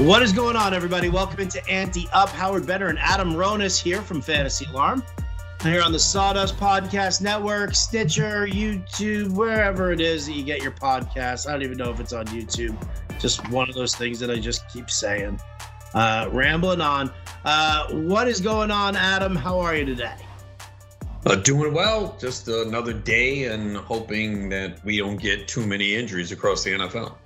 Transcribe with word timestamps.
What 0.00 0.22
is 0.22 0.32
going 0.32 0.56
on, 0.56 0.72
everybody? 0.72 1.10
Welcome 1.10 1.40
into 1.40 1.62
Ante 1.68 2.08
Up. 2.14 2.30
Howard 2.30 2.66
Bender 2.66 2.88
and 2.88 2.98
Adam 2.98 3.34
Ronis 3.34 3.78
here 3.78 4.00
from 4.00 4.22
Fantasy 4.22 4.64
Alarm. 4.64 5.02
Here 5.62 5.82
on 5.82 5.92
the 5.92 5.98
Sawdust 5.98 6.56
Podcast 6.56 7.20
Network, 7.20 7.74
Stitcher, 7.74 8.46
YouTube, 8.46 9.32
wherever 9.32 9.92
it 9.92 10.00
is 10.00 10.24
that 10.24 10.32
you 10.32 10.42
get 10.42 10.62
your 10.62 10.72
podcasts. 10.72 11.46
I 11.46 11.52
don't 11.52 11.60
even 11.64 11.76
know 11.76 11.90
if 11.90 12.00
it's 12.00 12.14
on 12.14 12.24
YouTube. 12.28 12.74
Just 13.20 13.46
one 13.50 13.68
of 13.68 13.74
those 13.74 13.94
things 13.94 14.18
that 14.20 14.30
I 14.30 14.38
just 14.38 14.66
keep 14.70 14.88
saying. 14.88 15.38
Uh, 15.92 16.30
rambling 16.32 16.80
on. 16.80 17.12
Uh, 17.44 17.92
what 17.92 18.26
is 18.26 18.40
going 18.40 18.70
on, 18.70 18.96
Adam? 18.96 19.36
How 19.36 19.60
are 19.60 19.76
you 19.76 19.84
today? 19.84 20.16
Uh, 21.26 21.34
doing 21.34 21.74
well. 21.74 22.16
Just 22.18 22.48
another 22.48 22.94
day 22.94 23.44
and 23.44 23.76
hoping 23.76 24.48
that 24.48 24.82
we 24.82 24.96
don't 24.96 25.18
get 25.18 25.46
too 25.46 25.66
many 25.66 25.94
injuries 25.94 26.32
across 26.32 26.64
the 26.64 26.70
NFL. 26.70 27.16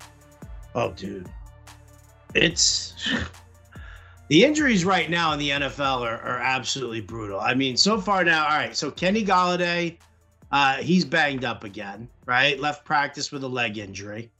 Oh, 0.75 0.91
dude 0.91 1.31
it's 2.35 2.95
the 4.29 4.45
injuries 4.45 4.85
right 4.85 5.11
now 5.11 5.33
in 5.33 5.39
the 5.39 5.51
NFL 5.51 6.01
are, 6.01 6.21
are 6.21 6.39
absolutely 6.39 7.01
brutal. 7.01 7.41
I 7.41 7.55
mean, 7.55 7.77
so 7.77 8.01
far 8.01 8.25
now, 8.25 8.45
all 8.45 8.57
right. 8.57 8.77
So 8.77 8.91
Kenny 8.91 9.25
Golladay, 9.25 9.99
uh, 10.51 10.77
he's 10.77 11.05
banged 11.05 11.45
up 11.45 11.65
again, 11.65 12.09
right? 12.27 12.59
Left 12.59 12.85
practice 12.85 13.31
with 13.31 13.45
a 13.45 13.49
leg 13.49 13.79
injury. 13.79 14.31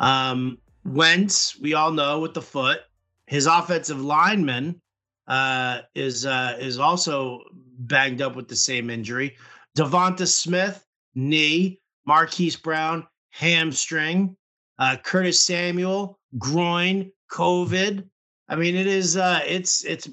Um, 0.00 0.58
Wentz, 0.84 1.58
we 1.58 1.74
all 1.74 1.90
know 1.90 2.20
with 2.20 2.34
the 2.34 2.42
foot. 2.42 2.80
His 3.26 3.46
offensive 3.46 4.00
lineman 4.00 4.80
uh, 5.26 5.82
is 5.94 6.24
uh, 6.24 6.56
is 6.58 6.78
also 6.78 7.42
banged 7.80 8.22
up 8.22 8.36
with 8.36 8.48
the 8.48 8.56
same 8.56 8.88
injury. 8.88 9.36
Devonta 9.76 10.26
Smith, 10.26 10.84
knee. 11.14 11.80
Marquise 12.06 12.56
Brown, 12.56 13.06
hamstring. 13.30 14.34
Uh, 14.78 14.96
Curtis 14.96 15.40
Samuel, 15.40 16.17
groin, 16.36 17.10
COVID. 17.30 18.08
I 18.48 18.56
mean, 18.56 18.74
it 18.74 18.86
is 18.86 19.16
uh, 19.16 19.40
it's 19.46 19.84
it's 19.84 20.08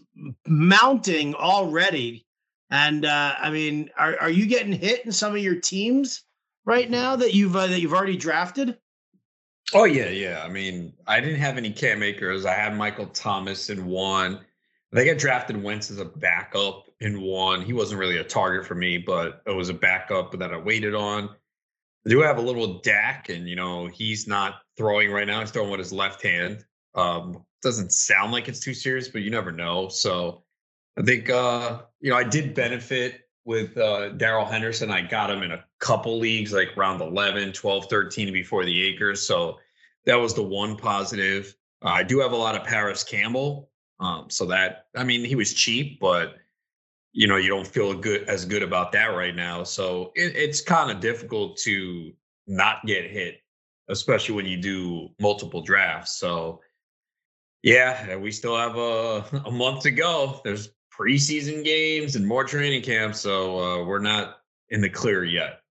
mounting 0.46 1.36
already. 1.36 2.26
And 2.70 3.06
uh, 3.06 3.36
I 3.40 3.50
mean, 3.50 3.90
are 3.98 4.18
are 4.20 4.30
you 4.30 4.46
getting 4.46 4.74
hit 4.74 5.06
in 5.06 5.12
some 5.12 5.34
of 5.34 5.42
your 5.42 5.56
teams 5.56 6.24
right 6.66 6.90
now 6.90 7.16
that 7.16 7.34
you've 7.34 7.56
uh, 7.56 7.68
that 7.68 7.80
you've 7.80 7.94
already 7.94 8.18
drafted? 8.18 8.78
Oh 9.74 9.86
yeah, 9.86 10.10
yeah. 10.10 10.44
I 10.44 10.50
mean, 10.50 10.94
I 11.08 11.20
didn't 11.20 11.40
have 11.40 11.58
any 11.58 11.72
Cam 11.72 12.04
Akers. 12.04 12.46
I 12.46 12.54
had 12.54 12.76
Michael 12.76 13.08
Thomas 13.08 13.70
in 13.70 13.86
one. 13.86 14.42
They 14.92 15.06
got 15.06 15.18
drafted 15.18 15.62
Wentz 15.62 15.90
as 15.92 16.00
a 16.00 16.06
backup 16.06 16.88
in 17.00 17.22
one. 17.22 17.62
He 17.62 17.74
wasn't 17.74 18.00
really 18.00 18.18
a 18.18 18.24
target 18.24 18.66
for 18.66 18.76
me, 18.76 18.98
but 18.98 19.42
it 19.46 19.52
was 19.52 19.70
a 19.70 19.74
backup 19.74 20.38
that 20.40 20.54
I 20.54 20.58
waited 20.58 20.96
on. 20.96 21.30
I 22.06 22.10
do 22.10 22.22
have 22.22 22.38
a 22.38 22.42
little 22.42 22.80
Dak, 22.80 23.30
and 23.30 23.50
you 23.50 23.56
know 23.56 23.88
he's 23.88 24.28
not 24.28 24.62
throwing 24.78 25.12
right 25.12 25.28
now. 25.28 25.40
He's 25.40 25.52
throwing 25.52 25.72
with 25.72 25.80
his 25.80 25.94
left 25.94 26.22
hand. 26.22 26.64
Um, 26.94 27.44
doesn't 27.62 27.92
sound 27.92 28.32
like 28.32 28.48
it's 28.48 28.60
too 28.60 28.74
serious, 28.74 29.08
but 29.08 29.22
you 29.22 29.32
never 29.32 29.52
know. 29.52 29.88
So 29.88 30.44
I 30.98 31.02
think 31.02 31.30
uh, 31.30 31.82
you 32.02 32.12
know 32.12 32.18
I 32.18 32.24
did 32.24 32.54
benefit 32.54 33.22
with 33.44 33.78
uh, 33.78 34.10
Darrell 34.10 34.46
Henderson. 34.46 34.92
I 34.92 35.02
got 35.02 35.30
him 35.30 35.44
in 35.44 35.52
a 35.52 35.64
couple 35.80 36.18
leagues, 36.18 36.52
like 36.54 36.76
round 36.76 37.02
11, 37.02 37.54
12, 37.54 37.86
13 37.90 38.34
before 38.34 38.66
the 38.66 38.88
Akers. 38.88 39.22
So 39.22 39.60
that 40.06 40.16
was 40.16 40.34
the 40.34 40.44
one 40.44 40.76
positive. 40.76 41.56
Uh, 41.84 41.90
I 41.90 42.04
do 42.04 42.20
have 42.20 42.32
a 42.32 42.38
lot 42.38 42.56
of 42.56 42.64
Parris 42.64 43.04
Campbell. 43.04 43.70
Um, 44.00 44.30
so 44.30 44.46
that 44.48 44.88
I 44.96 45.04
mean 45.04 45.24
he 45.24 45.36
was 45.36 45.54
cheap, 45.54 46.00
but 46.00 46.36
you 47.16 47.28
know 47.28 47.38
you 47.38 47.48
don't 47.48 47.66
feel 47.66 47.94
good 47.94 48.24
as 48.28 48.44
good 48.44 48.62
about 48.62 48.92
that 48.92 49.08
right 49.08 49.36
now. 49.36 49.64
So 49.64 50.12
it, 50.16 50.36
it's 50.36 50.60
kind 50.60 50.92
of 50.92 51.00
difficult 51.00 51.58
to 51.60 52.12
not 52.46 52.86
get 52.86 53.10
hit, 53.10 53.38
especially 53.90 54.36
when 54.36 54.46
you 54.46 54.58
do 54.58 55.10
multiple 55.20 55.62
drafts. 55.62 56.20
So 56.20 56.60
yeah, 57.64 58.18
we 58.18 58.32
still 58.32 58.58
have 58.58 58.76
a, 58.76 59.44
a 59.46 59.52
month 59.52 59.84
to 59.84 59.92
go. 59.92 60.42
There's 60.44 60.70
preseason 60.94 61.64
games 61.64 62.18
and 62.18 62.28
more 62.28 62.44
training 62.44 62.84
camps, 62.84 63.22
so 63.22 63.60
uh, 63.60 63.86
we're 63.86 64.00
not 64.00 64.40
in 64.70 64.82
the 64.82 64.90
clear 64.90 65.24
yet. 65.24 65.62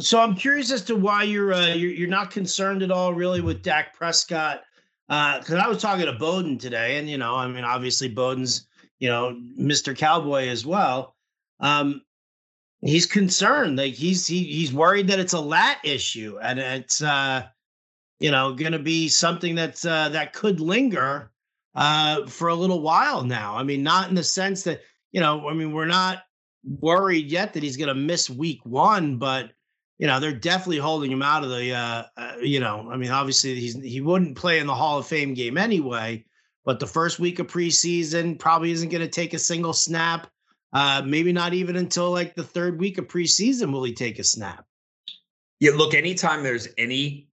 So 0.00 0.20
I'm 0.20 0.34
curious 0.34 0.72
as 0.72 0.82
to 0.82 0.96
why 0.96 1.22
you're 1.22 1.54
uh, 1.54 1.68
you're, 1.68 1.92
you're 1.92 2.08
not 2.08 2.32
concerned 2.32 2.82
at 2.82 2.90
all, 2.90 3.14
really, 3.14 3.40
with 3.40 3.62
Dak 3.62 3.94
Prescott. 3.94 4.62
Because 5.06 5.54
uh, 5.54 5.62
I 5.64 5.68
was 5.68 5.80
talking 5.80 6.04
to 6.04 6.12
Bowden 6.14 6.58
today, 6.58 6.98
and 6.98 7.08
you 7.08 7.16
know, 7.16 7.36
I 7.36 7.46
mean, 7.46 7.64
obviously 7.64 8.08
Bowden's 8.08 8.67
you 8.98 9.08
know, 9.08 9.40
Mr. 9.58 9.96
Cowboy 9.96 10.48
as 10.48 10.66
well. 10.66 11.14
Um, 11.60 12.02
he's 12.80 13.06
concerned. 13.06 13.78
Like 13.78 13.94
he's 13.94 14.26
he, 14.26 14.44
he's 14.44 14.72
worried 14.72 15.08
that 15.08 15.20
it's 15.20 15.32
a 15.32 15.40
lat 15.40 15.78
issue 15.84 16.38
and 16.42 16.58
it's 16.58 17.02
uh, 17.02 17.46
you 18.20 18.30
know 18.30 18.54
going 18.54 18.72
to 18.72 18.78
be 18.78 19.08
something 19.08 19.54
that's 19.54 19.84
uh, 19.84 20.08
that 20.10 20.32
could 20.32 20.60
linger 20.60 21.30
uh, 21.74 22.26
for 22.26 22.48
a 22.48 22.54
little 22.54 22.80
while 22.80 23.24
now. 23.24 23.56
I 23.56 23.62
mean, 23.62 23.82
not 23.82 24.08
in 24.08 24.14
the 24.14 24.24
sense 24.24 24.62
that 24.64 24.82
you 25.12 25.20
know. 25.20 25.48
I 25.48 25.54
mean, 25.54 25.72
we're 25.72 25.86
not 25.86 26.24
worried 26.64 27.30
yet 27.30 27.52
that 27.54 27.62
he's 27.62 27.76
going 27.76 27.88
to 27.88 27.94
miss 27.94 28.28
week 28.28 28.60
one, 28.64 29.16
but 29.16 29.50
you 29.98 30.06
know 30.06 30.20
they're 30.20 30.32
definitely 30.32 30.78
holding 30.78 31.10
him 31.10 31.22
out 31.22 31.44
of 31.44 31.50
the. 31.50 31.72
Uh, 31.72 32.04
uh, 32.16 32.32
you 32.40 32.60
know, 32.60 32.88
I 32.90 32.96
mean, 32.96 33.10
obviously 33.10 33.54
he's 33.54 33.80
he 33.80 34.00
wouldn't 34.00 34.36
play 34.36 34.58
in 34.58 34.66
the 34.66 34.74
Hall 34.74 34.98
of 34.98 35.06
Fame 35.06 35.34
game 35.34 35.56
anyway. 35.58 36.24
But 36.64 36.80
the 36.80 36.86
first 36.86 37.18
week 37.18 37.38
of 37.38 37.46
preseason 37.46 38.38
probably 38.38 38.72
isn't 38.72 38.90
going 38.90 39.02
to 39.02 39.08
take 39.08 39.34
a 39.34 39.38
single 39.38 39.72
snap. 39.72 40.28
Uh, 40.72 41.02
maybe 41.04 41.32
not 41.32 41.54
even 41.54 41.76
until 41.76 42.10
like 42.10 42.34
the 42.34 42.42
third 42.44 42.78
week 42.78 42.98
of 42.98 43.06
preseason 43.06 43.72
will 43.72 43.84
he 43.84 43.94
take 43.94 44.18
a 44.18 44.24
snap. 44.24 44.66
Yeah, 45.60 45.72
look, 45.74 45.94
anytime 45.94 46.42
there's 46.42 46.68
any 46.76 47.28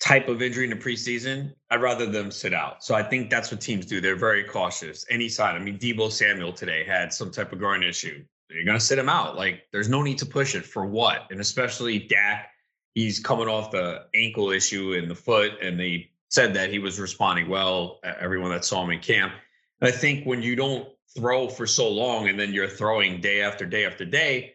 type 0.00 0.28
of 0.28 0.42
injury 0.42 0.64
in 0.64 0.70
the 0.70 0.76
preseason, 0.76 1.54
I'd 1.70 1.80
rather 1.80 2.06
them 2.06 2.30
sit 2.30 2.52
out. 2.52 2.82
So 2.84 2.94
I 2.94 3.02
think 3.02 3.30
that's 3.30 3.50
what 3.50 3.60
teams 3.60 3.86
do. 3.86 4.00
They're 4.00 4.16
very 4.16 4.44
cautious. 4.44 5.04
Any 5.10 5.28
side. 5.28 5.54
I 5.54 5.58
mean, 5.58 5.78
Deebo 5.78 6.10
Samuel 6.10 6.52
today 6.52 6.84
had 6.84 7.12
some 7.12 7.30
type 7.30 7.52
of 7.52 7.58
groin 7.58 7.82
issue. 7.82 8.24
You're 8.50 8.64
going 8.64 8.78
to 8.78 8.84
sit 8.84 8.98
him 8.98 9.08
out. 9.08 9.36
Like, 9.36 9.62
there's 9.72 9.88
no 9.88 10.02
need 10.02 10.18
to 10.18 10.26
push 10.26 10.54
it 10.54 10.64
for 10.64 10.86
what? 10.86 11.26
And 11.30 11.40
especially 11.40 11.98
Dak, 11.98 12.50
he's 12.94 13.18
coming 13.18 13.48
off 13.48 13.70
the 13.70 14.06
ankle 14.14 14.50
issue 14.50 14.92
in 14.92 15.08
the 15.08 15.14
foot, 15.14 15.52
and 15.62 15.78
they 15.78 16.10
said 16.34 16.52
that 16.52 16.68
he 16.68 16.80
was 16.80 16.98
responding 16.98 17.48
well. 17.48 18.00
Everyone 18.20 18.50
that 18.50 18.64
saw 18.64 18.82
him 18.82 18.90
in 18.90 18.98
camp. 18.98 19.32
I 19.80 19.92
think 19.92 20.24
when 20.24 20.42
you 20.42 20.56
don't 20.56 20.88
throw 21.16 21.48
for 21.48 21.64
so 21.64 21.88
long 21.88 22.28
and 22.28 22.38
then 22.38 22.52
you're 22.52 22.68
throwing 22.68 23.20
day 23.20 23.40
after 23.40 23.64
day 23.64 23.86
after 23.86 24.04
day, 24.04 24.54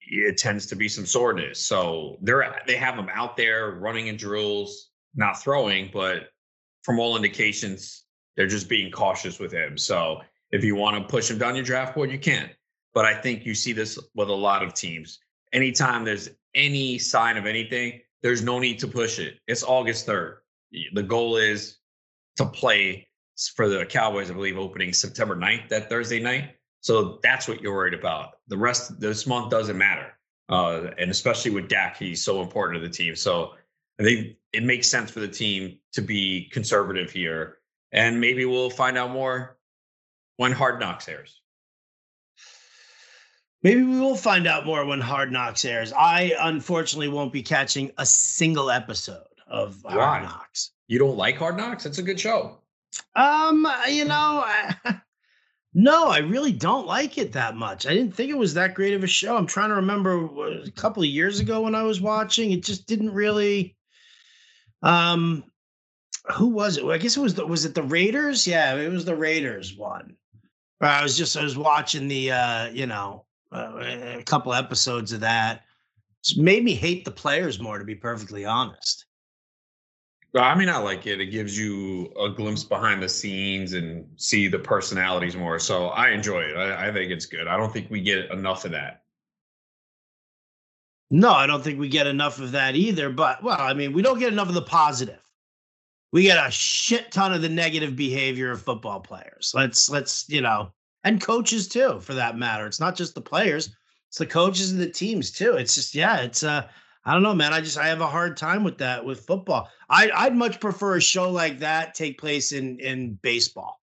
it 0.00 0.36
tends 0.36 0.66
to 0.66 0.76
be 0.76 0.88
some 0.88 1.06
soreness. 1.06 1.60
So 1.60 2.18
they're 2.22 2.60
they 2.66 2.76
have 2.76 2.96
him 2.96 3.08
out 3.12 3.36
there 3.36 3.70
running 3.72 4.08
in 4.08 4.16
drills, 4.16 4.90
not 5.14 5.40
throwing, 5.40 5.90
but 5.92 6.30
from 6.82 6.98
all 6.98 7.14
indications, 7.14 8.04
they're 8.36 8.48
just 8.48 8.68
being 8.68 8.90
cautious 8.90 9.38
with 9.38 9.52
him. 9.52 9.78
So 9.78 10.22
if 10.50 10.64
you 10.64 10.74
want 10.74 10.96
to 10.96 11.08
push 11.08 11.30
him 11.30 11.38
down 11.38 11.54
your 11.54 11.64
draft 11.64 11.94
board, 11.94 12.10
you 12.10 12.18
can. 12.18 12.50
But 12.94 13.04
I 13.04 13.14
think 13.14 13.46
you 13.46 13.54
see 13.54 13.72
this 13.72 13.96
with 14.14 14.28
a 14.28 14.34
lot 14.34 14.62
of 14.64 14.74
teams. 14.74 15.20
Anytime 15.52 16.04
there's 16.04 16.30
any 16.54 16.98
sign 16.98 17.36
of 17.36 17.46
anything, 17.46 18.00
there's 18.22 18.42
no 18.42 18.58
need 18.58 18.80
to 18.80 18.88
push 18.88 19.20
it. 19.20 19.38
It's 19.46 19.62
August 19.62 20.06
3rd 20.06 20.38
the 20.92 21.02
goal 21.02 21.36
is 21.36 21.76
to 22.36 22.46
play 22.46 23.08
for 23.54 23.68
the 23.68 23.84
Cowboys, 23.86 24.30
I 24.30 24.34
believe, 24.34 24.58
opening 24.58 24.92
September 24.92 25.36
9th, 25.36 25.68
that 25.68 25.88
Thursday 25.88 26.20
night. 26.20 26.56
So 26.80 27.18
that's 27.22 27.48
what 27.48 27.60
you're 27.60 27.74
worried 27.74 27.94
about. 27.94 28.34
The 28.48 28.58
rest 28.58 29.00
this 29.00 29.26
month 29.26 29.50
doesn't 29.50 29.78
matter. 29.78 30.12
Uh, 30.48 30.90
and 30.98 31.10
especially 31.10 31.50
with 31.50 31.68
Dak, 31.68 31.96
he's 31.96 32.22
so 32.22 32.42
important 32.42 32.80
to 32.80 32.86
the 32.86 32.92
team. 32.92 33.16
So 33.16 33.54
I 33.98 34.02
think 34.02 34.36
it 34.52 34.62
makes 34.62 34.88
sense 34.88 35.10
for 35.10 35.20
the 35.20 35.28
team 35.28 35.78
to 35.92 36.02
be 36.02 36.48
conservative 36.52 37.10
here. 37.10 37.58
And 37.92 38.20
maybe 38.20 38.44
we'll 38.44 38.70
find 38.70 38.98
out 38.98 39.10
more 39.10 39.56
when 40.36 40.52
Hard 40.52 40.80
Knocks 40.80 41.08
airs. 41.08 41.40
Maybe 43.62 43.82
we 43.82 43.98
will 43.98 44.16
find 44.16 44.46
out 44.46 44.66
more 44.66 44.84
when 44.84 45.00
Hard 45.00 45.32
Knocks 45.32 45.64
airs. 45.64 45.92
I 45.92 46.34
unfortunately 46.38 47.08
won't 47.08 47.32
be 47.32 47.42
catching 47.42 47.92
a 47.96 48.04
single 48.04 48.70
episode 48.70 49.24
of 49.54 49.80
Hard 49.86 50.24
Knocks. 50.24 50.72
You 50.88 50.98
don't 50.98 51.16
like 51.16 51.36
Hard 51.36 51.56
Knocks? 51.56 51.86
It's 51.86 51.98
a 51.98 52.02
good 52.02 52.18
show. 52.18 52.58
Um, 53.14 53.66
you 53.88 54.04
know, 54.04 54.44
I, 54.44 54.74
no, 55.74 56.08
I 56.08 56.18
really 56.18 56.52
don't 56.52 56.86
like 56.86 57.18
it 57.18 57.32
that 57.32 57.56
much. 57.56 57.86
I 57.86 57.94
didn't 57.94 58.14
think 58.14 58.30
it 58.30 58.38
was 58.38 58.54
that 58.54 58.74
great 58.74 58.94
of 58.94 59.04
a 59.04 59.06
show. 59.06 59.36
I'm 59.36 59.46
trying 59.46 59.68
to 59.68 59.76
remember 59.76 60.24
a 60.62 60.70
couple 60.72 61.02
of 61.02 61.08
years 61.08 61.38
ago 61.38 61.62
when 61.62 61.74
I 61.74 61.84
was 61.84 62.00
watching. 62.00 62.50
It 62.50 62.64
just 62.64 62.86
didn't 62.86 63.12
really. 63.12 63.76
Um, 64.82 65.44
who 66.32 66.48
was 66.48 66.76
it? 66.76 66.84
I 66.84 66.98
guess 66.98 67.16
it 67.16 67.20
was 67.20 67.34
the 67.34 67.46
was 67.46 67.64
it 67.64 67.74
the 67.74 67.82
Raiders? 67.82 68.46
Yeah, 68.46 68.74
it 68.74 68.90
was 68.90 69.04
the 69.04 69.16
Raiders 69.16 69.76
one. 69.76 70.16
I 70.80 71.02
was 71.02 71.16
just 71.16 71.36
I 71.36 71.44
was 71.44 71.56
watching 71.56 72.08
the 72.08 72.32
uh, 72.32 72.68
you 72.70 72.86
know 72.86 73.24
uh, 73.52 73.78
a 74.18 74.22
couple 74.24 74.52
episodes 74.52 75.12
of 75.12 75.20
that. 75.20 75.62
It's 76.20 76.36
made 76.36 76.64
me 76.64 76.74
hate 76.74 77.04
the 77.04 77.10
players 77.10 77.60
more, 77.60 77.78
to 77.78 77.84
be 77.84 77.94
perfectly 77.94 78.44
honest. 78.44 79.04
I 80.36 80.54
mean, 80.56 80.68
I 80.68 80.78
like 80.78 81.06
it. 81.06 81.20
It 81.20 81.26
gives 81.26 81.56
you 81.56 82.12
a 82.20 82.28
glimpse 82.28 82.64
behind 82.64 83.02
the 83.02 83.08
scenes 83.08 83.72
and 83.72 84.06
see 84.16 84.48
the 84.48 84.58
personalities 84.58 85.36
more. 85.36 85.60
So 85.60 85.88
I 85.88 86.10
enjoy 86.10 86.40
it. 86.40 86.56
I, 86.56 86.88
I, 86.88 86.92
think 86.92 87.12
it's 87.12 87.26
good. 87.26 87.46
I 87.46 87.56
don't 87.56 87.72
think 87.72 87.88
we 87.88 88.00
get 88.00 88.30
enough 88.32 88.64
of 88.64 88.72
that. 88.72 89.04
No, 91.10 91.30
I 91.30 91.46
don't 91.46 91.62
think 91.62 91.78
we 91.78 91.88
get 91.88 92.08
enough 92.08 92.40
of 92.40 92.52
that 92.52 92.74
either. 92.74 93.10
But 93.10 93.44
well, 93.44 93.60
I 93.60 93.74
mean, 93.74 93.92
we 93.92 94.02
don't 94.02 94.18
get 94.18 94.32
enough 94.32 94.48
of 94.48 94.54
the 94.54 94.62
positive. 94.62 95.20
we 96.12 96.24
get 96.24 96.44
a 96.44 96.50
shit 96.50 97.12
ton 97.12 97.32
of 97.32 97.42
the 97.42 97.48
negative 97.48 97.94
behavior 97.94 98.50
of 98.50 98.62
football 98.62 98.98
players. 99.00 99.52
Let's 99.54 99.88
let's 99.88 100.28
you 100.28 100.40
know, 100.40 100.72
and 101.04 101.20
coaches 101.20 101.68
too, 101.68 102.00
for 102.00 102.14
that 102.14 102.36
matter. 102.36 102.66
It's 102.66 102.80
not 102.80 102.96
just 102.96 103.14
the 103.14 103.20
players; 103.20 103.70
it's 104.08 104.18
the 104.18 104.26
coaches 104.26 104.72
and 104.72 104.80
the 104.80 104.90
teams 104.90 105.30
too. 105.30 105.54
It's 105.54 105.76
just 105.76 105.94
yeah, 105.94 106.16
it's 106.16 106.42
uh, 106.42 106.66
I 107.06 107.12
don't 107.12 107.22
know, 107.22 107.34
man. 107.34 107.52
I 107.52 107.60
just 107.60 107.76
I 107.76 107.88
have 107.88 108.00
a 108.00 108.06
hard 108.06 108.36
time 108.36 108.64
with 108.64 108.78
that 108.78 109.04
with 109.04 109.26
football. 109.26 109.68
I 109.90 110.10
I'd 110.14 110.34
much 110.34 110.60
prefer 110.60 110.96
a 110.96 111.02
show 111.02 111.30
like 111.30 111.58
that 111.58 111.94
take 111.94 112.18
place 112.18 112.52
in 112.52 112.78
in 112.80 113.18
baseball, 113.22 113.80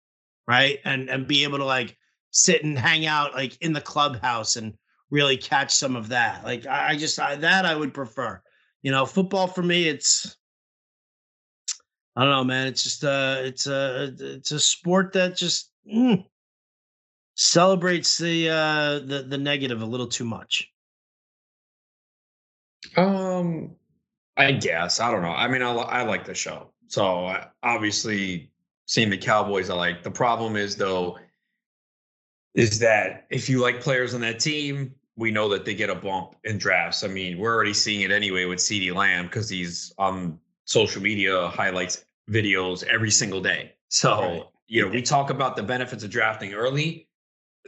right? 0.49 0.81
And 0.85 1.09
and 1.09 1.27
be 1.27 1.45
able 1.45 1.59
to 1.59 1.65
like 1.65 1.97
sit 2.33 2.65
and 2.65 2.77
hang 2.77 3.07
out 3.07 3.35
like 3.35 3.57
in 3.63 3.73
the 3.73 3.81
clubhouse 3.81 4.57
and 4.57 4.75
really 5.11 5.37
catch 5.37 5.73
some 5.73 5.95
of 5.95 6.09
that. 6.09 6.45
Like 6.45 6.67
I, 6.67 6.91
I 6.91 6.97
just 6.97 7.21
I, 7.21 7.37
that 7.37 7.65
I 7.65 7.77
would 7.77 7.95
prefer. 7.95 8.43
You 8.83 8.91
know, 8.91 9.07
football 9.07 9.47
for 9.47 9.63
me, 9.63 9.89
it's 9.89 10.37
I 12.17 12.23
don't 12.23 12.33
know, 12.33 12.45
man. 12.45 12.67
It's 12.67 12.83
just 12.83 13.05
uh 13.05 13.37
it's 13.41 13.69
a 13.69 14.13
it's 14.19 14.51
a 14.51 14.59
sport 14.59 15.13
that 15.13 15.37
just 15.37 15.71
mm, 15.89 16.25
celebrates 17.37 18.19
the 18.19 18.51
uh 18.51 18.99
the 18.99 19.27
the 19.29 19.39
negative 19.39 19.83
a 19.83 19.87
little 19.87 20.09
too 20.09 20.25
much. 20.25 20.69
Um, 22.97 23.75
I 24.37 24.53
guess 24.53 25.01
I 25.01 25.11
don't 25.11 25.23
know. 25.23 25.33
I 25.33 25.49
mean, 25.49 25.63
I 25.63 25.73
I 25.73 26.03
like 26.03 26.25
the 26.25 26.35
show, 26.35 26.71
so 26.89 27.27
I, 27.27 27.47
obviously 27.63 28.51
seeing 28.87 29.11
the 29.11 29.19
Cowboys, 29.19 29.71
I 29.71 29.75
like. 29.75 30.03
The 30.03 30.11
problem 30.11 30.57
is 30.57 30.77
though, 30.77 31.19
is 32.55 32.79
that 32.81 33.27
if 33.31 33.49
you 33.49 33.61
like 33.61 33.81
players 33.81 34.15
on 34.15 34.21
that 34.23 34.41
team, 34.41 34.95
we 35.17 35.31
know 35.31 35.49
that 35.49 35.65
they 35.65 35.75
get 35.75 35.91
a 35.91 35.95
bump 35.95 36.37
in 36.45 36.59
drafts. 36.59 37.05
I 37.05 37.09
mean, 37.09 37.39
we're 37.39 37.55
already 37.55 37.75
seeing 37.75 38.01
it 38.03 38.11
anyway 38.11 38.45
with 38.45 38.59
CeeDee 38.59 38.95
Lamb 38.95 39.27
because 39.27 39.49
he's 39.49 39.95
on 39.99 40.39
social 40.65 41.03
media 41.03 41.49
highlights 41.49 42.05
videos 42.31 42.85
every 42.85 43.11
single 43.11 43.41
day. 43.41 43.73
So, 43.89 44.19
right. 44.19 44.43
you 44.67 44.83
know, 44.83 44.89
we 44.89 45.03
talk 45.03 45.31
about 45.31 45.57
the 45.57 45.63
benefits 45.63 46.03
of 46.03 46.11
drafting 46.11 46.55
early. 46.55 47.09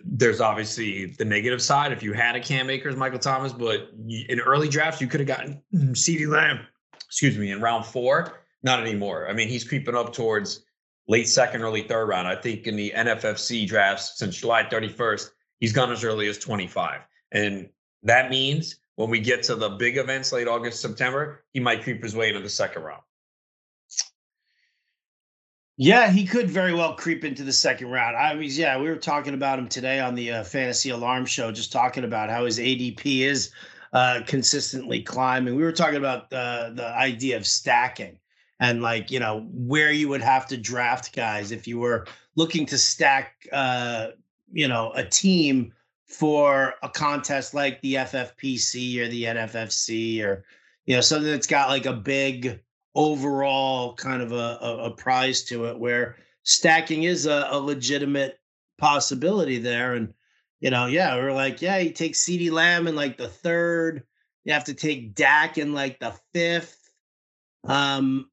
There's 0.04 0.40
obviously 0.40 1.06
the 1.06 1.24
negative 1.24 1.62
side 1.62 1.92
if 1.92 2.02
you 2.02 2.12
had 2.12 2.36
a 2.36 2.40
Cam 2.40 2.70
Akers, 2.70 2.96
Michael 2.96 3.18
Thomas, 3.18 3.52
but 3.52 3.90
in 4.28 4.40
early 4.40 4.68
drafts, 4.68 5.00
you 5.00 5.06
could 5.06 5.20
have 5.20 5.26
gotten 5.26 5.62
CeeDee 5.74 6.28
Lamb, 6.28 6.60
excuse 7.06 7.36
me, 7.36 7.50
in 7.50 7.60
round 7.60 7.86
four. 7.86 8.40
Not 8.62 8.80
anymore. 8.80 9.28
I 9.28 9.32
mean, 9.32 9.48
he's 9.48 9.64
creeping 9.64 9.94
up 9.94 10.12
towards 10.12 10.64
late 11.08 11.28
second, 11.28 11.62
early 11.62 11.82
third 11.82 12.06
round. 12.06 12.26
I 12.26 12.36
think 12.36 12.66
in 12.66 12.76
the 12.76 12.92
NFFC 12.96 13.66
drafts 13.66 14.18
since 14.18 14.36
July 14.36 14.64
31st, 14.64 15.30
he's 15.60 15.72
gone 15.72 15.92
as 15.92 16.04
early 16.04 16.28
as 16.28 16.38
25. 16.38 17.00
And 17.32 17.68
that 18.02 18.30
means 18.30 18.76
when 18.96 19.10
we 19.10 19.20
get 19.20 19.42
to 19.44 19.54
the 19.54 19.70
big 19.70 19.96
events 19.96 20.32
late 20.32 20.48
August, 20.48 20.80
September, 20.80 21.44
he 21.52 21.60
might 21.60 21.82
creep 21.82 22.02
his 22.02 22.16
way 22.16 22.28
into 22.28 22.40
the 22.40 22.48
second 22.48 22.82
round. 22.82 23.02
Yeah, 25.78 26.10
he 26.10 26.24
could 26.24 26.48
very 26.48 26.72
well 26.72 26.94
creep 26.94 27.22
into 27.22 27.42
the 27.42 27.52
second 27.52 27.90
round. 27.90 28.16
I 28.16 28.34
mean, 28.34 28.48
yeah, 28.50 28.78
we 28.78 28.88
were 28.88 28.96
talking 28.96 29.34
about 29.34 29.58
him 29.58 29.68
today 29.68 30.00
on 30.00 30.14
the 30.14 30.32
uh, 30.32 30.44
Fantasy 30.44 30.88
Alarm 30.88 31.26
Show, 31.26 31.52
just 31.52 31.70
talking 31.70 32.04
about 32.04 32.30
how 32.30 32.46
his 32.46 32.58
ADP 32.58 33.20
is 33.20 33.50
uh, 33.92 34.20
consistently 34.26 35.02
climbing. 35.02 35.54
We 35.54 35.62
were 35.62 35.72
talking 35.72 35.96
about 35.96 36.30
the 36.30 36.72
the 36.74 36.86
idea 36.86 37.36
of 37.36 37.46
stacking 37.46 38.18
and 38.58 38.80
like 38.80 39.10
you 39.10 39.20
know 39.20 39.46
where 39.52 39.92
you 39.92 40.08
would 40.08 40.22
have 40.22 40.46
to 40.46 40.56
draft 40.56 41.14
guys 41.14 41.52
if 41.52 41.66
you 41.66 41.78
were 41.78 42.06
looking 42.36 42.64
to 42.66 42.78
stack, 42.78 43.46
uh, 43.52 44.08
you 44.52 44.68
know, 44.68 44.92
a 44.94 45.04
team 45.04 45.74
for 46.06 46.74
a 46.82 46.88
contest 46.88 47.52
like 47.52 47.82
the 47.82 47.94
FFPC 47.94 48.98
or 48.98 49.08
the 49.08 49.24
NFFC 49.24 50.24
or 50.24 50.44
you 50.86 50.94
know 50.94 51.02
something 51.02 51.30
that's 51.30 51.46
got 51.46 51.68
like 51.68 51.84
a 51.84 51.92
big 51.92 52.60
overall 52.96 53.94
kind 53.94 54.22
of 54.22 54.32
a, 54.32 54.58
a, 54.60 54.78
a 54.86 54.90
prize 54.90 55.44
to 55.44 55.66
it 55.66 55.78
where 55.78 56.16
stacking 56.42 57.04
is 57.04 57.26
a, 57.26 57.46
a, 57.50 57.58
legitimate 57.58 58.40
possibility 58.78 59.58
there. 59.58 59.94
And 59.94 60.12
you 60.60 60.70
know 60.70 60.86
yeah 60.86 61.14
we're 61.16 61.32
like 61.32 61.60
yeah 61.60 61.76
you 61.76 61.90
take 61.90 62.14
CeeDee 62.14 62.50
Lamb 62.50 62.88
in 62.88 62.96
like 62.96 63.18
the 63.18 63.28
third 63.28 64.02
you 64.44 64.54
have 64.54 64.64
to 64.64 64.74
take 64.74 65.14
Dak 65.14 65.58
in 65.58 65.74
like 65.74 66.00
the 66.00 66.14
fifth. 66.32 66.90
Um 67.64 68.30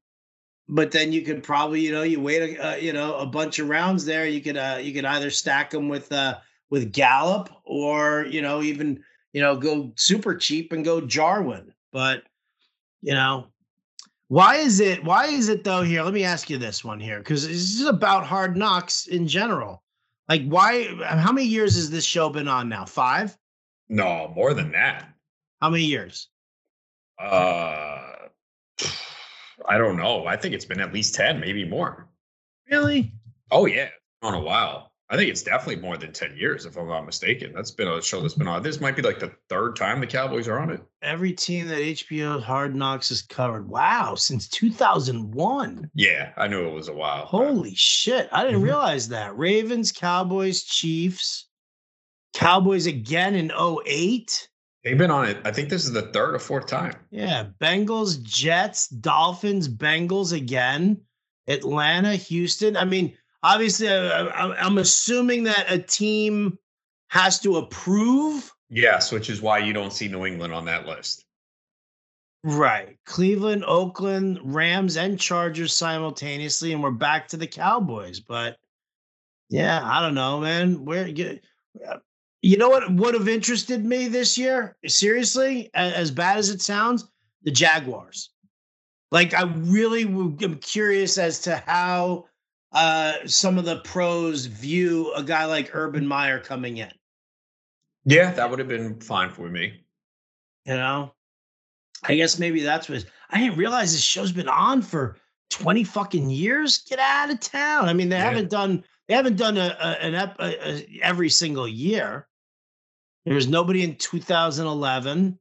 but 0.66 0.90
then 0.90 1.12
you 1.12 1.22
could 1.22 1.42
probably 1.42 1.80
you 1.80 1.92
know 1.92 2.02
you 2.02 2.18
wait 2.18 2.56
a 2.56 2.66
uh, 2.66 2.76
you 2.76 2.92
know 2.92 3.14
a 3.16 3.26
bunch 3.26 3.58
of 3.58 3.68
rounds 3.68 4.04
there. 4.04 4.26
You 4.26 4.40
could 4.40 4.56
uh 4.56 4.78
you 4.80 4.92
could 4.92 5.04
either 5.04 5.30
stack 5.30 5.70
them 5.70 5.88
with 5.88 6.10
uh 6.10 6.38
with 6.74 6.92
Gallup 6.92 7.50
or, 7.64 8.26
you 8.28 8.42
know, 8.42 8.60
even, 8.60 9.02
you 9.32 9.40
know, 9.40 9.56
go 9.56 9.92
super 9.96 10.34
cheap 10.34 10.72
and 10.72 10.84
go 10.84 11.00
Jarwin. 11.00 11.72
But, 11.92 12.24
you 13.00 13.14
know, 13.14 13.46
why 14.28 14.56
is 14.56 14.80
it 14.80 15.04
why 15.04 15.26
is 15.26 15.48
it 15.48 15.64
though 15.64 15.82
here? 15.82 16.02
Let 16.02 16.14
me 16.14 16.24
ask 16.24 16.48
you 16.48 16.58
this 16.58 16.84
one 16.84 17.00
here 17.00 17.22
cuz 17.22 17.46
this 17.46 17.80
is 17.80 17.86
about 17.86 18.26
hard 18.26 18.56
knocks 18.56 19.06
in 19.06 19.28
general. 19.28 19.82
Like 20.28 20.44
why 20.46 20.94
how 21.04 21.32
many 21.32 21.46
years 21.46 21.74
has 21.76 21.90
this 21.90 22.04
show 22.04 22.30
been 22.30 22.48
on 22.48 22.68
now? 22.68 22.84
5? 22.84 23.36
No, 23.88 24.32
more 24.34 24.54
than 24.54 24.72
that. 24.72 25.08
How 25.60 25.70
many 25.70 25.84
years? 25.84 26.28
Uh 27.18 28.00
I 29.66 29.78
don't 29.78 29.96
know. 29.96 30.26
I 30.26 30.36
think 30.36 30.54
it's 30.54 30.64
been 30.64 30.80
at 30.80 30.92
least 30.92 31.14
10, 31.14 31.40
maybe 31.40 31.64
more. 31.64 32.08
Really? 32.70 33.12
Oh 33.50 33.66
yeah, 33.66 33.90
on 34.22 34.34
a 34.34 34.40
while. 34.40 34.93
I 35.10 35.16
think 35.16 35.30
it's 35.30 35.42
definitely 35.42 35.82
more 35.82 35.98
than 35.98 36.12
10 36.12 36.34
years, 36.36 36.64
if 36.64 36.78
I'm 36.78 36.88
not 36.88 37.04
mistaken. 37.04 37.52
That's 37.54 37.70
been 37.70 37.88
a 37.88 38.00
show 38.00 38.22
that's 38.22 38.34
been 38.34 38.48
on. 38.48 38.62
This 38.62 38.80
might 38.80 38.96
be 38.96 39.02
like 39.02 39.18
the 39.18 39.32
third 39.50 39.76
time 39.76 40.00
the 40.00 40.06
Cowboys 40.06 40.48
are 40.48 40.58
on 40.58 40.70
it. 40.70 40.80
Every 41.02 41.32
team 41.32 41.68
that 41.68 41.78
HBO 41.78 42.42
Hard 42.42 42.74
Knocks 42.74 43.10
has 43.10 43.20
covered. 43.20 43.68
Wow, 43.68 44.14
since 44.14 44.48
2001. 44.48 45.90
Yeah, 45.94 46.32
I 46.38 46.48
knew 46.48 46.66
it 46.66 46.72
was 46.72 46.88
a 46.88 46.94
while. 46.94 47.26
Holy 47.26 47.74
shit. 47.74 48.30
I 48.32 48.42
didn't 48.44 48.56
mm-hmm. 48.56 48.64
realize 48.64 49.08
that. 49.08 49.36
Ravens, 49.36 49.92
Cowboys, 49.92 50.62
Chiefs, 50.62 51.48
Cowboys 52.32 52.86
again 52.86 53.34
in 53.34 53.52
08. 53.52 54.48
They've 54.84 54.98
been 54.98 55.10
on 55.10 55.26
it. 55.26 55.38
I 55.44 55.52
think 55.52 55.68
this 55.68 55.84
is 55.84 55.92
the 55.92 56.12
third 56.12 56.34
or 56.34 56.38
fourth 56.38 56.66
time. 56.66 56.94
Yeah, 57.10 57.46
Bengals, 57.60 58.22
Jets, 58.22 58.88
Dolphins, 58.88 59.68
Bengals 59.68 60.32
again, 60.32 61.00
Atlanta, 61.46 62.16
Houston. 62.16 62.76
I 62.76 62.84
mean, 62.84 63.16
obviously, 63.44 63.88
I, 63.88 64.66
am 64.66 64.78
assuming 64.78 65.44
that 65.44 65.70
a 65.70 65.78
team 65.78 66.58
has 67.08 67.38
to 67.40 67.58
approve. 67.58 68.50
Yes, 68.70 69.12
which 69.12 69.30
is 69.30 69.40
why 69.40 69.58
you 69.58 69.72
don't 69.72 69.92
see 69.92 70.08
New 70.08 70.26
England 70.26 70.52
on 70.52 70.64
that 70.64 70.86
list. 70.86 71.24
Right. 72.42 72.98
Cleveland, 73.06 73.64
Oakland, 73.66 74.40
Rams, 74.42 74.96
and 74.96 75.20
Chargers 75.20 75.72
simultaneously, 75.72 76.72
and 76.72 76.82
we're 76.82 76.90
back 76.90 77.28
to 77.28 77.36
the 77.36 77.46
Cowboys. 77.46 78.18
But 78.20 78.56
yeah, 79.48 79.80
I 79.82 80.00
don't 80.00 80.14
know, 80.14 80.40
man. 80.40 80.84
Where 80.84 81.06
uh, 81.06 81.96
you 82.42 82.56
know 82.56 82.68
what 82.68 82.92
would 82.92 83.14
have 83.14 83.28
interested 83.28 83.84
me 83.84 84.08
this 84.08 84.36
year? 84.36 84.76
Seriously, 84.86 85.70
as 85.74 86.10
bad 86.10 86.38
as 86.38 86.50
it 86.50 86.60
sounds, 86.60 87.08
the 87.44 87.50
Jaguars. 87.50 88.30
Like 89.10 89.32
I 89.32 89.44
really 89.44 90.02
am 90.02 90.56
curious 90.56 91.16
as 91.16 91.40
to 91.42 91.56
how 91.56 92.26
uh, 92.74 93.14
some 93.26 93.56
of 93.56 93.64
the 93.64 93.80
pros 93.80 94.46
view 94.46 95.12
a 95.14 95.22
guy 95.22 95.44
like 95.44 95.74
Urban 95.74 96.06
Meyer 96.06 96.40
coming 96.40 96.78
in. 96.78 96.90
Yeah, 98.04 98.32
that 98.32 98.50
would 98.50 98.58
have 98.58 98.68
been 98.68 99.00
fine 99.00 99.30
for 99.30 99.48
me. 99.48 99.80
You 100.66 100.74
know, 100.74 101.14
I 102.02 102.16
guess 102.16 102.38
maybe 102.38 102.62
that's 102.62 102.88
what 102.88 103.04
I 103.30 103.38
didn't 103.38 103.56
realize 103.58 103.92
this 103.92 104.02
show's 104.02 104.32
been 104.32 104.48
on 104.48 104.82
for 104.82 105.16
20 105.50 105.84
fucking 105.84 106.28
years. 106.30 106.78
Get 106.78 106.98
out 106.98 107.30
of 107.30 107.40
town. 107.40 107.88
I 107.88 107.92
mean, 107.92 108.08
they 108.08 108.16
yeah. 108.16 108.24
haven't 108.24 108.50
done 108.50 108.84
they 109.08 109.14
haven't 109.14 109.36
done 109.36 109.56
a, 109.56 109.76
a 109.80 110.04
an 110.04 110.14
ep, 110.14 110.36
a, 110.38 110.68
a, 110.68 111.00
every 111.02 111.28
single 111.28 111.68
year. 111.68 112.26
There 113.24 113.34
was 113.34 113.48
nobody 113.48 113.84
in 113.84 113.96
2011. 113.96 115.38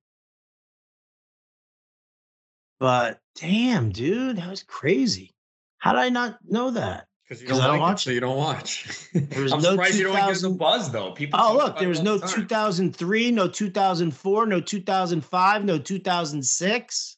But 2.79 3.19
damn, 3.35 3.89
dude, 3.91 4.37
that 4.37 4.49
was 4.49 4.63
crazy. 4.63 5.33
How 5.79 5.93
did 5.93 5.99
I 5.99 6.09
not 6.09 6.37
know 6.45 6.71
that? 6.71 7.07
Because 7.39 7.41
you 7.41 7.47
don't, 7.47 7.57
like 7.57 7.67
don't 7.67 7.79
watch 7.79 8.01
it, 8.01 8.03
so 8.03 8.11
you 8.11 8.19
don't 8.19 8.37
watch. 8.37 9.09
There 9.13 9.43
was 9.43 9.53
I'm 9.53 9.61
no 9.61 9.71
surprised 9.71 9.97
2000... 9.97 9.99
you 9.99 10.03
don't 10.03 10.33
get 10.33 10.41
the 10.41 10.49
buzz 10.49 10.91
though. 10.91 11.11
People. 11.11 11.39
Oh 11.41 11.55
look, 11.55 11.79
there 11.79 11.89
was 11.89 12.01
no 12.01 12.17
the 12.17 12.27
2003, 12.27 13.31
no 13.31 13.47
2004, 13.47 14.45
no 14.45 14.59
2005, 14.61 15.65
no 15.65 15.77
2006. 15.79 17.17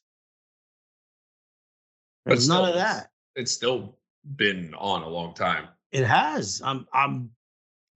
There's 2.24 2.44
still, 2.44 2.54
none 2.54 2.68
of 2.68 2.74
that. 2.76 3.10
It's 3.34 3.52
still 3.52 3.96
been 4.36 4.74
on 4.74 5.02
a 5.02 5.08
long 5.08 5.34
time. 5.34 5.68
It 5.92 6.04
has. 6.04 6.60
I'm. 6.64 6.86
I'm 6.92 7.30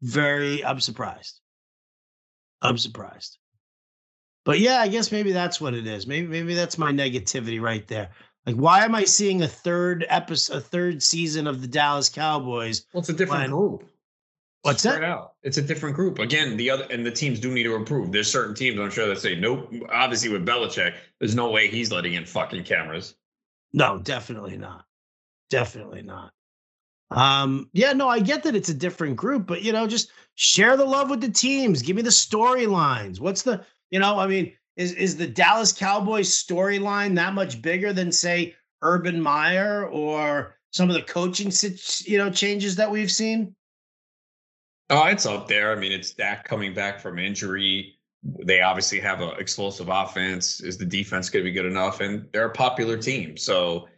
very. 0.02 0.64
I'm 0.64 0.80
surprised. 0.80 1.40
I'm 2.62 2.78
surprised. 2.78 3.38
But 4.44 4.58
yeah, 4.60 4.80
I 4.80 4.88
guess 4.88 5.12
maybe 5.12 5.32
that's 5.32 5.60
what 5.60 5.74
it 5.74 5.86
is. 5.86 6.06
Maybe 6.06 6.26
maybe 6.26 6.54
that's 6.54 6.78
my 6.78 6.92
negativity 6.92 7.60
right 7.60 7.86
there. 7.88 8.10
Like, 8.46 8.56
why 8.56 8.84
am 8.84 8.94
I 8.94 9.04
seeing 9.04 9.42
a 9.42 9.48
third 9.48 10.06
episode, 10.08 10.56
a 10.56 10.60
third 10.60 11.02
season 11.02 11.46
of 11.46 11.60
the 11.60 11.68
Dallas 11.68 12.08
Cowboys? 12.08 12.86
Well, 12.92 13.00
it's 13.00 13.08
a 13.10 13.12
different 13.12 13.42
when, 13.42 13.50
group. 13.50 13.90
What's 14.62 14.82
that? 14.82 15.02
Out. 15.04 15.34
It's 15.42 15.58
a 15.58 15.62
different 15.62 15.96
group. 15.96 16.18
Again, 16.18 16.56
the 16.56 16.70
other 16.70 16.86
and 16.90 17.04
the 17.04 17.10
teams 17.10 17.40
do 17.40 17.50
need 17.52 17.62
to 17.64 17.74
improve. 17.74 18.12
There's 18.12 18.30
certain 18.30 18.54
teams 18.54 18.78
I'm 18.78 18.90
sure 18.90 19.06
that 19.06 19.18
say 19.18 19.34
nope. 19.34 19.72
Obviously, 19.90 20.30
with 20.30 20.46
Belichick, 20.46 20.94
there's 21.18 21.34
no 21.34 21.50
way 21.50 21.68
he's 21.68 21.90
letting 21.92 22.14
in 22.14 22.26
fucking 22.26 22.64
cameras. 22.64 23.14
No, 23.72 23.98
definitely 23.98 24.56
not. 24.56 24.84
definitely 25.50 26.02
not. 26.02 26.32
Um, 27.10 27.68
yeah, 27.72 27.92
no, 27.92 28.08
I 28.08 28.20
get 28.20 28.44
that 28.44 28.54
it's 28.54 28.68
a 28.68 28.74
different 28.74 29.16
group, 29.16 29.46
but 29.46 29.62
you 29.62 29.72
know, 29.72 29.86
just 29.86 30.10
share 30.36 30.76
the 30.76 30.84
love 30.84 31.10
with 31.10 31.20
the 31.20 31.30
teams. 31.30 31.82
Give 31.82 31.96
me 31.96 32.02
the 32.02 32.10
storylines. 32.10 33.20
What's 33.20 33.42
the, 33.42 33.64
you 33.90 33.98
know, 33.98 34.18
I 34.18 34.26
mean, 34.26 34.52
is 34.76 34.92
is 34.92 35.16
the 35.16 35.26
Dallas 35.26 35.72
Cowboys 35.72 36.30
storyline 36.30 37.14
that 37.16 37.34
much 37.34 37.60
bigger 37.60 37.92
than 37.92 38.12
say 38.12 38.54
Urban 38.82 39.20
Meyer 39.20 39.86
or 39.86 40.56
some 40.70 40.88
of 40.88 40.94
the 40.94 41.02
coaching, 41.02 41.52
you 42.04 42.18
know, 42.18 42.30
changes 42.30 42.76
that 42.76 42.90
we've 42.90 43.10
seen? 43.10 43.54
Oh, 44.88 45.06
it's 45.06 45.26
up 45.26 45.48
there. 45.48 45.72
I 45.72 45.76
mean, 45.76 45.92
it's 45.92 46.12
Dak 46.12 46.44
coming 46.44 46.74
back 46.74 47.00
from 47.00 47.18
injury. 47.18 47.96
They 48.22 48.60
obviously 48.60 49.00
have 49.00 49.20
an 49.20 49.32
explosive 49.38 49.88
offense. 49.88 50.60
Is 50.60 50.76
the 50.76 50.84
defense 50.84 51.30
going 51.30 51.44
to 51.44 51.50
be 51.50 51.54
good 51.54 51.66
enough? 51.66 52.00
And 52.00 52.26
they're 52.32 52.46
a 52.46 52.52
popular 52.52 52.96
team, 52.96 53.36
so 53.36 53.88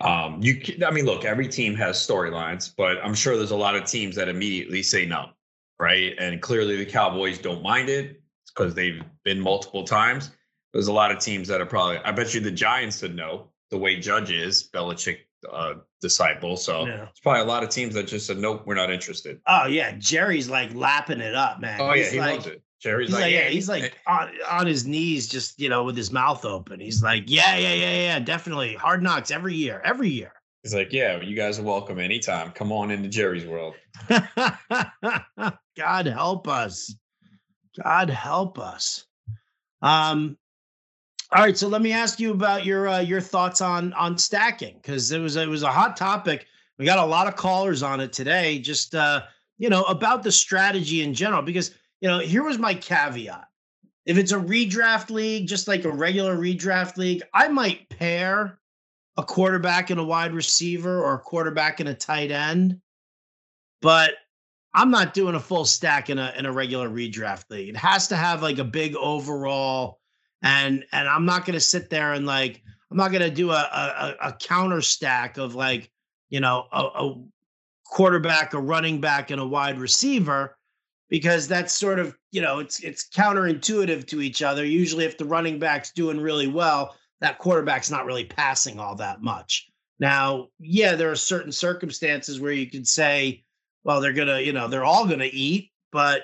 um, 0.00 0.38
you, 0.40 0.62
I 0.86 0.90
mean, 0.90 1.04
look, 1.04 1.24
every 1.24 1.46
team 1.46 1.74
has 1.74 1.96
storylines, 1.96 2.72
but 2.74 2.98
I'm 3.04 3.14
sure 3.14 3.36
there's 3.36 3.50
a 3.50 3.56
lot 3.56 3.76
of 3.76 3.84
teams 3.84 4.16
that 4.16 4.28
immediately 4.28 4.82
say 4.82 5.04
no, 5.04 5.30
right? 5.78 6.14
And 6.18 6.40
clearly 6.40 6.76
the 6.76 6.90
Cowboys 6.90 7.38
don't 7.38 7.62
mind 7.62 7.90
it 7.90 8.19
because 8.54 8.74
they've 8.74 9.02
been 9.24 9.40
multiple 9.40 9.84
times. 9.84 10.30
There's 10.72 10.88
a 10.88 10.92
lot 10.92 11.10
of 11.10 11.18
teams 11.18 11.48
that 11.48 11.60
are 11.60 11.66
probably. 11.66 11.98
I 11.98 12.12
bet 12.12 12.34
you 12.34 12.40
the 12.40 12.50
Giants 12.50 12.96
said 12.96 13.14
no. 13.14 13.48
The 13.70 13.78
way 13.78 13.98
Judge 14.00 14.30
is, 14.30 14.68
Belichick 14.74 15.18
uh, 15.50 15.74
disciple, 16.00 16.56
so 16.56 16.86
yeah. 16.86 17.06
it's 17.08 17.20
probably 17.20 17.42
a 17.42 17.44
lot 17.44 17.62
of 17.62 17.70
teams 17.70 17.94
that 17.94 18.08
just 18.08 18.26
said 18.26 18.38
nope, 18.38 18.62
we're 18.66 18.74
not 18.74 18.90
interested. 18.90 19.40
Oh 19.46 19.66
yeah, 19.66 19.92
Jerry's 19.98 20.48
like 20.48 20.74
lapping 20.74 21.20
it 21.20 21.34
up, 21.34 21.60
man. 21.60 21.80
Oh 21.80 21.92
he's 21.92 22.06
yeah, 22.06 22.12
he 22.12 22.20
like, 22.20 22.32
loves 22.34 22.46
it. 22.46 22.62
Jerry's 22.80 23.08
he's 23.08 23.14
like, 23.14 23.22
like, 23.24 23.32
yeah, 23.32 23.48
he's 23.48 23.68
like 23.68 23.98
on, 24.06 24.30
on 24.50 24.66
his 24.66 24.86
knees, 24.86 25.28
just 25.28 25.60
you 25.60 25.68
know, 25.68 25.84
with 25.84 25.96
his 25.96 26.10
mouth 26.10 26.44
open. 26.44 26.80
He's 26.80 27.02
like, 27.02 27.24
yeah, 27.26 27.56
yeah, 27.56 27.74
yeah, 27.74 27.94
yeah, 27.94 28.18
definitely. 28.18 28.74
Hard 28.74 29.02
knocks 29.02 29.30
every 29.30 29.54
year, 29.54 29.80
every 29.84 30.08
year. 30.08 30.32
He's 30.62 30.74
like, 30.74 30.92
yeah, 30.92 31.20
you 31.20 31.36
guys 31.36 31.58
are 31.58 31.62
welcome 31.62 31.98
anytime. 31.98 32.50
Come 32.52 32.70
on 32.72 32.90
into 32.90 33.08
Jerry's 33.08 33.46
world. 33.46 33.74
God 35.76 36.06
help 36.06 36.48
us. 36.48 36.94
God 37.82 38.10
help 38.10 38.58
us. 38.58 39.04
Um. 39.82 40.36
All 41.32 41.44
right, 41.44 41.56
so 41.56 41.68
let 41.68 41.80
me 41.80 41.92
ask 41.92 42.18
you 42.18 42.32
about 42.32 42.64
your 42.64 42.88
uh, 42.88 43.00
your 43.00 43.20
thoughts 43.20 43.60
on 43.60 43.92
on 43.92 44.18
stacking 44.18 44.76
because 44.82 45.12
it 45.12 45.20
was 45.20 45.36
it 45.36 45.48
was 45.48 45.62
a 45.62 45.70
hot 45.70 45.96
topic. 45.96 46.46
We 46.78 46.84
got 46.84 46.98
a 46.98 47.04
lot 47.04 47.28
of 47.28 47.36
callers 47.36 47.82
on 47.82 48.00
it 48.00 48.12
today. 48.12 48.58
Just 48.58 48.94
uh, 48.94 49.22
you 49.58 49.68
know 49.68 49.84
about 49.84 50.24
the 50.24 50.32
strategy 50.32 51.02
in 51.02 51.14
general 51.14 51.42
because 51.42 51.72
you 52.00 52.08
know, 52.08 52.18
here 52.18 52.42
was 52.42 52.58
my 52.58 52.74
caveat. 52.74 53.46
If 54.06 54.16
it's 54.16 54.32
a 54.32 54.38
redraft 54.38 55.10
league, 55.10 55.46
just 55.46 55.68
like 55.68 55.84
a 55.84 55.90
regular 55.90 56.36
redraft 56.36 56.96
league, 56.96 57.22
I 57.34 57.48
might 57.48 57.88
pair 57.90 58.58
a 59.16 59.22
quarterback 59.22 59.90
and 59.90 60.00
a 60.00 60.04
wide 60.04 60.32
receiver 60.32 61.02
or 61.04 61.14
a 61.14 61.18
quarterback 61.18 61.80
and 61.80 61.88
a 61.88 61.94
tight 61.94 62.30
end. 62.30 62.80
But 63.82 64.12
I'm 64.72 64.90
not 64.90 65.14
doing 65.14 65.34
a 65.34 65.40
full 65.40 65.64
stack 65.64 66.10
in 66.10 66.18
a 66.18 66.32
in 66.38 66.46
a 66.46 66.52
regular 66.52 66.88
redraft 66.88 67.50
league. 67.50 67.68
It 67.68 67.76
has 67.76 68.08
to 68.08 68.16
have 68.16 68.42
like 68.42 68.58
a 68.58 68.64
big 68.64 68.94
overall 68.96 69.98
and 70.42 70.84
and 70.92 71.08
I'm 71.08 71.24
not 71.24 71.44
going 71.44 71.54
to 71.54 71.60
sit 71.60 71.90
there 71.90 72.12
and 72.12 72.26
like 72.26 72.62
I'm 72.90 72.96
not 72.96 73.12
going 73.12 73.22
to 73.22 73.30
do 73.30 73.50
a, 73.50 73.54
a 73.54 74.28
a 74.28 74.32
counter 74.34 74.80
stack 74.80 75.38
of 75.38 75.54
like, 75.54 75.90
you 76.28 76.40
know, 76.40 76.66
a, 76.72 76.82
a 76.82 77.22
quarterback, 77.84 78.54
a 78.54 78.60
running 78.60 79.00
back 79.00 79.30
and 79.30 79.40
a 79.40 79.46
wide 79.46 79.78
receiver 79.78 80.56
because 81.08 81.48
that's 81.48 81.74
sort 81.74 81.98
of 81.98 82.16
you 82.30 82.40
know 82.40 82.60
it's 82.60 82.80
it's 82.80 83.08
counterintuitive 83.08 84.06
to 84.06 84.22
each 84.22 84.42
other. 84.42 84.64
Usually, 84.64 85.04
if 85.04 85.18
the 85.18 85.24
running 85.24 85.58
back's 85.58 85.92
doing 85.92 86.20
really 86.20 86.46
well, 86.46 86.96
that 87.20 87.38
quarterback's 87.38 87.90
not 87.90 88.06
really 88.06 88.24
passing 88.24 88.78
all 88.78 88.94
that 88.96 89.20
much. 89.20 89.68
Now, 89.98 90.48
yeah, 90.58 90.94
there 90.94 91.10
are 91.10 91.16
certain 91.16 91.52
circumstances 91.52 92.40
where 92.40 92.52
you 92.52 92.70
could 92.70 92.88
say, 92.88 93.44
well, 93.84 94.00
they're 94.00 94.12
gonna, 94.12 94.40
you 94.40 94.52
know, 94.52 94.68
they're 94.68 94.84
all 94.84 95.06
gonna 95.06 95.28
eat, 95.30 95.70
but 95.92 96.22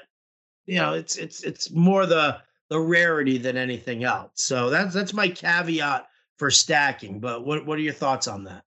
you 0.66 0.76
know, 0.76 0.94
it's 0.94 1.16
it's 1.16 1.42
it's 1.42 1.70
more 1.70 2.06
the 2.06 2.38
the 2.68 2.78
rarity 2.78 3.38
than 3.38 3.56
anything 3.56 4.04
else. 4.04 4.32
So 4.34 4.70
that's 4.70 4.94
that's 4.94 5.14
my 5.14 5.28
caveat 5.28 6.06
for 6.38 6.50
stacking. 6.50 7.20
But 7.20 7.46
what 7.46 7.66
what 7.66 7.78
are 7.78 7.82
your 7.82 7.92
thoughts 7.92 8.28
on 8.28 8.44
that? 8.44 8.64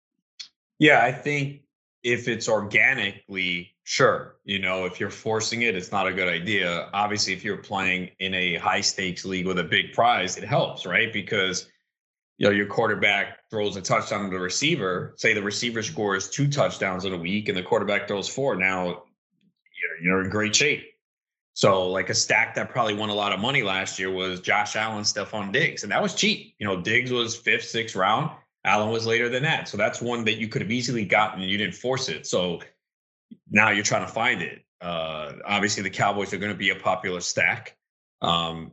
Yeah, 0.80 1.04
I 1.04 1.12
think 1.12 1.62
if 2.04 2.28
it's 2.28 2.48
organically 2.48 3.76
sure 3.84 4.36
you 4.46 4.60
know 4.60 4.86
if 4.86 5.00
you're 5.00 5.10
forcing 5.10 5.64
it 5.64 5.76
it's 5.76 5.92
not 5.92 6.08
a 6.08 6.14
good 6.14 6.28
idea 6.28 6.90
obviously 6.94 7.34
if 7.34 7.44
you're 7.44 7.58
playing 7.58 8.10
in 8.20 8.34
a 8.34 8.56
high 8.56 8.82
stakes 8.82 9.26
league 9.26 9.48
with 9.48 9.60
a 9.60 9.64
big 9.64 9.92
prize 9.94 10.38
it 10.38 10.44
helps 10.44 10.86
right 10.86 11.12
because 11.12 11.68
you 12.40 12.48
know 12.48 12.52
your 12.52 12.66
quarterback 12.66 13.38
throws 13.52 13.76
a 13.76 13.82
touchdown 13.82 14.24
to 14.26 14.30
the 14.32 14.40
receiver 14.40 15.14
say 15.18 15.34
the 15.34 15.44
receiver 15.44 15.84
scores 15.84 16.30
two 16.30 16.48
touchdowns 16.48 17.06
in 17.06 17.14
a 17.14 17.18
week 17.18 17.48
and 17.48 17.58
the 17.58 17.62
quarterback 17.62 18.08
throws 18.08 18.28
four 18.28 18.56
now 18.56 19.04
you're 20.02 20.24
in 20.24 20.30
great 20.30 20.56
shape 20.56 20.90
so 21.60 21.90
like 21.90 22.10
a 22.10 22.14
stack 22.14 22.56
that 22.56 22.70
probably 22.70 22.94
won 22.94 23.10
a 23.10 23.14
lot 23.14 23.34
of 23.34 23.40
money 23.42 23.64
last 23.64 24.00
year 24.00 24.10
was 24.10 24.40
Josh 24.40 24.78
Allen, 24.78 25.04
Stefon 25.04 25.52
Diggs, 25.52 25.84
and 25.84 25.92
that 25.92 26.02
was 26.02 26.16
cheap. 26.16 26.56
You 26.58 26.66
know, 26.66 26.80
Diggs 26.80 27.12
was 27.12 27.36
fifth, 27.36 27.66
sixth 27.66 27.98
round. 27.98 28.32
Allen 28.64 28.90
was 28.92 29.06
later 29.06 29.28
than 29.28 29.44
that. 29.44 29.68
So 29.68 29.76
that's 29.76 30.02
one 30.02 30.24
that 30.24 30.38
you 30.38 30.48
could 30.48 30.62
have 30.62 30.72
easily 30.72 31.04
gotten 31.04 31.42
and 31.42 31.52
you 31.52 31.58
didn't 31.58 31.76
force 31.76 32.08
it. 32.08 32.26
So 32.26 32.62
now 33.50 33.72
you're 33.72 33.84
trying 33.84 34.06
to 34.06 34.12
find 34.12 34.42
it. 34.42 34.64
Uh, 34.80 35.34
obviously, 35.46 35.84
the 35.84 35.90
Cowboys 35.90 36.34
are 36.34 36.38
going 36.38 36.54
to 36.54 36.58
be 36.58 36.70
a 36.70 36.76
popular 36.76 37.20
stack. 37.20 37.76
Um, 38.22 38.72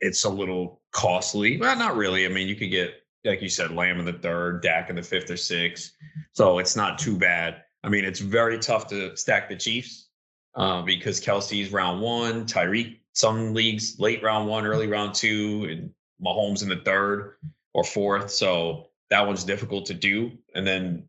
it's 0.00 0.24
a 0.24 0.28
little 0.28 0.80
costly. 0.96 1.58
Well, 1.58 1.76
not 1.76 1.94
really. 1.94 2.24
I 2.24 2.28
mean, 2.28 2.48
you 2.48 2.56
could 2.56 2.70
get, 2.70 2.94
like 3.24 3.42
you 3.42 3.50
said, 3.50 3.70
Lamb 3.70 3.98
in 4.00 4.06
the 4.06 4.14
third, 4.14 4.62
Dak 4.62 4.88
in 4.88 4.96
the 4.96 5.02
fifth 5.02 5.30
or 5.30 5.36
sixth. 5.36 5.92
So 6.32 6.58
it's 6.58 6.74
not 6.74 6.98
too 6.98 7.18
bad. 7.18 7.62
I 7.84 7.90
mean, 7.90 8.04
it's 8.04 8.18
very 8.18 8.58
tough 8.58 8.86
to 8.88 9.14
stack 9.14 9.50
the 9.50 9.56
Chiefs 9.56 10.08
uh, 10.54 10.80
because 10.82 11.20
Kelce's 11.20 11.70
round 11.70 12.00
one, 12.00 12.46
Tyreek, 12.46 13.00
some 13.12 13.52
leagues 13.52 14.00
late 14.00 14.22
round 14.22 14.48
one, 14.48 14.64
early 14.64 14.86
round 14.86 15.14
two, 15.14 15.66
and 15.70 15.90
Mahomes 16.24 16.62
in 16.62 16.70
the 16.70 16.76
third 16.76 17.34
or 17.74 17.84
fourth. 17.84 18.30
So 18.30 18.88
that 19.10 19.26
one's 19.26 19.44
difficult 19.44 19.84
to 19.86 19.94
do. 19.94 20.32
And 20.54 20.66
then 20.66 21.04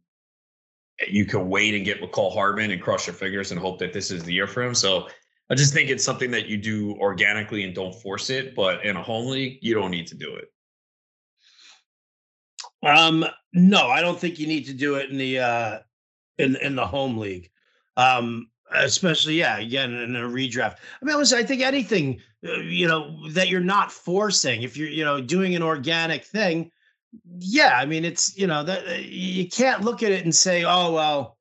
you 1.07 1.23
can 1.25 1.49
wait 1.49 1.75
and 1.75 1.85
get 1.85 2.01
Mecole 2.01 2.33
Hardman 2.33 2.71
and 2.71 2.81
cross 2.81 3.07
your 3.07 3.13
fingers 3.13 3.51
and 3.51 3.59
hope 3.59 3.79
that 3.79 3.93
this 3.93 4.11
is 4.11 4.23
the 4.23 4.33
year 4.33 4.47
for 4.47 4.63
him. 4.63 4.75
So 4.75 5.07
I 5.49 5.55
just 5.55 5.73
think 5.73 5.89
it's 5.89 6.03
something 6.03 6.31
that 6.31 6.47
you 6.47 6.57
do 6.57 6.95
organically 6.99 7.63
and 7.63 7.73
don't 7.73 7.95
force 7.95 8.29
it. 8.29 8.53
But 8.55 8.83
in 8.85 8.97
a 8.97 9.03
home 9.03 9.27
league, 9.27 9.59
you 9.61 9.73
don't 9.73 9.91
need 9.91 10.07
to 10.07 10.15
do 10.15 10.35
it. 10.35 10.51
Um, 12.83 13.25
no, 13.53 13.87
I 13.87 14.01
don't 14.01 14.19
think 14.19 14.39
you 14.39 14.47
need 14.47 14.65
to 14.65 14.73
do 14.73 14.95
it 14.95 15.09
in 15.09 15.17
the 15.17 15.39
uh 15.39 15.79
in 16.37 16.55
in 16.57 16.75
the 16.75 16.85
home 16.85 17.17
league. 17.17 17.49
Um, 17.95 18.49
especially 18.73 19.35
yeah, 19.35 19.57
again 19.57 19.93
in 19.93 20.15
a 20.15 20.21
redraft. 20.21 20.77
I 21.01 21.05
mean, 21.05 21.17
listen, 21.17 21.39
I 21.39 21.43
think 21.43 21.61
anything 21.61 22.21
uh, 22.47 22.57
you 22.57 22.87
know 22.87 23.29
that 23.29 23.49
you're 23.49 23.59
not 23.61 23.91
forcing, 23.91 24.61
if 24.63 24.77
you're 24.77 24.89
you 24.89 25.05
know 25.05 25.21
doing 25.21 25.55
an 25.55 25.63
organic 25.63 26.23
thing, 26.23 26.71
yeah, 27.39 27.77
I 27.77 27.85
mean, 27.85 28.05
it's 28.05 28.37
you 28.37 28.47
know 28.47 28.63
that 28.63 28.87
uh, 28.87 28.93
you 29.01 29.47
can't 29.47 29.81
look 29.81 30.03
at 30.03 30.11
it 30.11 30.23
and 30.23 30.35
say, 30.35 30.63
oh 30.65 30.91
well, 30.91 31.37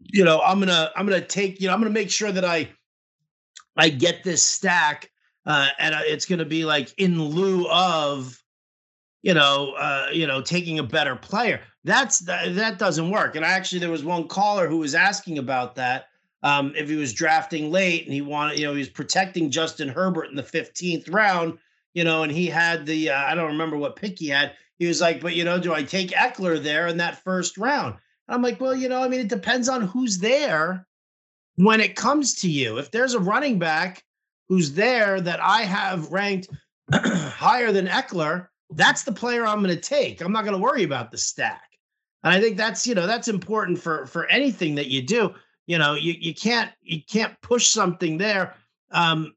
you 0.00 0.24
know, 0.24 0.40
I'm 0.40 0.58
gonna 0.60 0.90
I'm 0.96 1.06
gonna 1.06 1.20
take 1.20 1.60
you 1.60 1.66
know 1.66 1.74
I'm 1.74 1.80
gonna 1.80 1.90
make 1.90 2.10
sure 2.10 2.32
that 2.32 2.44
I 2.44 2.70
I 3.76 3.88
get 3.88 4.22
this 4.22 4.42
stack, 4.42 5.10
uh, 5.46 5.68
and 5.78 5.94
it's 6.00 6.26
gonna 6.26 6.44
be 6.44 6.64
like 6.64 6.92
in 6.98 7.22
lieu 7.22 7.68
of 7.68 8.42
you 9.22 9.34
know 9.34 9.72
uh, 9.72 10.08
you 10.12 10.26
know 10.26 10.42
taking 10.42 10.78
a 10.78 10.84
better 10.84 11.16
player. 11.16 11.60
That's 11.84 12.20
that, 12.20 12.54
that 12.54 12.78
doesn't 12.78 13.10
work. 13.10 13.34
And 13.36 13.44
actually, 13.44 13.80
there 13.80 13.90
was 13.90 14.04
one 14.04 14.28
caller 14.28 14.68
who 14.68 14.78
was 14.78 14.94
asking 14.94 15.38
about 15.38 15.74
that. 15.76 16.06
Um, 16.44 16.72
if 16.76 16.88
he 16.88 16.96
was 16.96 17.12
drafting 17.12 17.70
late 17.70 18.04
and 18.04 18.12
he 18.12 18.20
wanted, 18.20 18.58
you 18.58 18.66
know, 18.66 18.72
he 18.72 18.80
was 18.80 18.88
protecting 18.88 19.50
Justin 19.50 19.88
Herbert 19.88 20.24
in 20.24 20.34
the 20.34 20.42
15th 20.42 21.12
round, 21.12 21.56
you 21.94 22.02
know, 22.02 22.24
and 22.24 22.32
he 22.32 22.46
had 22.46 22.84
the 22.84 23.10
uh, 23.10 23.22
I 23.22 23.34
don't 23.34 23.52
remember 23.52 23.76
what 23.76 23.96
pick 23.96 24.18
he 24.18 24.28
had. 24.28 24.52
He 24.78 24.86
was 24.86 25.00
like, 25.00 25.20
but 25.20 25.36
you 25.36 25.44
know, 25.44 25.58
do 25.58 25.72
I 25.72 25.82
take 25.82 26.10
Ekeler 26.10 26.60
there 26.60 26.88
in 26.88 26.96
that 26.98 27.22
first 27.22 27.56
round? 27.56 27.94
And 28.26 28.34
I'm 28.34 28.42
like, 28.42 28.60
well, 28.60 28.74
you 28.74 28.88
know, 28.88 29.02
I 29.02 29.08
mean, 29.08 29.20
it 29.20 29.28
depends 29.28 29.68
on 29.68 29.82
who's 29.82 30.18
there 30.18 30.86
when 31.56 31.80
it 31.80 31.96
comes 31.96 32.34
to 32.36 32.50
you. 32.50 32.78
If 32.78 32.90
there's 32.90 33.14
a 33.14 33.20
running 33.20 33.58
back 33.58 34.04
who's 34.48 34.72
there 34.72 35.20
that 35.20 35.40
I 35.40 35.62
have 35.62 36.10
ranked 36.10 36.48
higher 36.92 37.72
than 37.72 37.86
Ekeler, 37.86 38.48
that's 38.70 39.02
the 39.02 39.12
player 39.12 39.46
I'm 39.46 39.62
going 39.62 39.74
to 39.74 39.80
take. 39.80 40.20
I'm 40.20 40.32
not 40.32 40.44
going 40.44 40.56
to 40.56 40.62
worry 40.62 40.82
about 40.82 41.10
the 41.10 41.18
stack. 41.18 41.68
And 42.24 42.32
I 42.32 42.40
think 42.40 42.56
that's, 42.56 42.86
you 42.86 42.94
know, 42.94 43.06
that's 43.06 43.28
important 43.28 43.78
for 43.78 44.06
for 44.06 44.26
anything 44.26 44.74
that 44.76 44.88
you 44.88 45.02
do. 45.02 45.34
You 45.66 45.78
know, 45.78 45.94
you 45.94 46.14
you 46.18 46.34
can't 46.34 46.70
you 46.82 47.00
can't 47.10 47.40
push 47.40 47.68
something 47.68 48.18
there. 48.18 48.54
Um, 48.90 49.34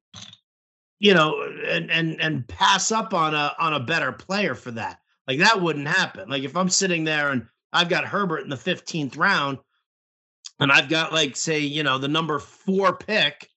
you 1.00 1.14
know, 1.14 1.42
and 1.68 1.90
and 1.92 2.20
and 2.22 2.48
pass 2.48 2.92
up 2.92 3.14
on 3.14 3.34
a 3.34 3.54
on 3.60 3.74
a 3.74 3.80
better 3.80 4.12
player 4.12 4.56
for 4.56 4.72
that. 4.72 5.00
Like 5.28 5.40
that 5.40 5.62
wouldn't 5.62 5.88
happen. 5.88 6.30
Like 6.30 6.44
if 6.44 6.56
I'm 6.56 6.70
sitting 6.70 7.04
there 7.04 7.32
and 7.32 7.48
I've 7.74 7.90
got 7.90 8.06
Herbert 8.06 8.44
in 8.44 8.50
the 8.50 8.56
15th 8.56 9.18
round 9.18 9.58
and 10.60 10.72
I've 10.72 10.90
got 10.90 11.14
like 11.14 11.36
say, 11.36 11.60
you 11.60 11.84
know, 11.84 11.98
the 11.98 12.08
number 12.08 12.40
4 12.40 12.98
pick 12.98 13.50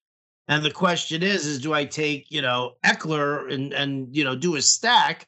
and 0.48 0.64
the 0.64 0.70
question 0.70 1.22
is 1.22 1.46
is 1.46 1.60
do 1.60 1.74
I 1.74 1.84
take, 1.84 2.30
you 2.30 2.42
know, 2.42 2.74
Ekeler 2.84 3.52
and 3.52 3.72
and 3.72 4.14
you 4.14 4.24
know, 4.24 4.34
do 4.34 4.56
a 4.56 4.62
stack 4.62 5.26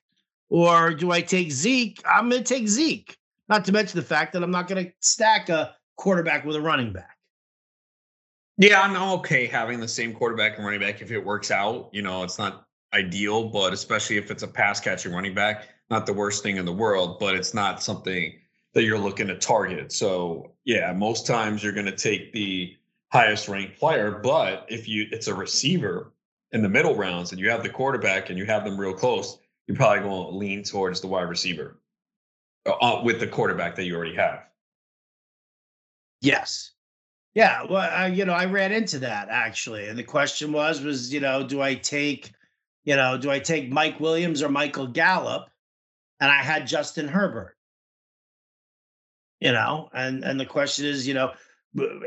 or 0.49 0.93
do 0.93 1.13
I 1.13 1.21
take 1.21 1.53
Zeke? 1.53 2.03
I'm 2.09 2.29
going 2.29 2.43
to 2.43 2.55
take 2.55 2.69
Zeke. 2.69 3.17
Not 3.49 3.65
to 3.65 3.73
mention 3.73 3.99
the 3.99 4.07
fact 4.07 4.33
that 4.33 4.43
I'm 4.43 4.51
not 4.51 4.69
going 4.69 4.85
to 4.85 4.93
stack 5.01 5.49
a 5.49 5.77
quarterback 5.97 6.45
with 6.45 6.57
a 6.57 6.61
running 6.61 6.93
back. 6.93 7.17
Yeah, 8.59 8.83
I'm 8.83 8.97
okay 9.21 9.47
having 9.47 9.81
the 9.81 9.89
same 9.89 10.13
quarterback 10.13 10.57
and 10.57 10.65
running 10.65 10.81
back 10.81 11.01
if 11.01 11.11
it 11.11 11.25
works 11.25 11.51
out. 11.51 11.89
You 11.93 12.03
know, 12.03 12.23
it's 12.23 12.39
not 12.39 12.67
ideal, 12.93 13.49
but 13.49 13.73
especially 13.73 14.19
if 14.19 14.31
it's 14.31 14.43
a 14.43 14.49
pass 14.49 14.81
catching 14.81 15.13
running 15.13 15.35
back, 15.35 15.69
not 15.89 16.07
the 16.07 16.13
worst 16.13 16.43
thing 16.43 16.57
in 16.57 16.65
the 16.65 16.73
world, 16.73 17.19
but 17.19 17.35
it's 17.35 17.55
not 17.55 17.83
something 17.83 18.35
that 18.75 18.85
you're 18.85 18.99
looking 18.99 19.27
to 19.27 19.37
target. 19.37 19.93
So, 19.93 20.53
yeah, 20.65 20.93
most 20.93 21.27
times 21.27 21.63
you're 21.63 21.73
going 21.73 21.87
to 21.87 21.97
take 21.97 22.33
the 22.33 22.77
highest 23.13 23.49
ranked 23.49 23.79
player, 23.79 24.21
but 24.23 24.67
if 24.69 24.87
you 24.87 25.07
it's 25.11 25.27
a 25.27 25.35
receiver 25.35 26.13
in 26.53 26.63
the 26.63 26.69
middle 26.69 26.95
rounds 26.95 27.33
and 27.33 27.41
you 27.41 27.51
have 27.51 27.63
the 27.63 27.69
quarterback 27.69 28.31
and 28.31 28.39
you 28.39 28.47
have 28.47 28.65
them 28.65 28.79
real 28.79 28.95
close, 28.95 29.39
you're 29.67 29.77
probably 29.77 30.01
going 30.01 30.31
to 30.31 30.37
lean 30.37 30.63
towards 30.63 31.01
the 31.01 31.07
wide 31.07 31.29
receiver 31.29 31.81
uh, 32.67 32.73
uh, 32.81 33.03
with 33.05 33.21
the 33.21 33.27
quarterback 33.27 33.75
that 33.77 33.85
you 33.85 33.97
already 33.97 34.15
have. 34.15 34.45
Yes. 36.21 36.73
Yeah, 37.35 37.65
well, 37.71 38.05
uh, 38.05 38.09
you 38.09 38.25
know, 38.25 38.33
I 38.33 38.47
ran 38.47 38.73
into 38.73 38.99
that 39.01 39.29
actually, 39.31 39.89
and 39.89 39.99
the 39.99 40.03
question 40.05 40.53
was, 40.53 40.81
was 40.81 41.13
you 41.13 41.21
know, 41.21 41.47
do 41.47 41.63
I 41.63 41.75
take, 41.75 42.33
you 42.85 42.97
know, 42.97 43.17
do 43.17 43.31
I 43.31 43.39
take 43.39 43.71
Mike 43.71 44.01
Williams 44.01 44.43
or 44.43 44.49
Michael 44.49 44.89
Gallup? 44.89 45.49
And 46.21 46.31
I 46.31 46.43
had 46.43 46.67
Justin 46.67 47.09
Herbert. 47.09 47.57
You 49.41 49.53
know, 49.53 49.89
and 49.95 50.23
and 50.23 50.39
the 50.39 50.47
question 50.47 50.85
is, 50.85 51.09
you 51.09 51.15
know, 51.15 51.33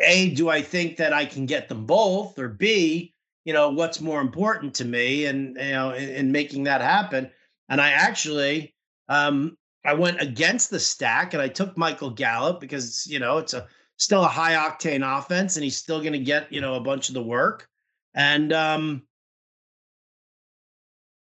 a 0.01 0.29
do 0.35 0.49
I 0.49 0.61
think 0.61 0.97
that 0.97 1.13
I 1.13 1.25
can 1.25 1.45
get 1.45 1.67
them 1.67 1.85
both, 1.85 2.37
or 2.37 2.49
b, 2.49 3.13
you 3.43 3.53
know, 3.53 3.69
what's 3.69 4.01
more 4.01 4.21
important 4.21 4.73
to 4.75 4.85
me, 4.85 5.25
and 5.25 5.55
you 5.57 5.71
know, 5.71 5.91
in, 5.91 6.09
in 6.09 6.31
making 6.31 6.63
that 6.63 6.81
happen. 6.81 7.29
And 7.69 7.81
I 7.81 7.89
actually, 7.89 8.75
um, 9.09 9.57
I 9.85 9.93
went 9.93 10.21
against 10.21 10.69
the 10.69 10.79
stack, 10.79 11.33
and 11.33 11.41
I 11.41 11.47
took 11.47 11.77
Michael 11.77 12.11
Gallup 12.11 12.59
because 12.59 13.07
you 13.07 13.19
know 13.19 13.37
it's 13.39 13.53
a 13.53 13.67
still 13.97 14.23
a 14.23 14.27
high 14.27 14.53
octane 14.53 15.03
offense, 15.03 15.55
and 15.55 15.63
he's 15.63 15.77
still 15.77 16.01
going 16.01 16.13
to 16.13 16.19
get 16.19 16.51
you 16.51 16.61
know 16.61 16.75
a 16.75 16.81
bunch 16.81 17.09
of 17.09 17.15
the 17.15 17.23
work, 17.23 17.67
and 18.13 18.53
um, 18.53 19.03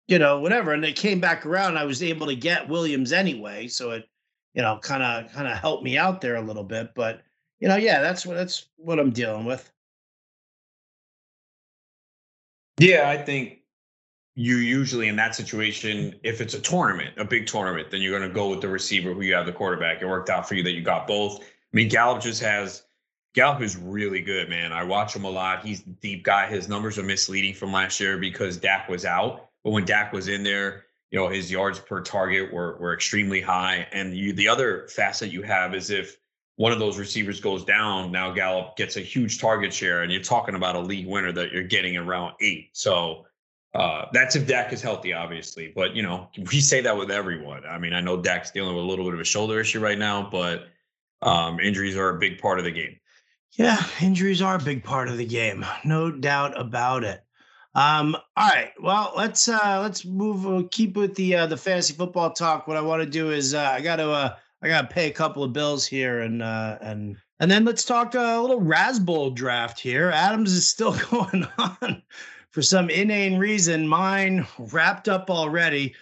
you 0.06 0.18
know 0.18 0.40
whatever. 0.40 0.72
And 0.72 0.84
they 0.84 0.92
came 0.92 1.20
back 1.20 1.46
around. 1.46 1.78
I 1.78 1.84
was 1.84 2.02
able 2.02 2.26
to 2.26 2.36
get 2.36 2.68
Williams 2.68 3.12
anyway, 3.12 3.68
so 3.68 3.92
it 3.92 4.04
you 4.54 4.62
know 4.62 4.78
kind 4.82 5.02
of 5.02 5.30
kind 5.32 5.46
of 5.46 5.58
help 5.58 5.82
me 5.82 5.98
out 5.98 6.20
there 6.20 6.36
a 6.36 6.42
little 6.42 6.64
bit. 6.64 6.94
But 6.94 7.22
you 7.60 7.68
know, 7.68 7.76
yeah, 7.76 8.00
that's 8.00 8.24
what 8.24 8.36
that's 8.36 8.66
what 8.76 8.98
I'm 8.98 9.10
dealing 9.10 9.44
with. 9.44 9.70
Yeah, 12.78 13.08
I 13.08 13.16
think 13.16 13.58
you 14.36 14.56
usually 14.56 15.08
in 15.08 15.16
that 15.16 15.34
situation, 15.34 16.18
if 16.24 16.40
it's 16.40 16.54
a 16.54 16.60
tournament, 16.60 17.14
a 17.16 17.24
big 17.24 17.46
tournament, 17.46 17.90
then 17.90 18.02
you're 18.02 18.18
going 18.18 18.28
to 18.28 18.34
go 18.34 18.48
with 18.48 18.60
the 18.60 18.68
receiver 18.68 19.14
who 19.14 19.20
you 19.20 19.34
have 19.34 19.46
the 19.46 19.52
quarterback. 19.52 20.02
It 20.02 20.06
worked 20.06 20.28
out 20.28 20.48
for 20.48 20.54
you 20.54 20.62
that 20.64 20.72
you 20.72 20.82
got 20.82 21.06
both. 21.06 21.40
I 21.40 21.44
mean, 21.72 21.88
Gallup 21.88 22.20
just 22.20 22.42
has 22.42 22.82
Gallup 23.34 23.62
is 23.62 23.76
really 23.76 24.20
good, 24.20 24.48
man. 24.48 24.72
I 24.72 24.84
watch 24.84 25.14
him 25.14 25.24
a 25.24 25.30
lot. 25.30 25.64
He's 25.64 25.82
deep 25.82 26.24
guy. 26.24 26.46
His 26.48 26.68
numbers 26.68 26.98
are 26.98 27.02
misleading 27.02 27.54
from 27.54 27.72
last 27.72 27.98
year 27.98 28.16
because 28.16 28.56
Dak 28.56 28.88
was 28.88 29.04
out. 29.04 29.50
But 29.64 29.70
when 29.70 29.84
Dak 29.84 30.12
was 30.12 30.28
in 30.28 30.42
there, 30.42 30.84
you 31.14 31.20
know, 31.20 31.28
his 31.28 31.48
yards 31.48 31.78
per 31.78 32.00
target 32.00 32.52
were 32.52 32.76
were 32.78 32.92
extremely 32.92 33.40
high. 33.40 33.86
And 33.92 34.16
you 34.16 34.32
the 34.32 34.48
other 34.48 34.88
facet 34.88 35.30
you 35.30 35.42
have 35.42 35.72
is 35.72 35.90
if 35.90 36.16
one 36.56 36.72
of 36.72 36.80
those 36.80 36.98
receivers 36.98 37.40
goes 37.40 37.64
down, 37.64 38.10
now 38.10 38.32
Gallup 38.32 38.76
gets 38.76 38.96
a 38.96 39.00
huge 39.00 39.40
target 39.40 39.72
share, 39.72 40.02
and 40.02 40.10
you're 40.10 40.20
talking 40.20 40.56
about 40.56 40.74
a 40.74 40.80
league 40.80 41.06
winner 41.06 41.30
that 41.30 41.52
you're 41.52 41.62
getting 41.62 41.96
around 41.96 42.34
eight. 42.40 42.70
So 42.72 43.26
uh, 43.76 44.06
that's 44.12 44.34
if 44.34 44.48
Dak 44.48 44.72
is 44.72 44.82
healthy, 44.82 45.12
obviously. 45.12 45.72
But 45.72 45.94
you 45.94 46.02
know, 46.02 46.30
we 46.36 46.60
say 46.60 46.80
that 46.80 46.96
with 46.96 47.12
everyone. 47.12 47.62
I 47.64 47.78
mean, 47.78 47.92
I 47.92 48.00
know 48.00 48.20
Dak's 48.20 48.50
dealing 48.50 48.74
with 48.74 48.84
a 48.84 48.88
little 48.88 49.04
bit 49.04 49.14
of 49.14 49.20
a 49.20 49.24
shoulder 49.24 49.60
issue 49.60 49.78
right 49.78 49.98
now, 49.98 50.28
but 50.28 50.66
um, 51.22 51.60
injuries 51.60 51.96
are 51.96 52.08
a 52.08 52.18
big 52.18 52.40
part 52.40 52.58
of 52.58 52.64
the 52.64 52.72
game. 52.72 52.98
Yeah, 53.52 53.80
injuries 54.02 54.42
are 54.42 54.56
a 54.56 54.60
big 54.60 54.82
part 54.82 55.06
of 55.06 55.16
the 55.16 55.26
game, 55.26 55.64
no 55.84 56.10
doubt 56.10 56.60
about 56.60 57.04
it. 57.04 57.23
Um, 57.74 58.16
all 58.36 58.48
right, 58.48 58.70
well 58.80 59.12
let's 59.16 59.48
uh, 59.48 59.80
let's 59.82 60.04
move. 60.04 60.46
Uh, 60.46 60.66
keep 60.70 60.96
with 60.96 61.14
the 61.16 61.34
uh, 61.34 61.46
the 61.46 61.56
fantasy 61.56 61.94
football 61.94 62.30
talk. 62.30 62.68
What 62.68 62.76
I 62.76 62.80
want 62.80 63.02
to 63.02 63.08
do 63.08 63.30
is 63.30 63.52
uh, 63.52 63.70
I 63.72 63.80
got 63.80 63.96
to 63.96 64.10
uh, 64.10 64.36
I 64.62 64.68
got 64.68 64.82
to 64.82 64.94
pay 64.94 65.08
a 65.08 65.12
couple 65.12 65.42
of 65.42 65.52
bills 65.52 65.84
here, 65.84 66.20
and 66.20 66.40
uh, 66.40 66.78
and 66.80 67.16
and 67.40 67.50
then 67.50 67.64
let's 67.64 67.84
talk 67.84 68.14
a 68.14 68.38
little 68.40 68.60
Razzball 68.60 69.34
draft 69.34 69.80
here. 69.80 70.10
Adams 70.10 70.52
is 70.52 70.68
still 70.68 70.96
going 71.10 71.46
on 71.58 72.02
for 72.50 72.62
some 72.62 72.90
inane 72.90 73.38
reason. 73.38 73.88
Mine 73.88 74.46
wrapped 74.58 75.08
up 75.08 75.28
already. 75.28 75.94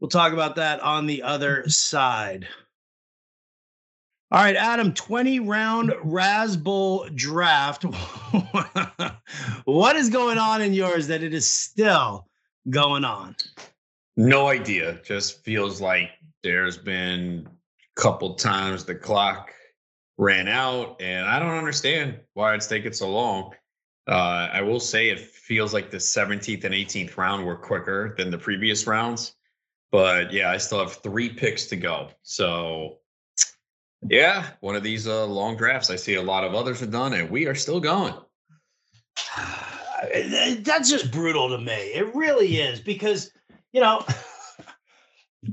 We'll 0.00 0.10
talk 0.10 0.32
about 0.32 0.56
that 0.56 0.80
on 0.80 1.06
the 1.06 1.22
other 1.22 1.68
side. 1.68 2.48
All 4.32 4.40
right, 4.44 4.54
Adam, 4.54 4.94
20 4.94 5.40
round 5.40 5.90
Razzball 6.04 7.12
draft. 7.16 7.82
what 9.64 9.96
is 9.96 10.08
going 10.08 10.38
on 10.38 10.62
in 10.62 10.72
yours 10.72 11.08
that 11.08 11.24
it 11.24 11.34
is 11.34 11.50
still 11.50 12.28
going 12.68 13.04
on? 13.04 13.34
No 14.16 14.46
idea. 14.46 15.00
Just 15.02 15.42
feels 15.42 15.80
like 15.80 16.10
there's 16.44 16.78
been 16.78 17.48
a 17.48 18.00
couple 18.00 18.34
times 18.34 18.84
the 18.84 18.94
clock 18.94 19.50
ran 20.16 20.46
out, 20.46 21.02
and 21.02 21.26
I 21.26 21.40
don't 21.40 21.58
understand 21.58 22.20
why 22.34 22.54
it's 22.54 22.68
taking 22.68 22.92
so 22.92 23.10
long. 23.10 23.52
Uh, 24.06 24.48
I 24.52 24.62
will 24.62 24.78
say 24.78 25.08
it 25.08 25.18
feels 25.18 25.74
like 25.74 25.90
the 25.90 25.96
17th 25.96 26.62
and 26.62 26.72
18th 26.72 27.16
round 27.16 27.44
were 27.44 27.56
quicker 27.56 28.14
than 28.16 28.30
the 28.30 28.38
previous 28.38 28.86
rounds. 28.86 29.34
But 29.90 30.32
yeah, 30.32 30.52
I 30.52 30.58
still 30.58 30.78
have 30.78 30.92
three 30.92 31.30
picks 31.30 31.66
to 31.66 31.76
go. 31.76 32.10
So 32.22 32.99
yeah, 34.08 34.46
one 34.60 34.76
of 34.76 34.82
these 34.82 35.06
uh, 35.06 35.26
long 35.26 35.56
drafts. 35.56 35.90
I 35.90 35.96
see 35.96 36.14
a 36.14 36.22
lot 36.22 36.44
of 36.44 36.54
others 36.54 36.80
have 36.80 36.90
done, 36.90 37.12
and 37.12 37.30
we 37.30 37.46
are 37.46 37.54
still 37.54 37.80
going. 37.80 38.14
That's 40.60 40.88
just 40.88 41.12
brutal 41.12 41.50
to 41.50 41.58
me. 41.58 41.72
It 41.72 42.14
really 42.14 42.56
is 42.56 42.80
because 42.80 43.30
you 43.72 43.80
know. 43.80 44.04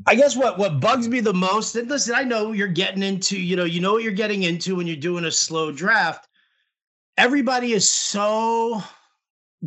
I 0.05 0.15
guess 0.15 0.35
what 0.35 0.57
what 0.57 0.81
bugs 0.81 1.07
me 1.07 1.21
the 1.21 1.33
most, 1.33 1.75
and 1.77 1.89
listen, 1.89 2.13
I 2.13 2.23
know 2.23 2.51
you're 2.51 2.67
getting 2.67 3.03
into, 3.03 3.39
you 3.39 3.55
know, 3.55 3.63
you 3.63 3.79
know 3.79 3.93
what 3.93 4.03
you're 4.03 4.11
getting 4.11 4.43
into 4.43 4.75
when 4.75 4.85
you're 4.85 4.97
doing 4.97 5.23
a 5.23 5.31
slow 5.31 5.71
draft. 5.71 6.27
Everybody 7.17 7.71
is 7.71 7.89
so 7.89 8.83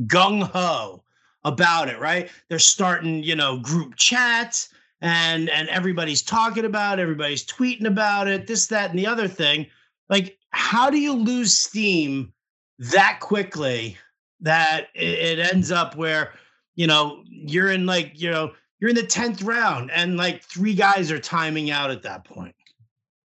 gung 0.07 0.43
ho 0.43 1.03
about 1.45 1.88
it, 1.88 1.99
right? 1.99 2.29
They're 2.49 2.59
starting, 2.59 3.23
you 3.23 3.35
know, 3.35 3.59
group 3.59 3.97
chats 3.97 4.69
and 5.01 5.49
and 5.51 5.69
everybody's 5.69 6.23
talking 6.23 6.65
about 6.65 6.99
it, 6.99 7.03
everybody's 7.03 7.45
tweeting 7.45 7.87
about 7.87 8.29
it, 8.29 8.47
this, 8.47 8.67
that, 8.69 8.91
and 8.91 8.99
the 8.99 9.07
other 9.07 9.29
thing. 9.29 9.67
Like, 10.09 10.39
how 10.51 10.91
do 10.91 10.99
you 10.99 11.15
lose 11.15 11.57
steam 11.57 12.33
that 12.79 13.19
quickly 13.21 13.97
that 14.41 14.89
it, 14.95 15.39
it 15.39 15.53
ends 15.53 15.71
up 15.71 15.97
where 15.97 16.35
you 16.75 16.87
know 16.87 17.23
you're 17.27 17.71
in 17.71 17.87
like 17.87 18.13
you 18.21 18.31
know 18.31 18.53
you're 18.79 18.91
in 18.91 18.97
the 18.97 19.03
10th 19.03 19.45
round 19.45 19.91
and 19.91 20.17
like 20.17 20.43
three 20.43 20.75
guys 20.75 21.11
are 21.11 21.19
timing 21.19 21.71
out 21.71 21.91
at 21.91 22.03
that 22.03 22.25
point? 22.25 22.55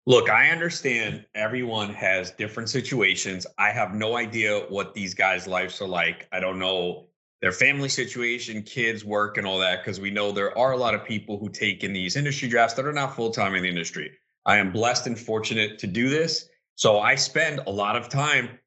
Look 0.04 0.28
i 0.28 0.48
understand 0.48 1.24
everyone 1.34 1.94
has 1.94 2.32
different 2.32 2.68
situations. 2.68 3.46
I 3.56 3.70
have 3.70 3.94
no 3.94 4.16
idea 4.16 4.66
what 4.68 4.94
these 4.94 5.14
guys 5.14 5.46
lives 5.46 5.80
are 5.80 5.88
like. 5.88 6.26
I 6.32 6.40
don't 6.40 6.58
know 6.58 7.06
their 7.42 7.52
family 7.52 7.88
situation, 7.88 8.62
kids, 8.62 9.04
work, 9.04 9.36
and 9.36 9.46
all 9.46 9.58
that, 9.58 9.80
because 9.80 10.00
we 10.00 10.10
know 10.10 10.30
there 10.30 10.56
are 10.56 10.72
a 10.72 10.76
lot 10.76 10.94
of 10.94 11.04
people 11.04 11.38
who 11.38 11.48
take 11.48 11.82
in 11.82 11.92
these 11.92 12.16
industry 12.16 12.48
drafts 12.48 12.74
that 12.74 12.86
are 12.86 12.92
not 12.92 13.16
full 13.16 13.32
time 13.32 13.56
in 13.56 13.64
the 13.64 13.68
industry. 13.68 14.12
I 14.46 14.56
am 14.58 14.72
blessed 14.72 15.08
and 15.08 15.18
fortunate 15.18 15.78
to 15.80 15.88
do 15.88 16.08
this. 16.08 16.48
So 16.76 17.00
I 17.00 17.16
spend 17.16 17.60
a 17.66 17.70
lot 17.70 17.96
of 17.96 18.08
time 18.08 18.60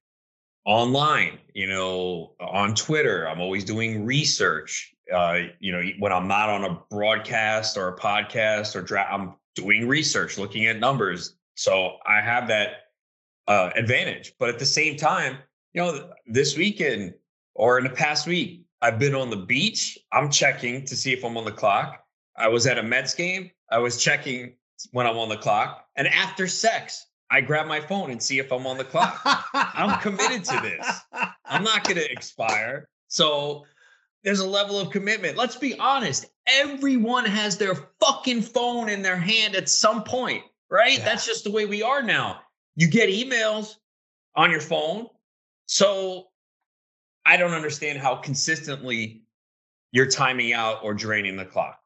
online, 0.65 1.39
you 1.53 1.67
know, 1.67 2.33
on 2.39 2.75
Twitter. 2.75 3.27
I'm 3.27 3.39
always 3.39 3.63
doing 3.63 4.05
research. 4.05 4.93
Uh, 5.13 5.39
you 5.59 5.71
know, 5.71 5.81
when 5.99 6.11
I'm 6.11 6.27
not 6.27 6.49
on 6.49 6.65
a 6.65 6.79
broadcast 6.89 7.77
or 7.77 7.87
a 7.87 7.97
podcast 7.97 8.75
or 8.75 8.81
draft, 8.81 9.13
I'm 9.13 9.35
doing 9.55 9.87
research, 9.87 10.37
looking 10.37 10.65
at 10.65 10.79
numbers. 10.79 11.35
So 11.55 11.97
I 12.05 12.19
have 12.19 12.49
that 12.49 12.87
uh, 13.47 13.69
advantage. 13.75 14.33
But 14.37 14.49
at 14.49 14.59
the 14.59 14.65
same 14.65 14.97
time, 14.97 15.37
you 15.73 15.81
know, 15.81 16.09
this 16.25 16.57
weekend 16.57 17.13
or 17.53 17.77
in 17.77 17.85
the 17.85 17.89
past 17.89 18.27
week, 18.27 18.64
I've 18.85 18.99
been 18.99 19.15
on 19.15 19.31
the 19.31 19.35
beach. 19.35 19.97
I'm 20.13 20.29
checking 20.29 20.85
to 20.85 20.95
see 20.95 21.11
if 21.11 21.25
I'm 21.25 21.37
on 21.37 21.45
the 21.45 21.51
clock. 21.51 22.03
I 22.37 22.47
was 22.47 22.67
at 22.67 22.77
a 22.77 22.83
Mets 22.83 23.15
game. 23.15 23.49
I 23.71 23.79
was 23.79 23.97
checking 23.97 24.53
when 24.91 25.07
I'm 25.07 25.17
on 25.17 25.27
the 25.27 25.37
clock. 25.37 25.87
And 25.95 26.07
after 26.07 26.45
sex, 26.47 27.07
I 27.31 27.41
grab 27.41 27.65
my 27.65 27.79
phone 27.79 28.11
and 28.11 28.21
see 28.21 28.37
if 28.37 28.51
I'm 28.51 28.67
on 28.67 28.77
the 28.77 28.83
clock. 28.83 29.21
I'm 29.55 29.99
committed 30.01 30.43
to 30.43 30.59
this. 30.61 31.01
I'm 31.45 31.63
not 31.63 31.83
going 31.83 31.97
to 31.97 32.11
expire. 32.11 32.87
So 33.07 33.65
there's 34.23 34.41
a 34.41 34.47
level 34.47 34.79
of 34.79 34.91
commitment. 34.91 35.35
Let's 35.35 35.55
be 35.55 35.79
honest. 35.79 36.27
Everyone 36.45 37.25
has 37.25 37.57
their 37.57 37.73
fucking 37.99 38.43
phone 38.43 38.89
in 38.89 39.01
their 39.01 39.17
hand 39.17 39.55
at 39.55 39.67
some 39.67 40.03
point, 40.03 40.43
right? 40.69 40.99
Yeah. 40.99 41.05
That's 41.05 41.25
just 41.25 41.43
the 41.43 41.51
way 41.51 41.65
we 41.65 41.81
are 41.81 42.03
now. 42.03 42.41
You 42.75 42.87
get 42.87 43.09
emails 43.09 43.77
on 44.35 44.51
your 44.51 44.61
phone. 44.61 45.07
So 45.65 46.27
I 47.25 47.37
don't 47.37 47.53
understand 47.53 47.99
how 47.99 48.15
consistently 48.15 49.23
you're 49.91 50.05
timing 50.05 50.53
out 50.53 50.83
or 50.83 50.93
draining 50.93 51.37
the 51.37 51.45
clock. 51.45 51.79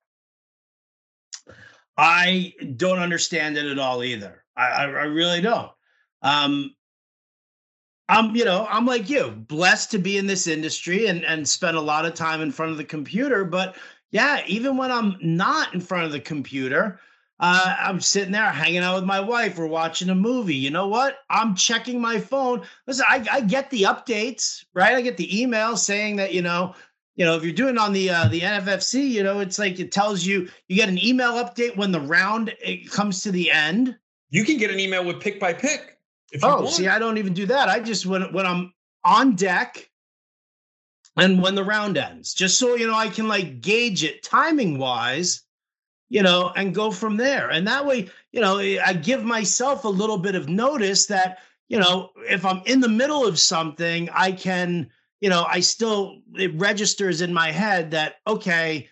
I 1.97 2.53
don't 2.77 2.99
understand 2.99 3.57
it 3.57 3.65
at 3.65 3.79
all 3.79 4.03
either. 4.03 4.43
I, 4.55 4.67
I, 4.67 4.83
I 4.83 5.03
really 5.03 5.41
don't. 5.41 5.71
Um, 6.21 6.75
I'm, 8.07 8.35
you 8.35 8.43
know, 8.43 8.65
I'm 8.69 8.85
like 8.85 9.09
you, 9.09 9.29
blessed 9.31 9.91
to 9.91 9.99
be 9.99 10.17
in 10.17 10.25
this 10.25 10.47
industry 10.47 11.07
and 11.07 11.23
and 11.23 11.47
spend 11.47 11.77
a 11.77 11.81
lot 11.81 12.05
of 12.05 12.15
time 12.15 12.41
in 12.41 12.51
front 12.51 12.71
of 12.71 12.77
the 12.77 12.83
computer. 12.83 13.45
But 13.45 13.75
yeah, 14.11 14.41
even 14.47 14.77
when 14.77 14.91
I'm 14.91 15.17
not 15.21 15.73
in 15.73 15.79
front 15.79 16.05
of 16.05 16.11
the 16.11 16.19
computer, 16.19 16.99
uh, 17.39 17.75
I'm 17.79 18.01
sitting 18.01 18.33
there 18.33 18.49
hanging 18.49 18.79
out 18.79 18.95
with 18.95 19.05
my 19.05 19.19
wife. 19.19 19.57
We're 19.57 19.67
watching 19.67 20.09
a 20.09 20.15
movie. 20.15 20.55
You 20.55 20.71
know 20.71 20.87
what? 20.87 21.19
I'm 21.29 21.55
checking 21.55 22.01
my 22.01 22.19
phone. 22.19 22.63
Listen, 22.85 23.05
I, 23.07 23.25
I 23.31 23.41
get 23.41 23.69
the 23.69 23.83
updates, 23.83 24.65
right? 24.73 24.95
I 24.95 25.01
get 25.01 25.15
the 25.15 25.41
email 25.41 25.77
saying 25.77 26.17
that 26.17 26.33
you 26.33 26.41
know, 26.41 26.75
you 27.15 27.25
know, 27.25 27.37
if 27.37 27.43
you're 27.43 27.53
doing 27.53 27.77
on 27.77 27.93
the 27.93 28.09
uh, 28.09 28.27
the 28.27 28.41
NFFC, 28.41 29.09
you 29.09 29.23
know, 29.23 29.39
it's 29.39 29.57
like 29.57 29.79
it 29.79 29.91
tells 29.91 30.25
you 30.25 30.49
you 30.67 30.75
get 30.75 30.89
an 30.89 31.03
email 31.03 31.33
update 31.33 31.77
when 31.77 31.93
the 31.93 32.01
round 32.01 32.53
it 32.61 32.91
comes 32.91 33.23
to 33.23 33.31
the 33.31 33.49
end. 33.51 33.97
You 34.31 34.43
can 34.43 34.57
get 34.57 34.69
an 34.69 34.79
email 34.79 35.05
with 35.05 35.21
pick 35.21 35.39
by 35.39 35.53
pick. 35.53 35.97
oh, 36.43 36.63
want. 36.63 36.69
see, 36.69 36.89
I 36.89 36.99
don't 36.99 37.17
even 37.17 37.33
do 37.33 37.45
that. 37.45 37.69
I 37.69 37.79
just 37.79 38.05
when 38.05 38.33
when 38.33 38.45
I'm 38.45 38.73
on 39.05 39.35
deck 39.35 39.89
and 41.15 41.41
when 41.41 41.55
the 41.55 41.63
round 41.63 41.97
ends, 41.97 42.33
just 42.33 42.59
so 42.59 42.75
you 42.75 42.85
know, 42.85 42.95
I 42.95 43.07
can 43.07 43.29
like 43.29 43.61
gauge 43.61 44.03
it 44.03 44.23
timing 44.23 44.77
wise 44.77 45.43
you 46.09 46.23
know, 46.23 46.51
and 46.55 46.75
go 46.75 46.91
from 46.91 47.17
there. 47.17 47.49
And 47.49 47.67
that 47.67 47.85
way, 47.85 48.09
you 48.31 48.41
know, 48.41 48.57
I 48.57 48.93
give 48.93 49.23
myself 49.23 49.85
a 49.85 49.89
little 49.89 50.17
bit 50.17 50.35
of 50.35 50.49
notice 50.49 51.05
that, 51.05 51.39
you 51.67 51.79
know, 51.79 52.09
if 52.27 52.45
I'm 52.45 52.61
in 52.65 52.79
the 52.79 52.89
middle 52.89 53.25
of 53.25 53.39
something, 53.39 54.09
I 54.11 54.31
can, 54.31 54.89
you 55.21 55.29
know, 55.29 55.45
I 55.47 55.59
still, 55.59 56.21
it 56.35 56.53
registers 56.55 57.21
in 57.21 57.31
my 57.31 57.51
head 57.51 57.91
that, 57.91 58.15
okay, 58.25 58.89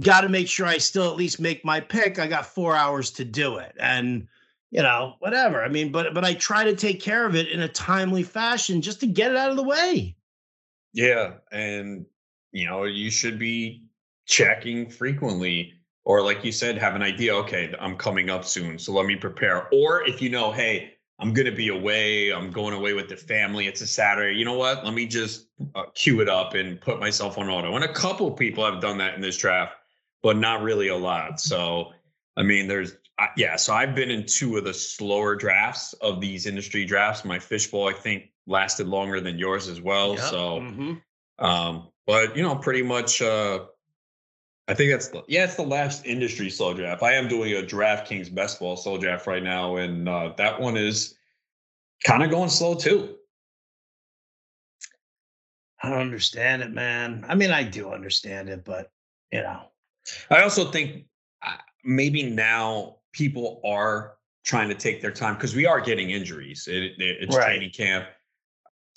got 0.00 0.22
to 0.22 0.28
make 0.28 0.48
sure 0.48 0.66
I 0.66 0.78
still 0.78 1.08
at 1.08 1.16
least 1.16 1.38
make 1.38 1.64
my 1.64 1.78
pick. 1.78 2.18
I 2.18 2.26
got 2.26 2.46
four 2.46 2.74
hours 2.74 3.12
to 3.12 3.24
do 3.24 3.58
it. 3.58 3.72
And, 3.78 4.26
you 4.72 4.82
know, 4.82 5.14
whatever. 5.20 5.62
I 5.62 5.68
mean, 5.68 5.92
but, 5.92 6.12
but 6.14 6.24
I 6.24 6.34
try 6.34 6.64
to 6.64 6.74
take 6.74 7.00
care 7.00 7.24
of 7.24 7.36
it 7.36 7.48
in 7.48 7.60
a 7.60 7.68
timely 7.68 8.24
fashion 8.24 8.82
just 8.82 8.98
to 9.00 9.06
get 9.06 9.30
it 9.30 9.36
out 9.36 9.50
of 9.50 9.56
the 9.56 9.62
way. 9.62 10.16
Yeah. 10.92 11.34
And, 11.52 12.06
you 12.50 12.66
know, 12.66 12.82
you 12.84 13.12
should 13.12 13.38
be 13.38 13.84
checking 14.26 14.90
frequently 14.90 15.74
or 16.06 16.22
like 16.22 16.44
you 16.44 16.52
said 16.52 16.78
have 16.78 16.94
an 16.94 17.02
idea 17.02 17.34
okay 17.34 17.74
i'm 17.78 17.96
coming 17.96 18.30
up 18.30 18.44
soon 18.44 18.78
so 18.78 18.92
let 18.92 19.04
me 19.04 19.16
prepare. 19.16 19.68
Or 19.72 20.06
if 20.08 20.22
you 20.22 20.30
know 20.30 20.50
hey 20.50 20.94
i'm 21.18 21.34
going 21.34 21.46
to 21.46 21.52
be 21.52 21.68
away 21.68 22.32
i'm 22.32 22.50
going 22.50 22.72
away 22.72 22.94
with 22.94 23.08
the 23.08 23.16
family 23.16 23.66
it's 23.66 23.82
a 23.82 23.86
saturday 23.86 24.38
you 24.38 24.46
know 24.46 24.56
what? 24.56 24.84
Let 24.84 24.94
me 24.94 25.06
just 25.06 25.48
uh, 25.74 25.84
queue 25.94 26.22
it 26.22 26.28
up 26.28 26.54
and 26.54 26.80
put 26.80 26.98
myself 26.98 27.36
on 27.36 27.50
auto. 27.50 27.74
And 27.74 27.84
a 27.84 27.92
couple 27.92 28.30
people 28.30 28.64
have 28.64 28.80
done 28.80 28.96
that 28.98 29.14
in 29.14 29.20
this 29.20 29.36
draft 29.36 29.74
but 30.22 30.36
not 30.36 30.62
really 30.62 30.88
a 30.88 30.96
lot. 30.96 31.38
So 31.40 31.92
i 32.38 32.42
mean 32.42 32.66
there's 32.68 32.92
uh, 33.18 33.26
yeah 33.36 33.56
so 33.56 33.72
i've 33.74 33.94
been 33.94 34.10
in 34.10 34.24
two 34.26 34.56
of 34.56 34.64
the 34.64 34.74
slower 34.74 35.34
drafts 35.34 35.92
of 35.94 36.20
these 36.20 36.46
industry 36.46 36.84
drafts. 36.84 37.24
My 37.24 37.38
fishbowl 37.38 37.88
i 37.88 37.92
think 37.92 38.30
lasted 38.46 38.86
longer 38.86 39.20
than 39.20 39.38
yours 39.38 39.68
as 39.68 39.80
well 39.80 40.14
yep. 40.14 40.20
so 40.20 40.60
mm-hmm. 40.60 41.44
um 41.44 41.88
but 42.06 42.36
you 42.36 42.42
know 42.42 42.54
pretty 42.54 42.82
much 42.82 43.20
uh 43.20 43.64
I 44.68 44.74
think 44.74 44.90
that's 44.90 45.08
the, 45.08 45.22
yeah, 45.28 45.44
it's 45.44 45.54
the 45.54 45.62
last 45.62 46.04
industry 46.04 46.50
slow 46.50 46.74
draft. 46.74 47.02
I 47.02 47.12
am 47.12 47.28
doing 47.28 47.52
a 47.52 47.62
DraftKings 47.62 48.34
best 48.34 48.58
ball 48.58 48.76
slow 48.76 48.98
draft 48.98 49.26
right 49.26 49.42
now, 49.42 49.76
and 49.76 50.08
uh, 50.08 50.32
that 50.38 50.60
one 50.60 50.76
is 50.76 51.14
kind 52.04 52.22
of 52.22 52.30
going 52.30 52.48
slow 52.48 52.74
too. 52.74 53.16
I 55.82 55.90
don't 55.90 56.00
understand 56.00 56.62
it, 56.62 56.72
man. 56.72 57.24
I 57.28 57.34
mean, 57.34 57.52
I 57.52 57.62
do 57.62 57.90
understand 57.90 58.48
it, 58.48 58.64
but 58.64 58.90
you 59.30 59.42
know, 59.42 59.62
I 60.30 60.42
also 60.42 60.70
think 60.70 61.04
uh, 61.42 61.56
maybe 61.84 62.24
now 62.24 62.96
people 63.12 63.60
are 63.64 64.14
trying 64.44 64.68
to 64.68 64.74
take 64.74 65.00
their 65.00 65.10
time 65.12 65.34
because 65.34 65.54
we 65.54 65.66
are 65.66 65.80
getting 65.80 66.10
injuries. 66.10 66.66
It, 66.68 66.82
it, 66.82 66.94
it's 66.98 67.36
right. 67.36 67.46
training 67.46 67.70
camp. 67.70 68.06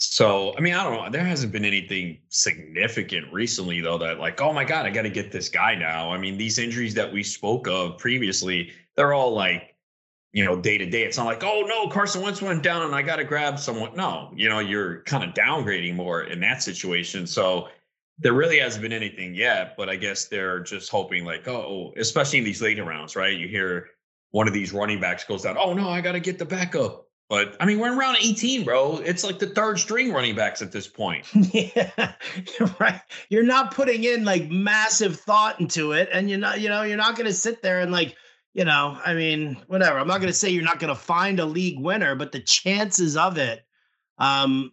So, 0.01 0.55
I 0.57 0.61
mean, 0.61 0.73
I 0.73 0.83
don't 0.83 0.93
know. 0.93 1.09
There 1.09 1.25
hasn't 1.25 1.51
been 1.51 1.65
anything 1.65 2.19
significant 2.29 3.33
recently, 3.33 3.81
though, 3.81 3.97
that 3.97 4.17
like, 4.17 4.39
oh 4.39 4.53
my 4.53 4.63
God, 4.63 4.85
I 4.85 4.91
got 4.91 5.01
to 5.01 5.09
get 5.09 5.29
this 5.29 5.49
guy 5.49 5.75
now. 5.75 6.09
I 6.09 6.17
mean, 6.17 6.37
these 6.37 6.57
injuries 6.57 6.93
that 6.93 7.11
we 7.11 7.21
spoke 7.21 7.67
of 7.67 7.97
previously, 7.97 8.71
they're 8.95 9.13
all 9.13 9.33
like, 9.33 9.75
you 10.31 10.45
know, 10.45 10.61
day 10.61 10.77
to 10.77 10.85
day. 10.85 11.03
It's 11.03 11.17
not 11.17 11.25
like, 11.25 11.43
oh 11.43 11.65
no, 11.67 11.89
Carson 11.89 12.21
Wentz 12.21 12.41
went 12.41 12.63
down 12.63 12.83
and 12.83 12.95
I 12.95 13.01
got 13.01 13.17
to 13.17 13.25
grab 13.25 13.59
someone. 13.59 13.93
No, 13.93 14.31
you 14.33 14.47
know, 14.47 14.59
you're 14.59 15.01
kind 15.01 15.23
of 15.23 15.33
downgrading 15.33 15.95
more 15.95 16.23
in 16.23 16.39
that 16.39 16.63
situation. 16.63 17.27
So, 17.27 17.67
there 18.21 18.33
really 18.33 18.59
hasn't 18.59 18.81
been 18.81 18.93
anything 18.93 19.33
yet, 19.33 19.75
but 19.77 19.89
I 19.89 19.95
guess 19.95 20.25
they're 20.25 20.59
just 20.59 20.89
hoping, 20.89 21.25
like, 21.25 21.47
oh, 21.47 21.93
especially 21.97 22.39
in 22.39 22.45
these 22.45 22.61
later 22.61 22.83
rounds, 22.83 23.15
right? 23.15 23.37
You 23.37 23.47
hear 23.47 23.89
one 24.31 24.47
of 24.47 24.53
these 24.53 24.71
running 24.71 24.99
backs 25.01 25.23
goes 25.25 25.43
down. 25.43 25.57
Oh 25.57 25.73
no, 25.73 25.89
I 25.89 25.99
got 26.01 26.13
to 26.13 26.19
get 26.19 26.37
the 26.37 26.45
backup 26.45 27.08
but 27.29 27.55
I 27.59 27.65
mean, 27.65 27.77
we're 27.77 27.91
in 27.91 27.97
round 27.97 28.17
18, 28.19 28.63
bro. 28.65 28.97
It's 28.97 29.23
like 29.23 29.37
the 29.37 29.45
third 29.45 29.77
string 29.77 30.11
running 30.11 30.35
backs 30.35 30.63
at 30.63 30.71
this 30.71 30.87
point. 30.87 31.27
yeah, 31.33 32.13
you're 32.59 32.75
right. 32.79 33.01
You're 33.29 33.43
not 33.43 33.73
putting 33.73 34.03
in 34.03 34.25
like 34.25 34.49
massive 34.49 35.19
thought 35.19 35.59
into 35.61 35.91
it, 35.91 36.09
and 36.11 36.27
you're 36.27 36.39
not, 36.39 36.59
you 36.59 36.69
know, 36.69 36.81
you're 36.81 36.97
not 36.97 37.15
going 37.15 37.27
to 37.27 37.33
sit 37.33 37.61
there 37.61 37.81
and 37.81 37.91
like, 37.91 38.15
you 38.55 38.65
know, 38.65 38.97
I 39.05 39.13
mean, 39.13 39.61
whatever. 39.67 39.99
I'm 39.99 40.07
not 40.07 40.21
going 40.21 40.31
to 40.31 40.37
say 40.37 40.49
you're 40.49 40.63
not 40.63 40.79
going 40.79 40.93
to 40.93 40.99
find 40.99 41.39
a 41.39 41.45
league 41.45 41.79
winner, 41.79 42.15
but 42.15 42.31
the 42.31 42.39
chances 42.39 43.15
of 43.15 43.37
it, 43.37 43.63
um, 44.17 44.71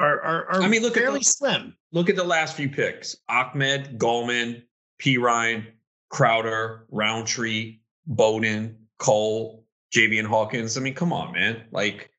are 0.00 0.20
are, 0.20 0.46
are 0.50 0.62
I 0.62 0.68
mean, 0.68 0.82
look 0.82 0.94
fairly 0.94 1.18
at 1.18 1.20
the, 1.20 1.24
slim. 1.24 1.76
Look 1.92 2.10
at 2.10 2.16
the 2.16 2.24
last 2.24 2.56
few 2.56 2.68
picks: 2.68 3.14
Ahmed, 3.28 4.00
Gallman, 4.00 4.64
Perine, 5.00 5.66
Crowder, 6.08 6.86
Rountree, 6.90 7.78
Bowden, 8.04 8.78
Cole, 8.98 9.63
Javian 9.94 10.26
Hawkins. 10.26 10.76
I 10.76 10.80
mean, 10.80 10.94
come 10.94 11.12
on, 11.12 11.32
man. 11.32 11.62
Like, 11.70 12.10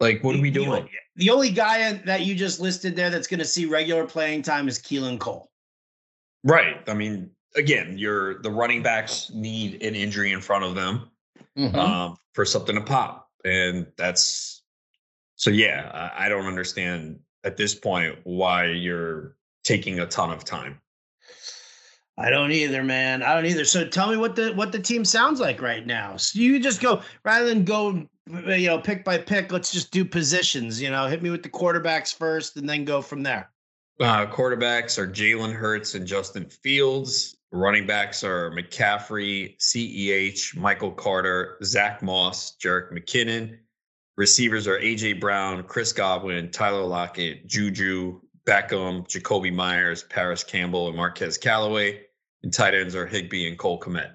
like 0.00 0.22
what 0.22 0.36
are 0.36 0.40
we 0.40 0.50
doing? 0.50 0.84
The, 1.16 1.24
the 1.24 1.30
only 1.30 1.50
guy 1.50 1.94
that 2.04 2.22
you 2.22 2.34
just 2.34 2.60
listed 2.60 2.94
there 2.94 3.10
that's 3.10 3.26
going 3.26 3.40
to 3.40 3.46
see 3.46 3.66
regular 3.66 4.06
playing 4.06 4.42
time 4.42 4.68
is 4.68 4.78
Keelan 4.78 5.18
Cole. 5.18 5.50
Right. 6.44 6.76
I 6.88 6.94
mean, 6.94 7.30
again, 7.56 7.98
you're 7.98 8.40
the 8.42 8.50
running 8.50 8.82
backs 8.82 9.30
need 9.34 9.82
an 9.82 9.94
injury 9.94 10.32
in 10.32 10.40
front 10.40 10.64
of 10.64 10.74
them 10.74 11.10
mm-hmm. 11.58 11.76
um, 11.76 12.16
for 12.34 12.44
something 12.44 12.74
to 12.76 12.82
pop, 12.82 13.28
and 13.44 13.86
that's 13.96 14.62
so. 15.36 15.50
Yeah, 15.50 15.90
I, 15.92 16.26
I 16.26 16.28
don't 16.28 16.46
understand 16.46 17.18
at 17.44 17.56
this 17.56 17.74
point 17.74 18.18
why 18.24 18.66
you're 18.66 19.36
taking 19.64 19.98
a 19.98 20.06
ton 20.06 20.30
of 20.30 20.44
time. 20.44 20.80
I 22.18 22.30
don't 22.30 22.50
either, 22.50 22.82
man. 22.82 23.22
I 23.22 23.34
don't 23.34 23.44
either. 23.46 23.64
So 23.64 23.86
tell 23.86 24.10
me 24.10 24.16
what 24.16 24.36
the 24.36 24.52
what 24.54 24.72
the 24.72 24.78
team 24.78 25.04
sounds 25.04 25.38
like 25.38 25.60
right 25.60 25.86
now. 25.86 26.16
So 26.16 26.38
you 26.38 26.58
just 26.58 26.80
go 26.80 27.02
rather 27.24 27.46
than 27.46 27.64
go, 27.64 28.06
you 28.26 28.66
know, 28.66 28.78
pick 28.78 29.04
by 29.04 29.18
pick. 29.18 29.52
Let's 29.52 29.70
just 29.70 29.90
do 29.90 30.04
positions. 30.04 30.80
You 30.80 30.90
know, 30.90 31.06
hit 31.06 31.22
me 31.22 31.30
with 31.30 31.42
the 31.42 31.50
quarterbacks 31.50 32.14
first, 32.14 32.56
and 32.56 32.68
then 32.68 32.84
go 32.84 33.02
from 33.02 33.22
there. 33.22 33.50
Uh, 34.00 34.26
quarterbacks 34.26 34.98
are 34.98 35.06
Jalen 35.06 35.52
Hurts 35.54 35.94
and 35.94 36.06
Justin 36.06 36.46
Fields. 36.46 37.36
Running 37.52 37.86
backs 37.86 38.24
are 38.24 38.50
McCaffrey, 38.50 39.56
CEH, 39.58 40.56
Michael 40.56 40.90
Carter, 40.90 41.56
Zach 41.64 42.02
Moss, 42.02 42.56
Jerick 42.56 42.92
McKinnon. 42.92 43.58
Receivers 44.16 44.66
are 44.66 44.78
AJ 44.78 45.20
Brown, 45.20 45.62
Chris 45.62 45.92
Godwin, 45.92 46.50
Tyler 46.50 46.84
Lockett, 46.84 47.46
Juju, 47.46 48.20
Beckham, 48.46 49.06
Jakobi 49.08 49.52
Meyers, 49.52 50.04
Parris 50.04 50.44
Campbell, 50.44 50.88
and 50.88 50.96
Marquez 50.96 51.36
Callaway. 51.36 52.05
And 52.46 52.54
tight 52.54 52.74
ends 52.74 52.94
are 52.94 53.08
Higbee 53.08 53.48
and 53.48 53.58
Cole 53.58 53.80
Kmet. 53.80 54.12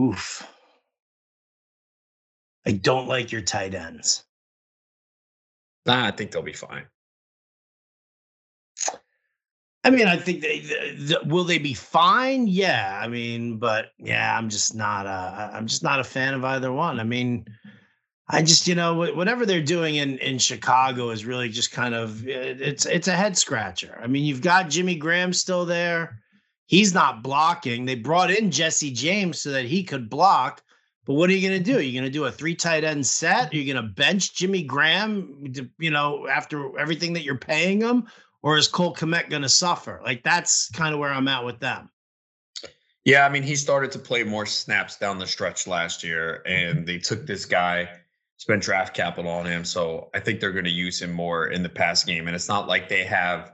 Oof. 0.00 0.50
I 2.66 2.72
don't 2.72 3.06
like 3.06 3.30
your 3.30 3.42
tight 3.42 3.74
ends. 3.74 4.24
Nah, 5.84 6.06
I 6.06 6.10
think 6.10 6.30
they'll 6.30 6.40
be 6.40 6.54
fine. 6.54 6.86
I 9.84 9.90
mean, 9.90 10.06
I 10.06 10.16
think 10.16 10.40
they, 10.40 10.60
they, 10.60 11.16
will 11.26 11.44
they 11.44 11.58
be 11.58 11.74
fine? 11.74 12.46
Yeah, 12.46 12.98
I 12.98 13.08
mean, 13.08 13.58
but 13.58 13.88
yeah, 13.98 14.34
I'm 14.38 14.48
just 14.48 14.74
not 14.74 15.04
uh, 15.04 15.50
a 15.52 15.56
I'm 15.56 15.66
just 15.66 15.82
not 15.82 16.00
a 16.00 16.04
fan 16.04 16.32
of 16.32 16.42
either 16.46 16.72
one. 16.72 16.98
I 16.98 17.04
mean, 17.04 17.44
I 18.26 18.40
just, 18.40 18.66
you 18.66 18.74
know, 18.74 18.94
whatever 18.94 19.44
they're 19.44 19.62
doing 19.62 19.96
in 19.96 20.16
in 20.20 20.38
Chicago 20.38 21.10
is 21.10 21.26
really 21.26 21.50
just 21.50 21.72
kind 21.72 21.94
of 21.94 22.26
it's 22.26 22.86
it's 22.86 23.08
a 23.08 23.14
head 23.14 23.36
scratcher. 23.36 24.00
I 24.02 24.06
mean, 24.06 24.24
you've 24.24 24.40
got 24.40 24.70
Jimmy 24.70 24.94
Graham 24.94 25.34
still 25.34 25.66
there 25.66 26.22
he's 26.70 26.94
not 26.94 27.20
blocking. 27.20 27.84
They 27.84 27.96
brought 27.96 28.30
in 28.30 28.52
Jesse 28.52 28.92
James 28.92 29.40
so 29.40 29.50
that 29.50 29.64
he 29.64 29.82
could 29.82 30.08
block. 30.08 30.62
But 31.04 31.14
what 31.14 31.28
are 31.28 31.32
you 31.32 31.46
going 31.46 31.60
to 31.60 31.72
do? 31.72 31.78
Are 31.78 31.82
you 31.82 31.92
going 31.92 32.04
to 32.04 32.18
do 32.18 32.26
a 32.26 32.30
three 32.30 32.54
tight 32.54 32.84
end 32.84 33.04
set? 33.04 33.52
Are 33.52 33.56
you 33.56 33.70
going 33.70 33.84
to 33.84 33.90
bench 33.90 34.36
Jimmy 34.36 34.62
Graham, 34.62 35.52
you 35.80 35.90
know, 35.90 36.28
after 36.28 36.78
everything 36.78 37.12
that 37.14 37.24
you're 37.24 37.36
paying 37.36 37.80
him? 37.80 38.06
Or 38.42 38.56
is 38.56 38.68
Cole 38.68 38.94
Kmet 38.94 39.28
going 39.28 39.42
to 39.42 39.48
suffer? 39.48 40.00
Like, 40.04 40.22
that's 40.22 40.70
kind 40.70 40.94
of 40.94 41.00
where 41.00 41.10
I'm 41.10 41.26
at 41.26 41.44
with 41.44 41.58
them. 41.58 41.90
Yeah, 43.04 43.26
I 43.26 43.30
mean, 43.30 43.42
he 43.42 43.56
started 43.56 43.90
to 43.92 43.98
play 43.98 44.22
more 44.22 44.46
snaps 44.46 44.96
down 44.96 45.18
the 45.18 45.26
stretch 45.26 45.66
last 45.66 46.04
year, 46.04 46.42
and 46.46 46.86
they 46.86 46.98
took 46.98 47.26
this 47.26 47.44
guy, 47.46 47.88
spent 48.36 48.62
draft 48.62 48.94
capital 48.94 49.30
on 49.30 49.44
him. 49.44 49.64
So 49.64 50.08
I 50.14 50.20
think 50.20 50.38
they're 50.38 50.52
going 50.52 50.64
to 50.66 50.70
use 50.70 51.02
him 51.02 51.12
more 51.12 51.48
in 51.48 51.64
the 51.64 51.68
pass 51.68 52.04
game. 52.04 52.28
And 52.28 52.36
it's 52.36 52.48
not 52.48 52.68
like 52.68 52.88
they 52.88 53.04
have 53.04 53.52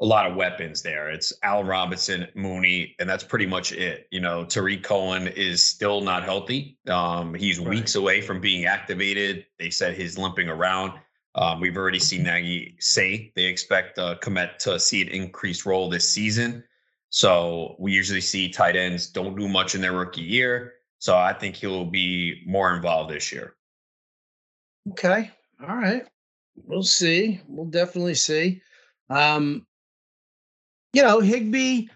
a 0.00 0.04
lot 0.04 0.26
of 0.26 0.36
weapons 0.36 0.82
there. 0.82 1.08
It's 1.08 1.32
Al 1.42 1.64
Robinson, 1.64 2.28
Mooney, 2.34 2.94
and 2.98 3.08
that's 3.08 3.24
pretty 3.24 3.46
much 3.46 3.72
it. 3.72 4.06
You 4.10 4.20
know, 4.20 4.44
Tarik 4.44 4.82
Cohen 4.82 5.28
is 5.28 5.64
still 5.64 6.02
not 6.02 6.22
healthy. 6.22 6.78
Um, 6.88 7.34
he's 7.34 7.58
right. 7.58 7.68
weeks 7.68 7.94
away 7.94 8.20
from 8.20 8.40
being 8.40 8.66
activated. 8.66 9.46
They 9.58 9.70
said 9.70 9.96
he's 9.96 10.18
limping 10.18 10.48
around. 10.48 10.92
Um, 11.34 11.60
we've 11.60 11.76
already 11.76 11.98
seen 11.98 12.22
Nagy 12.22 12.76
say 12.78 13.32
they 13.36 13.44
expect 13.44 13.98
uh, 13.98 14.16
Kmet 14.22 14.58
to 14.58 14.78
see 14.78 15.02
an 15.02 15.08
increased 15.08 15.66
role 15.66 15.88
this 15.88 16.08
season. 16.08 16.64
So 17.10 17.76
we 17.78 17.92
usually 17.92 18.20
see 18.20 18.48
tight 18.50 18.76
ends 18.76 19.06
don't 19.06 19.36
do 19.38 19.48
much 19.48 19.74
in 19.74 19.80
their 19.80 19.92
rookie 19.92 20.22
year. 20.22 20.74
So 20.98 21.16
I 21.16 21.32
think 21.32 21.56
he'll 21.56 21.84
be 21.84 22.42
more 22.46 22.74
involved 22.74 23.10
this 23.10 23.32
year. 23.32 23.54
Okay. 24.92 25.30
All 25.66 25.76
right. 25.76 26.04
We'll 26.64 26.82
see. 26.82 27.40
We'll 27.48 27.66
definitely 27.66 28.14
see. 28.14 28.62
Um, 29.10 29.66
you 30.96 31.02
know, 31.02 31.20
Higbee 31.20 31.88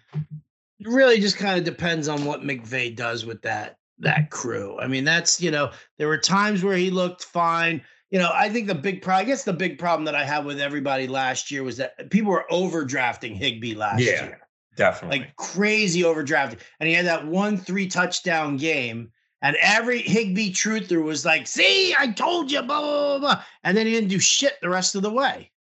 really 0.85 1.21
just 1.21 1.39
kind 1.39 1.59
of 1.59 1.65
depends 1.65 2.07
on 2.07 2.27
what 2.27 2.43
McVay 2.43 2.95
does 2.95 3.25
with 3.25 3.41
that 3.43 3.79
that 3.99 4.31
crew. 4.31 4.79
I 4.79 4.89
mean, 4.89 5.05
that's 5.05 5.41
you 5.41 5.51
know, 5.51 5.71
there 5.97 6.07
were 6.07 6.19
times 6.19 6.63
where 6.63 6.77
he 6.77 6.91
looked 6.91 7.25
fine. 7.25 7.81
You 8.11 8.19
know, 8.19 8.31
I 8.35 8.51
think 8.51 8.67
the 8.67 8.75
big 8.75 9.01
problem, 9.01 9.25
I 9.25 9.27
guess 9.27 9.45
the 9.45 9.55
big 9.55 9.79
problem 9.79 10.05
that 10.05 10.15
I 10.15 10.25
had 10.25 10.45
with 10.45 10.61
everybody 10.61 11.09
last 11.09 11.51
year 11.51 11.63
was 11.63 11.79
that 11.79 12.11
people 12.11 12.31
were 12.31 12.45
overdrafting 12.51 13.35
Higbee 13.35 13.75
last 13.75 14.03
yeah, 14.03 14.23
year. 14.23 14.41
Definitely. 14.77 15.21
Like 15.21 15.37
crazy 15.37 16.03
overdrafting. 16.03 16.59
And 16.79 16.87
he 16.87 16.95
had 16.95 17.07
that 17.07 17.27
one 17.27 17.57
three 17.57 17.87
touchdown 17.87 18.59
game. 18.59 19.13
And 19.41 19.57
every 19.63 20.03
Higbee 20.03 20.53
truther 20.53 21.03
was 21.03 21.25
like, 21.25 21.47
see, 21.47 21.95
I 21.99 22.09
told 22.09 22.53
you, 22.53 22.61
blah, 22.61 22.81
blah, 22.81 23.19
blah, 23.19 23.19
blah. 23.19 23.45
And 23.65 23.75
then 23.75 23.87
he 23.87 23.93
didn't 23.93 24.11
do 24.11 24.19
shit 24.19 24.59
the 24.61 24.69
rest 24.69 24.95
of 24.95 25.01
the 25.01 25.11
way. 25.11 25.51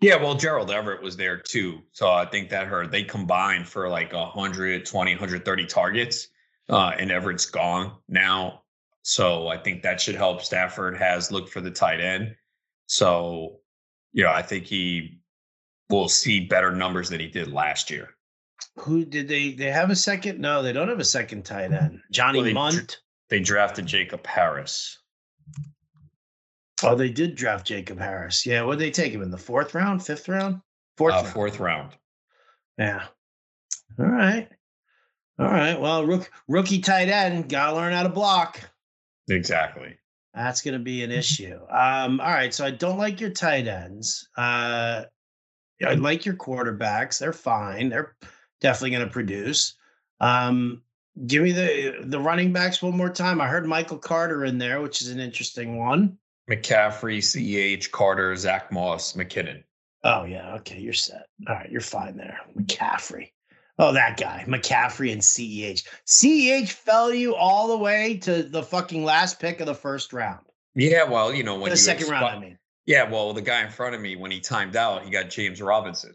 Yeah, 0.00 0.16
well, 0.16 0.34
Gerald 0.34 0.70
Everett 0.70 1.02
was 1.02 1.16
there 1.16 1.38
too. 1.38 1.80
So 1.92 2.10
I 2.10 2.26
think 2.26 2.50
that 2.50 2.66
hurt. 2.66 2.90
They 2.90 3.04
combined 3.04 3.68
for 3.68 3.88
like 3.88 4.12
120, 4.12 5.12
130 5.12 5.66
targets, 5.66 6.28
uh, 6.68 6.92
and 6.98 7.10
Everett's 7.10 7.46
gone 7.46 7.92
now. 8.08 8.62
So 9.02 9.48
I 9.48 9.58
think 9.58 9.82
that 9.82 10.00
should 10.00 10.14
help. 10.14 10.42
Stafford 10.42 10.96
has 10.96 11.30
looked 11.30 11.50
for 11.50 11.60
the 11.60 11.70
tight 11.70 12.00
end. 12.00 12.34
So, 12.86 13.60
you 14.12 14.24
know, 14.24 14.30
I 14.30 14.42
think 14.42 14.64
he 14.64 15.20
will 15.90 16.08
see 16.08 16.40
better 16.40 16.70
numbers 16.70 17.10
than 17.10 17.20
he 17.20 17.28
did 17.28 17.52
last 17.52 17.90
year. 17.90 18.10
Who 18.76 19.04
did 19.04 19.28
they 19.28 19.52
they 19.52 19.70
have 19.70 19.90
a 19.90 19.96
second? 19.96 20.40
No, 20.40 20.62
they 20.62 20.72
don't 20.72 20.88
have 20.88 21.00
a 21.00 21.04
second 21.04 21.44
tight 21.44 21.72
end. 21.72 22.00
Johnny 22.10 22.38
well, 22.38 22.44
they, 22.44 22.52
Mundt. 22.52 23.00
They 23.28 23.40
drafted 23.40 23.86
Jacob 23.86 24.26
Harris. 24.26 24.98
Oh, 26.82 26.94
they 26.94 27.08
did 27.08 27.36
draft 27.36 27.66
Jacob 27.66 27.98
Harris. 27.98 28.44
Yeah, 28.44 28.62
what 28.62 28.78
did 28.78 28.86
they 28.86 28.90
take 28.90 29.12
him 29.12 29.22
in 29.22 29.30
the 29.30 29.38
fourth 29.38 29.74
round, 29.74 30.04
fifth 30.04 30.28
round, 30.28 30.60
fourth, 30.96 31.14
uh, 31.14 31.18
round. 31.18 31.28
fourth 31.28 31.60
round. 31.60 31.92
Yeah. 32.78 33.04
All 33.98 34.06
right. 34.06 34.48
All 35.38 35.46
right. 35.46 35.80
Well, 35.80 36.04
rook, 36.04 36.30
rookie 36.48 36.80
tight 36.80 37.08
end, 37.08 37.48
gotta 37.48 37.76
learn 37.76 37.92
how 37.92 38.02
to 38.02 38.08
block. 38.08 38.60
Exactly. 39.28 39.96
That's 40.34 40.62
going 40.62 40.74
to 40.74 40.80
be 40.80 41.04
an 41.04 41.12
issue. 41.12 41.58
Um, 41.70 42.20
all 42.20 42.32
right. 42.32 42.52
So 42.52 42.64
I 42.64 42.72
don't 42.72 42.98
like 42.98 43.20
your 43.20 43.30
tight 43.30 43.68
ends. 43.68 44.28
Uh, 44.36 45.04
I 45.86 45.94
like 45.94 46.26
your 46.26 46.34
quarterbacks. 46.34 47.18
They're 47.18 47.32
fine. 47.32 47.88
They're 47.88 48.16
definitely 48.60 48.90
going 48.90 49.06
to 49.06 49.12
produce. 49.12 49.74
Um, 50.20 50.82
give 51.26 51.42
me 51.42 51.52
the 51.52 51.98
the 52.02 52.18
running 52.18 52.52
backs 52.52 52.82
one 52.82 52.96
more 52.96 53.10
time. 53.10 53.40
I 53.40 53.46
heard 53.46 53.66
Michael 53.66 53.98
Carter 53.98 54.44
in 54.44 54.58
there, 54.58 54.80
which 54.80 55.02
is 55.02 55.08
an 55.08 55.20
interesting 55.20 55.78
one. 55.78 56.18
McCaffrey, 56.50 57.18
CEH, 57.18 57.90
Carter, 57.90 58.36
Zach 58.36 58.70
Moss, 58.70 59.14
McKinnon. 59.14 59.62
Oh 60.02 60.24
yeah, 60.24 60.54
okay, 60.56 60.78
you're 60.78 60.92
set. 60.92 61.26
All 61.48 61.54
right, 61.54 61.70
you're 61.70 61.80
fine 61.80 62.16
there. 62.16 62.38
McCaffrey. 62.56 63.30
Oh, 63.78 63.92
that 63.92 64.18
guy, 64.18 64.44
McCaffrey 64.46 65.12
and 65.12 65.20
CEH. 65.20 65.84
CEH 66.06 66.68
fell 66.68 67.12
you 67.12 67.34
all 67.34 67.68
the 67.68 67.78
way 67.78 68.18
to 68.18 68.42
the 68.42 68.62
fucking 68.62 69.04
last 69.04 69.40
pick 69.40 69.60
of 69.60 69.66
the 69.66 69.74
first 69.74 70.12
round. 70.12 70.44
Yeah, 70.74 71.04
well, 71.04 71.32
you 71.32 71.42
know 71.42 71.58
when 71.58 71.70
the 71.70 71.76
second 71.76 72.08
round, 72.08 72.24
I 72.24 72.38
mean. 72.38 72.58
Yeah, 72.86 73.10
well, 73.10 73.32
the 73.32 73.42
guy 73.42 73.62
in 73.62 73.70
front 73.70 73.94
of 73.94 74.00
me 74.00 74.14
when 74.14 74.30
he 74.30 74.40
timed 74.40 74.76
out, 74.76 75.04
he 75.04 75.10
got 75.10 75.30
James 75.30 75.62
Robinson 75.62 76.14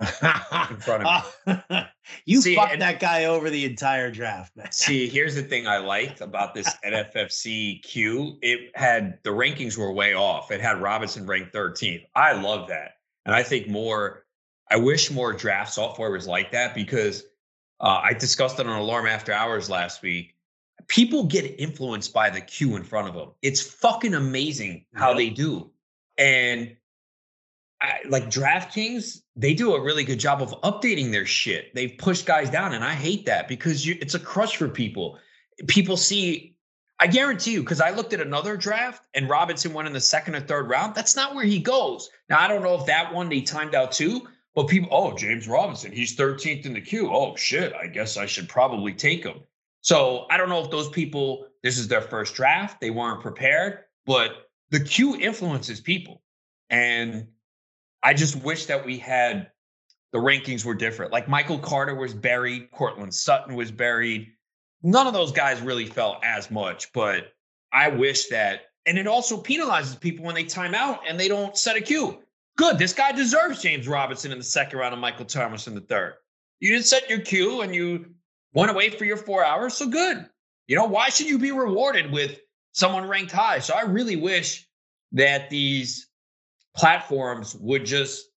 in 0.00 0.76
front 0.78 1.04
of 1.04 1.36
me. 1.46 1.82
you 2.26 2.40
see, 2.40 2.56
fucked 2.56 2.78
that 2.78 3.00
guy 3.00 3.24
over 3.24 3.50
the 3.50 3.64
entire 3.64 4.10
draft, 4.10 4.56
man. 4.56 4.70
See, 4.72 5.08
here's 5.10 5.34
the 5.34 5.42
thing 5.42 5.66
I 5.66 5.78
liked 5.78 6.20
about 6.20 6.54
this 6.54 6.74
NFFC 6.84 7.82
queue. 7.82 8.38
It 8.42 8.70
had 8.74 9.18
the 9.22 9.30
rankings 9.30 9.76
were 9.76 9.92
way 9.92 10.14
off. 10.14 10.50
It 10.50 10.60
had 10.60 10.80
Robinson 10.80 11.26
ranked 11.26 11.54
13th. 11.54 12.04
I 12.14 12.32
love 12.32 12.68
that. 12.68 12.92
And 13.26 13.34
I 13.34 13.42
think 13.42 13.68
more, 13.68 14.24
I 14.70 14.76
wish 14.76 15.10
more 15.10 15.32
draft 15.32 15.72
software 15.72 16.10
was 16.10 16.26
like 16.26 16.50
that 16.52 16.74
because 16.74 17.24
uh, 17.80 18.00
I 18.02 18.12
discussed 18.12 18.58
it 18.58 18.66
on 18.66 18.76
Alarm 18.78 19.06
After 19.06 19.32
Hours 19.32 19.70
last 19.70 20.02
week. 20.02 20.34
People 20.88 21.24
get 21.24 21.58
influenced 21.58 22.12
by 22.12 22.28
the 22.28 22.40
queue 22.40 22.76
in 22.76 22.82
front 22.82 23.08
of 23.08 23.14
them. 23.14 23.30
It's 23.42 23.60
fucking 23.60 24.14
amazing 24.14 24.84
how 24.94 25.10
yep. 25.10 25.16
they 25.16 25.30
do. 25.30 25.70
And 26.18 26.76
I, 27.84 28.00
like 28.08 28.30
DraftKings, 28.30 29.20
they 29.36 29.52
do 29.52 29.74
a 29.74 29.80
really 29.80 30.04
good 30.04 30.18
job 30.18 30.40
of 30.40 30.50
updating 30.62 31.10
their 31.10 31.26
shit. 31.26 31.74
They've 31.74 31.96
pushed 31.98 32.24
guys 32.24 32.48
down, 32.48 32.72
and 32.72 32.82
I 32.82 32.94
hate 32.94 33.26
that 33.26 33.46
because 33.46 33.86
you, 33.86 33.98
it's 34.00 34.14
a 34.14 34.18
crush 34.18 34.56
for 34.56 34.68
people. 34.68 35.18
People 35.66 35.98
see, 35.98 36.56
I 36.98 37.06
guarantee 37.08 37.52
you, 37.52 37.60
because 37.60 37.82
I 37.82 37.90
looked 37.90 38.14
at 38.14 38.20
another 38.20 38.56
draft 38.56 39.06
and 39.12 39.28
Robinson 39.28 39.74
went 39.74 39.86
in 39.86 39.92
the 39.92 40.00
second 40.00 40.34
or 40.34 40.40
third 40.40 40.68
round. 40.70 40.94
That's 40.94 41.14
not 41.14 41.34
where 41.34 41.44
he 41.44 41.58
goes. 41.58 42.08
Now 42.30 42.40
I 42.40 42.48
don't 42.48 42.62
know 42.62 42.74
if 42.74 42.86
that 42.86 43.12
one 43.12 43.28
they 43.28 43.42
timed 43.42 43.74
out 43.74 43.92
too, 43.92 44.28
but 44.54 44.68
people, 44.68 44.88
oh 44.90 45.14
James 45.14 45.46
Robinson, 45.46 45.92
he's 45.92 46.16
13th 46.16 46.64
in 46.64 46.72
the 46.72 46.80
queue. 46.80 47.12
Oh 47.12 47.36
shit, 47.36 47.74
I 47.74 47.86
guess 47.86 48.16
I 48.16 48.24
should 48.26 48.48
probably 48.48 48.94
take 48.94 49.24
him. 49.24 49.40
So 49.82 50.26
I 50.30 50.38
don't 50.38 50.48
know 50.48 50.62
if 50.62 50.70
those 50.70 50.88
people, 50.88 51.46
this 51.62 51.76
is 51.76 51.88
their 51.88 52.00
first 52.00 52.34
draft, 52.34 52.80
they 52.80 52.90
weren't 52.90 53.20
prepared, 53.20 53.80
but 54.06 54.48
the 54.70 54.80
queue 54.80 55.16
influences 55.16 55.80
people, 55.80 56.22
and 56.70 57.26
I 58.04 58.12
just 58.12 58.36
wish 58.36 58.66
that 58.66 58.84
we 58.84 58.98
had 58.98 59.50
the 60.12 60.18
rankings 60.18 60.64
were 60.64 60.74
different. 60.74 61.10
Like 61.10 61.26
Michael 61.26 61.58
Carter 61.58 61.94
was 61.94 62.12
buried, 62.14 62.70
Courtland 62.70 63.14
Sutton 63.14 63.56
was 63.56 63.72
buried. 63.72 64.30
None 64.82 65.06
of 65.06 65.14
those 65.14 65.32
guys 65.32 65.60
really 65.62 65.86
felt 65.86 66.22
as 66.22 66.50
much, 66.50 66.92
but 66.92 67.32
I 67.72 67.88
wish 67.88 68.28
that, 68.28 68.66
and 68.86 68.98
it 68.98 69.06
also 69.06 69.42
penalizes 69.42 69.98
people 69.98 70.26
when 70.26 70.34
they 70.34 70.44
time 70.44 70.74
out 70.74 71.00
and 71.08 71.18
they 71.18 71.26
don't 71.26 71.56
set 71.56 71.76
a 71.76 71.80
cue. 71.80 72.20
Good, 72.56 72.78
this 72.78 72.92
guy 72.92 73.10
deserves 73.10 73.62
James 73.62 73.88
Robinson 73.88 74.30
in 74.30 74.38
the 74.38 74.44
second 74.44 74.78
round 74.78 74.92
and 74.92 75.00
Michael 75.00 75.24
Thomas 75.24 75.66
in 75.66 75.74
the 75.74 75.80
third. 75.80 76.14
You 76.60 76.70
didn't 76.70 76.84
set 76.84 77.10
your 77.10 77.20
cue 77.20 77.62
and 77.62 77.74
you 77.74 78.14
went 78.52 78.70
away 78.70 78.90
for 78.90 79.04
your 79.04 79.16
four 79.16 79.44
hours, 79.44 79.74
so 79.74 79.88
good. 79.88 80.28
You 80.68 80.76
know, 80.76 80.84
why 80.84 81.08
should 81.08 81.26
you 81.26 81.38
be 81.38 81.50
rewarded 81.50 82.12
with 82.12 82.38
someone 82.72 83.08
ranked 83.08 83.32
high? 83.32 83.58
So 83.58 83.74
I 83.74 83.82
really 83.82 84.16
wish 84.16 84.68
that 85.12 85.50
these 85.50 86.06
platforms 86.76 87.54
would 87.56 87.84
just 87.84 88.28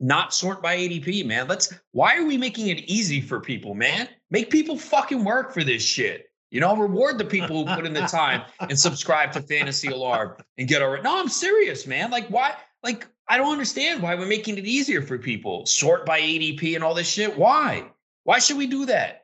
not 0.00 0.34
sort 0.34 0.62
by 0.62 0.76
ADP, 0.76 1.24
man. 1.26 1.48
Let's 1.48 1.72
why 1.92 2.16
are 2.16 2.24
we 2.24 2.36
making 2.36 2.68
it 2.68 2.80
easy 2.80 3.20
for 3.20 3.40
people, 3.40 3.74
man? 3.74 4.08
Make 4.30 4.50
people 4.50 4.76
fucking 4.76 5.24
work 5.24 5.52
for 5.52 5.64
this 5.64 5.82
shit. 5.82 6.30
You 6.50 6.60
know, 6.60 6.76
reward 6.76 7.18
the 7.18 7.24
people 7.24 7.66
who 7.66 7.74
put 7.74 7.86
in 7.86 7.92
the 7.92 8.02
time 8.02 8.42
and 8.60 8.78
subscribe 8.78 9.32
to 9.32 9.42
Fantasy 9.42 9.88
Alarm 9.88 10.36
and 10.58 10.68
get 10.68 10.80
over 10.80 10.96
it. 10.96 11.02
No, 11.02 11.18
I'm 11.18 11.28
serious, 11.28 11.86
man. 11.86 12.10
Like, 12.10 12.28
why? 12.28 12.54
Like, 12.82 13.06
I 13.28 13.36
don't 13.36 13.52
understand 13.52 14.02
why 14.02 14.14
we're 14.14 14.26
making 14.26 14.56
it 14.56 14.64
easier 14.64 15.02
for 15.02 15.18
people. 15.18 15.66
Sort 15.66 16.06
by 16.06 16.20
ADP 16.20 16.74
and 16.76 16.84
all 16.84 16.94
this 16.94 17.08
shit. 17.08 17.36
Why? 17.36 17.90
Why 18.24 18.38
should 18.38 18.58
we 18.58 18.68
do 18.68 18.86
that? 18.86 19.22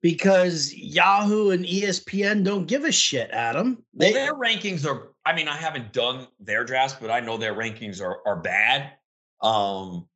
Because 0.00 0.72
Yahoo 0.72 1.50
and 1.50 1.64
ESPN 1.64 2.44
don't 2.44 2.66
give 2.66 2.84
a 2.84 2.92
shit, 2.92 3.30
Adam. 3.32 3.82
They, 3.92 4.12
well, 4.12 4.26
their 4.26 4.34
rankings 4.34 4.86
are 4.86 5.12
I 5.26 5.34
mean, 5.34 5.48
I 5.48 5.56
haven't 5.56 5.92
done 5.92 6.28
their 6.38 6.64
drafts, 6.64 6.96
but 7.00 7.10
I 7.10 7.18
know 7.18 7.36
their 7.36 7.54
rankings 7.54 8.00
are 8.00 8.20
are 8.24 8.36
bad. 8.36 8.92
Um, 9.42 10.06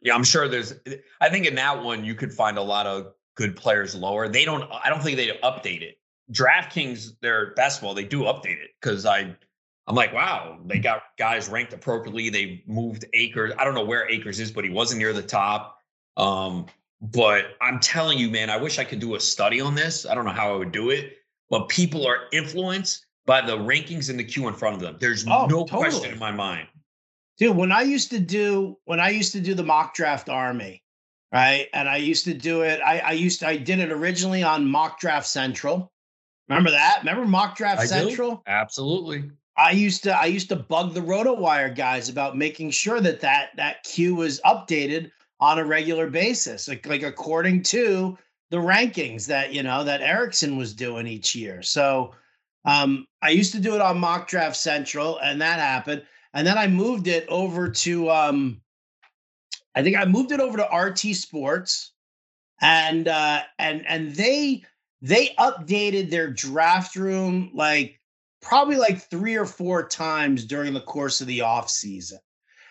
yeah, 0.00 0.14
I'm 0.14 0.24
sure 0.24 0.48
there's. 0.48 0.72
I 1.20 1.28
think 1.28 1.46
in 1.46 1.56
that 1.56 1.82
one 1.82 2.04
you 2.04 2.14
could 2.14 2.32
find 2.32 2.56
a 2.56 2.62
lot 2.62 2.86
of 2.86 3.12
good 3.34 3.56
players 3.56 3.94
lower. 3.94 4.28
They 4.28 4.44
don't. 4.44 4.70
I 4.72 4.88
don't 4.88 5.02
think 5.02 5.16
they 5.16 5.28
update 5.42 5.82
it. 5.82 5.98
DraftKings, 6.32 7.18
their 7.20 7.54
best 7.54 7.82
ball, 7.82 7.92
they 7.92 8.04
do 8.04 8.22
update 8.22 8.62
it 8.62 8.70
because 8.80 9.04
I, 9.04 9.34
I'm 9.88 9.96
like, 9.96 10.14
wow, 10.14 10.60
they 10.64 10.78
got 10.78 11.02
guys 11.18 11.48
ranked 11.48 11.72
appropriately. 11.72 12.30
They 12.30 12.62
moved 12.68 13.04
Akers. 13.14 13.52
I 13.58 13.64
don't 13.64 13.74
know 13.74 13.84
where 13.84 14.08
Akers 14.08 14.38
is, 14.38 14.52
but 14.52 14.62
he 14.62 14.70
wasn't 14.70 15.00
near 15.00 15.12
the 15.12 15.22
top. 15.22 15.78
Um, 16.16 16.66
but 17.00 17.56
I'm 17.60 17.80
telling 17.80 18.16
you, 18.16 18.30
man, 18.30 18.48
I 18.48 18.58
wish 18.58 18.78
I 18.78 18.84
could 18.84 19.00
do 19.00 19.16
a 19.16 19.20
study 19.20 19.60
on 19.60 19.74
this. 19.74 20.06
I 20.06 20.14
don't 20.14 20.24
know 20.24 20.30
how 20.30 20.54
I 20.54 20.56
would 20.56 20.70
do 20.70 20.90
it, 20.90 21.16
but 21.48 21.68
people 21.68 22.06
are 22.06 22.28
influenced 22.30 23.06
by 23.26 23.40
the 23.40 23.56
rankings 23.56 24.10
in 24.10 24.16
the 24.16 24.24
queue 24.24 24.48
in 24.48 24.54
front 24.54 24.76
of 24.76 24.80
them. 24.80 24.96
There's 24.98 25.26
oh, 25.26 25.46
no 25.46 25.64
totally. 25.64 25.82
question 25.82 26.12
in 26.12 26.18
my 26.18 26.32
mind. 26.32 26.68
Dude, 27.38 27.56
when 27.56 27.72
I 27.72 27.82
used 27.82 28.10
to 28.10 28.18
do 28.18 28.76
when 28.84 29.00
I 29.00 29.10
used 29.10 29.32
to 29.32 29.40
do 29.40 29.54
the 29.54 29.62
mock 29.62 29.94
draft 29.94 30.28
army, 30.28 30.82
right? 31.32 31.68
And 31.72 31.88
I 31.88 31.96
used 31.96 32.24
to 32.24 32.34
do 32.34 32.62
it. 32.62 32.80
I, 32.84 32.98
I 33.00 33.12
used 33.12 33.40
to, 33.40 33.48
I 33.48 33.56
did 33.56 33.78
it 33.78 33.92
originally 33.92 34.42
on 34.42 34.66
Mock 34.66 35.00
Draft 35.00 35.26
Central. 35.26 35.92
Remember 36.48 36.70
that? 36.70 36.98
Remember 37.00 37.24
Mock 37.26 37.56
Draft 37.56 37.82
I 37.82 37.86
Central? 37.86 38.36
Do. 38.36 38.42
Absolutely. 38.46 39.30
I 39.56 39.70
used 39.72 40.02
to 40.04 40.16
I 40.16 40.24
used 40.24 40.48
to 40.48 40.56
bug 40.56 40.94
the 40.94 41.00
RotoWire 41.00 41.74
guys 41.74 42.08
about 42.08 42.36
making 42.36 42.70
sure 42.70 43.00
that 43.00 43.20
that 43.20 43.50
that 43.56 43.84
queue 43.84 44.14
was 44.14 44.40
updated 44.40 45.10
on 45.38 45.58
a 45.58 45.64
regular 45.64 46.08
basis, 46.08 46.66
like 46.66 46.86
like 46.86 47.02
according 47.02 47.62
to 47.64 48.18
the 48.50 48.56
rankings 48.56 49.26
that 49.26 49.52
you 49.52 49.62
know 49.62 49.84
that 49.84 50.00
Erickson 50.00 50.56
was 50.56 50.74
doing 50.74 51.06
each 51.06 51.34
year. 51.34 51.62
So 51.62 52.12
um, 52.64 53.06
I 53.22 53.30
used 53.30 53.52
to 53.52 53.60
do 53.60 53.74
it 53.74 53.80
on 53.80 53.98
Mock 53.98 54.28
Draft 54.28 54.56
Central, 54.56 55.18
and 55.18 55.40
that 55.40 55.58
happened. 55.58 56.02
And 56.34 56.46
then 56.46 56.58
I 56.58 56.66
moved 56.66 57.08
it 57.08 57.26
over 57.28 57.68
to 57.68 58.10
um, 58.10 58.60
I 59.74 59.82
think 59.82 59.96
I 59.96 60.04
moved 60.04 60.32
it 60.32 60.40
over 60.40 60.58
to 60.58 60.76
RT 60.76 61.16
Sports, 61.16 61.92
and 62.60 63.08
uh, 63.08 63.42
and 63.58 63.86
and 63.86 64.14
they 64.14 64.64
they 65.02 65.28
updated 65.38 66.10
their 66.10 66.30
draft 66.30 66.96
room 66.96 67.50
like 67.54 68.00
probably 68.42 68.76
like 68.76 68.98
three 68.98 69.36
or 69.36 69.46
four 69.46 69.86
times 69.86 70.44
during 70.44 70.74
the 70.74 70.80
course 70.80 71.20
of 71.20 71.26
the 71.26 71.40
off 71.40 71.70
season. 71.70 72.18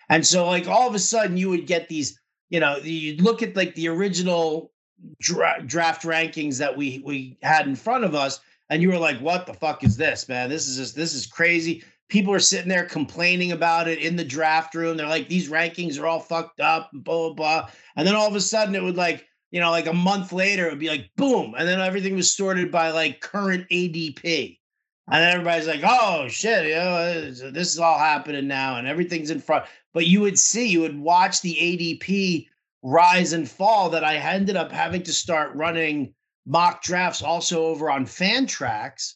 And 0.09 0.25
so 0.25 0.47
like 0.47 0.67
all 0.67 0.87
of 0.87 0.95
a 0.95 0.99
sudden 0.99 1.37
you 1.37 1.49
would 1.49 1.67
get 1.67 1.87
these, 1.87 2.19
you 2.49 2.59
know, 2.59 2.77
you'd 2.77 3.21
look 3.21 3.43
at 3.43 3.55
like 3.55 3.75
the 3.75 3.87
original 3.87 4.71
dra- 5.19 5.61
draft 5.65 6.03
rankings 6.03 6.57
that 6.57 6.75
we 6.75 7.01
we 7.05 7.37
had 7.41 7.67
in 7.67 7.75
front 7.75 8.03
of 8.03 8.15
us 8.15 8.39
and 8.69 8.81
you 8.81 8.89
were 8.89 8.97
like 8.97 9.19
what 9.19 9.45
the 9.45 9.53
fuck 9.53 9.83
is 9.83 9.97
this, 9.97 10.27
man? 10.27 10.49
This 10.49 10.67
is 10.67 10.77
just 10.77 10.95
this 10.95 11.13
is 11.13 11.25
crazy. 11.25 11.83
People 12.07 12.33
are 12.33 12.39
sitting 12.39 12.69
there 12.69 12.85
complaining 12.85 13.51
about 13.51 13.87
it 13.87 13.99
in 13.99 14.15
the 14.15 14.23
draft 14.23 14.73
room. 14.73 14.97
They're 14.97 15.07
like 15.07 15.29
these 15.29 15.49
rankings 15.49 15.99
are 15.99 16.07
all 16.07 16.19
fucked 16.19 16.59
up 16.59 16.89
blah 16.93 17.29
blah 17.29 17.33
blah. 17.33 17.69
And 17.95 18.07
then 18.07 18.15
all 18.15 18.27
of 18.27 18.35
a 18.35 18.41
sudden 18.41 18.75
it 18.75 18.83
would 18.83 18.97
like 18.97 19.25
you 19.51 19.59
know, 19.59 19.71
like 19.71 19.87
a 19.87 19.93
month 19.93 20.31
later, 20.31 20.67
it 20.67 20.69
would 20.69 20.79
be 20.79 20.89
like 20.89 21.09
boom, 21.17 21.55
and 21.57 21.67
then 21.67 21.79
everything 21.79 22.15
was 22.15 22.31
sorted 22.31 22.71
by 22.71 22.91
like 22.91 23.21
current 23.21 23.67
ADP. 23.69 24.59
And 25.11 25.23
then 25.23 25.33
everybody's 25.33 25.67
like, 25.67 25.81
oh 25.83 26.27
shit, 26.27 26.67
you 26.67 26.75
know, 26.75 27.31
this 27.31 27.73
is 27.73 27.79
all 27.79 27.97
happening 27.97 28.47
now 28.47 28.77
and 28.77 28.87
everything's 28.87 29.31
in 29.31 29.39
front. 29.39 29.65
But 29.91 30.05
you 30.05 30.21
would 30.21 30.37
see, 30.37 30.67
you 30.67 30.81
would 30.81 30.99
watch 30.99 31.41
the 31.41 31.55
ADP 31.55 32.47
rise 32.83 33.33
and 33.33 33.49
fall 33.49 33.89
that 33.89 34.03
I 34.03 34.17
ended 34.17 34.55
up 34.55 34.71
having 34.71 35.01
to 35.03 35.13
start 35.13 35.55
running 35.55 36.13
mock 36.49 36.81
drafts 36.81 37.21
also 37.21 37.67
over 37.67 37.91
on 37.91 38.05
Fantrax 38.05 39.13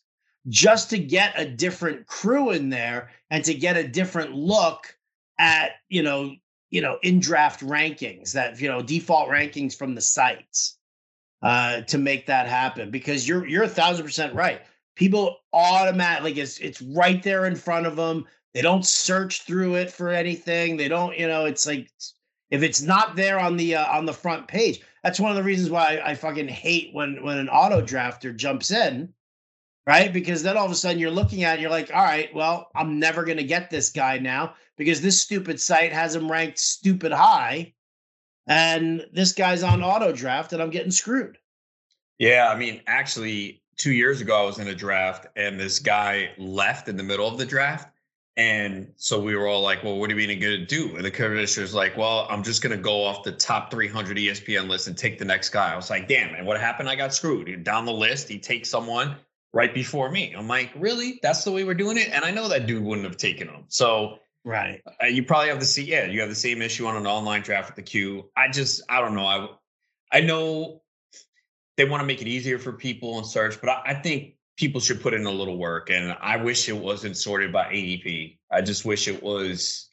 just 0.48 0.92
to 0.92 1.00
get 1.00 1.34
a 1.36 1.50
different 1.50 2.06
crew 2.06 2.52
in 2.52 2.70
there 2.70 3.10
and 3.32 3.44
to 3.44 3.54
get 3.54 3.76
a 3.76 3.88
different 3.88 4.34
look 4.34 4.96
at, 5.40 5.72
you 5.90 6.04
know, 6.04 6.32
you 6.70 6.82
know, 6.82 7.00
in 7.02 7.20
draft 7.20 7.62
rankings 7.62 8.34
that, 8.34 8.62
you 8.62 8.68
know, 8.68 8.82
default 8.82 9.30
rankings 9.30 9.76
from 9.76 9.96
the 9.96 10.02
sites 10.02 10.78
uh, 11.42 11.82
to 11.82 11.98
make 11.98 12.28
that 12.28 12.48
happen 12.48 12.92
because 12.92 13.28
you're 13.28 13.48
you're 13.48 13.64
a 13.64 13.70
thousand 13.70 14.06
percent 14.06 14.34
right. 14.36 14.62
People 14.96 15.38
automatically 15.54 16.40
it's 16.40 16.60
it's 16.60 16.82
right 16.82 17.22
there 17.24 17.46
in 17.46 17.56
front 17.56 17.88
of 17.88 17.96
them 17.96 18.26
they 18.54 18.62
don't 18.62 18.86
search 18.86 19.42
through 19.42 19.76
it 19.76 19.92
for 19.92 20.10
anything. 20.10 20.78
They 20.78 20.88
don't 20.88 21.18
you 21.18 21.28
know 21.28 21.46
it's 21.46 21.66
like 21.66 21.90
if 22.54 22.64
it's 22.64 22.82
not 22.82 23.16
there 23.16 23.40
on 23.40 23.58
the 23.58 23.76
uh, 23.76 23.98
on 23.98 24.06
the 24.06 24.14
front 24.14 24.48
page 24.48 24.82
that's 25.04 25.20
one 25.20 25.32
of 25.32 25.38
the 25.38 25.44
reasons 25.44 25.70
why 25.70 26.00
I, 26.04 26.12
I 26.12 26.16
fucking 26.16 26.48
hate 26.48 26.94
when 26.94 27.24
when 27.24 27.38
an 27.38 27.50
auto 27.50 27.82
drafter 27.82 28.36
jumps 28.36 28.72
in 28.72 29.14
right 29.86 30.14
because 30.14 30.44
then 30.44 30.56
all 30.56 30.66
of 30.66 30.72
a 30.72 30.76
sudden 30.76 31.00
you're 31.00 31.12
looking 31.12 31.44
at 31.44 31.58
it, 31.58 31.62
you're 31.62 31.72
like 31.72 31.94
all 31.94 32.04
right 32.04 32.34
well 32.34 32.70
i'm 32.76 33.00
never 33.00 33.24
going 33.24 33.38
to 33.38 33.44
get 33.44 33.70
this 33.70 33.90
guy 33.90 34.18
now 34.18 34.54
because 34.78 35.02
this 35.02 35.22
stupid 35.22 35.60
site 35.60 35.92
has 35.92 36.16
him 36.16 36.32
ranked 36.32 36.60
stupid 36.60 37.12
high 37.12 37.74
and 38.48 39.06
this 39.14 39.34
guy's 39.34 39.64
on 39.64 39.84
auto 39.84 40.14
draft 40.14 40.54
and 40.54 40.62
i'm 40.62 40.70
getting 40.70 40.92
screwed 40.92 41.38
yeah 42.20 42.50
i 42.50 42.58
mean 42.58 42.82
actually 42.88 43.64
two 43.78 43.92
years 43.92 44.22
ago, 44.22 44.42
I 44.42 44.46
was 44.46 44.60
in 44.60 44.68
a 44.68 44.76
draft 44.76 45.28
and 45.36 45.60
this 45.60 45.80
guy 45.80 46.32
left 46.38 46.88
in 46.88 46.98
the 46.98 47.04
middle 47.04 47.28
of 47.28 47.38
the 47.38 47.46
draft. 47.46 47.93
And 48.36 48.92
so 48.96 49.22
we 49.22 49.36
were 49.36 49.48
all 49.48 49.62
like, 49.62 49.84
well, 49.84 50.00
what 50.00 50.12
are 50.12 50.16
we 50.16 50.26
going 50.26 50.40
to 50.40 50.66
do? 50.66 50.96
And 50.96 51.06
the 51.06 51.12
commissioner's 51.12 51.74
like, 51.74 51.96
well, 51.96 52.26
I'm 52.30 52.42
just 52.42 52.64
going 52.64 52.76
to 52.76 52.82
go 52.82 53.04
off 53.04 53.24
the 53.24 53.32
top 53.32 53.70
300 53.70 54.18
ESPN 54.18 54.68
list 54.68 54.88
and 54.88 54.98
take 54.98 55.20
the 55.20 55.26
next 55.26 55.50
guy. 55.50 55.72
I 55.72 55.76
was 55.76 55.92
like, 55.92 56.08
damn, 56.08 56.34
and 56.34 56.48
what 56.48 56.60
happened? 56.60 56.90
I 56.90 56.96
got 56.96 57.14
screwed. 57.14 57.64
Down 57.64 57.86
the 57.86 57.94
list, 57.94 58.28
he 58.28 58.40
takes 58.40 58.70
someone 58.70 59.18
right 59.54 59.72
before 59.72 60.10
me. 60.10 60.34
I'm 60.36 60.48
like, 60.48 60.72
really? 60.76 61.20
That's 61.22 61.44
the 61.44 61.52
way 61.52 61.64
we're 61.64 61.76
doing 61.76 61.98
it? 61.98 62.10
And 62.12 62.26
I 62.26 62.32
know 62.32 62.48
that 62.50 62.66
dude 62.66 62.84
wouldn't 62.84 63.06
have 63.06 63.18
taken 63.18 63.48
him. 63.48 63.66
So, 63.68 64.18
right. 64.44 64.82
Uh, 65.02 65.06
you 65.06 65.24
probably 65.24 65.50
have 65.50 65.60
the 65.60 65.66
same, 65.66 65.86
yeah, 65.86 66.06
you 66.06 66.20
have 66.20 66.30
the 66.30 66.36
same 66.36 66.64
issue 66.64 66.88
on 66.88 66.96
an 66.96 67.06
online 67.06 67.44
draft 67.44 67.70
with 67.70 67.76
the 67.76 67.84
queue. 67.84 68.32
I 68.36 68.50
just, 68.50 68.82
I 68.90 69.00
don't 69.00 69.14
know. 69.14 69.28
I, 69.28 69.48
I 70.12 70.22
know 70.22 70.82
they 71.78 71.86
want 71.86 72.02
to 72.02 72.08
make 72.08 72.22
it 72.22 72.28
easier 72.28 72.58
for 72.58 72.74
people 72.74 73.20
and 73.20 73.28
search, 73.28 73.62
but 73.62 73.70
I, 73.70 73.82
I, 73.86 73.94
think 73.94 74.36
people 74.58 74.80
should 74.80 75.02
put 75.02 75.14
in 75.14 75.26
a 75.26 75.32
little 75.32 75.58
work. 75.58 75.90
And 75.90 76.16
I 76.22 76.38
wish 76.38 76.70
it 76.70 76.78
wasn't 76.78 77.18
sorted 77.18 77.52
by 77.52 77.66
ADP. 77.66 78.38
I 78.52 78.62
just 78.62 78.86
wish 78.86 79.08
it 79.08 79.22
was 79.22 79.90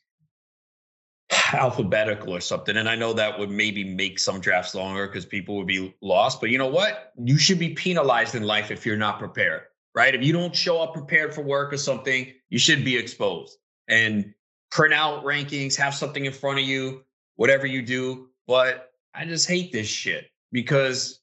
alphabetical 1.53 2.35
or 2.35 2.41
something. 2.41 2.77
And 2.77 2.89
I 2.89 2.97
know 2.97 3.13
that 3.13 3.39
would 3.39 3.51
maybe 3.51 3.85
make 3.85 4.19
some 4.19 4.41
drafts 4.41 4.75
longer 4.75 5.07
because 5.07 5.25
people 5.25 5.57
would 5.57 5.67
be 5.67 5.95
lost. 6.03 6.41
But 6.41 6.51
you 6.51 6.59
know 6.59 6.69
what? 6.69 7.13
You 7.17 7.39
should 7.39 7.59
be 7.59 7.71
penalized 7.71 8.35
in 8.35 8.43
life 8.43 8.71
if 8.71 8.85
you're 8.85 8.97
not 8.97 9.19
prepared, 9.19 9.63
right? 9.95 10.15
If 10.15 10.23
you 10.23 10.33
don't 10.33 10.55
show 10.55 10.81
up 10.81 10.95
prepared 10.95 11.35
for 11.35 11.43
work 11.43 11.73
or 11.73 11.79
something, 11.79 12.33
you 12.49 12.59
should 12.59 12.85
be 12.85 12.97
exposed. 12.97 13.57
And 13.89 14.35
print 14.71 14.95
out 14.95 15.25
rankings, 15.25 15.77
have 15.77 15.95
something 15.95 16.25
in 16.25 16.33
front 16.33 16.59
of 16.59 16.65
you, 16.65 17.05
whatever 17.37 17.67
you 17.67 17.83
do. 17.83 18.29
But 18.47 18.91
I 19.15 19.25
just 19.25 19.49
hate 19.49 19.73
this 19.73 19.89
shit 19.89 20.31
because 20.53 21.21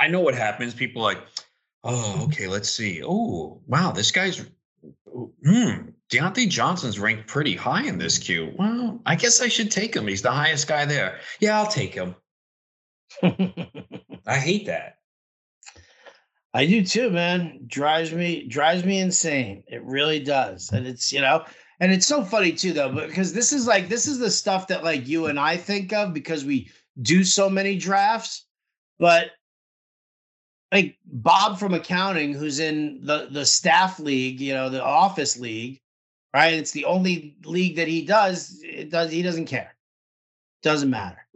I 0.00 0.08
know 0.08 0.20
what 0.20 0.34
happens. 0.34 0.74
People 0.74 1.02
like, 1.02 1.18
oh, 1.84 2.24
okay, 2.24 2.46
let's 2.46 2.70
see. 2.70 3.02
Oh, 3.04 3.60
wow, 3.66 3.92
this 3.92 4.10
guy's 4.10 4.44
hmm, 5.44 5.88
Diontae 6.10 6.48
Johnson's 6.48 6.98
ranked 6.98 7.26
pretty 7.26 7.54
high 7.54 7.84
in 7.84 7.98
this 7.98 8.18
queue. 8.18 8.54
Well, 8.58 9.00
I 9.04 9.14
guess 9.14 9.40
I 9.40 9.48
should 9.48 9.70
take 9.70 9.94
him. 9.94 10.06
He's 10.06 10.22
the 10.22 10.30
highest 10.30 10.66
guy 10.68 10.84
there. 10.84 11.18
Yeah, 11.40 11.58
I'll 11.58 11.66
take 11.66 11.94
him. 11.94 12.14
I 13.22 14.38
hate 14.38 14.66
that. 14.66 14.96
I 16.54 16.66
do 16.66 16.84
too, 16.84 17.10
man. 17.10 17.60
Drives 17.66 18.12
me 18.12 18.46
drives 18.48 18.84
me 18.84 19.00
insane. 19.00 19.62
It 19.68 19.82
really 19.84 20.18
does. 20.18 20.70
And 20.72 20.86
it's, 20.86 21.12
you 21.12 21.20
know, 21.20 21.44
and 21.80 21.92
it's 21.92 22.06
so 22.06 22.24
funny 22.24 22.52
too 22.52 22.72
though, 22.72 22.92
because 22.92 23.32
this 23.32 23.52
is 23.52 23.66
like 23.66 23.88
this 23.88 24.06
is 24.06 24.18
the 24.18 24.30
stuff 24.30 24.66
that 24.68 24.82
like 24.82 25.06
you 25.06 25.26
and 25.26 25.38
I 25.38 25.56
think 25.56 25.92
of 25.92 26.14
because 26.14 26.44
we 26.44 26.70
do 27.00 27.22
so 27.22 27.50
many 27.50 27.76
drafts. 27.76 28.46
But 28.98 29.30
like 30.72 30.96
Bob 31.06 31.58
from 31.58 31.74
accounting, 31.74 32.34
who's 32.34 32.58
in 32.58 33.00
the 33.02 33.28
the 33.30 33.46
staff 33.46 33.98
league, 33.98 34.40
you 34.40 34.52
know, 34.52 34.68
the 34.68 34.82
office 34.82 35.38
league, 35.38 35.80
right? 36.34 36.54
It's 36.54 36.72
the 36.72 36.84
only 36.84 37.36
league 37.44 37.76
that 37.76 37.88
he 37.88 38.04
does. 38.04 38.60
It 38.62 38.90
does. 38.90 39.10
He 39.10 39.22
doesn't 39.22 39.46
care. 39.46 39.74
Doesn't 40.62 40.90
matter. 40.90 41.26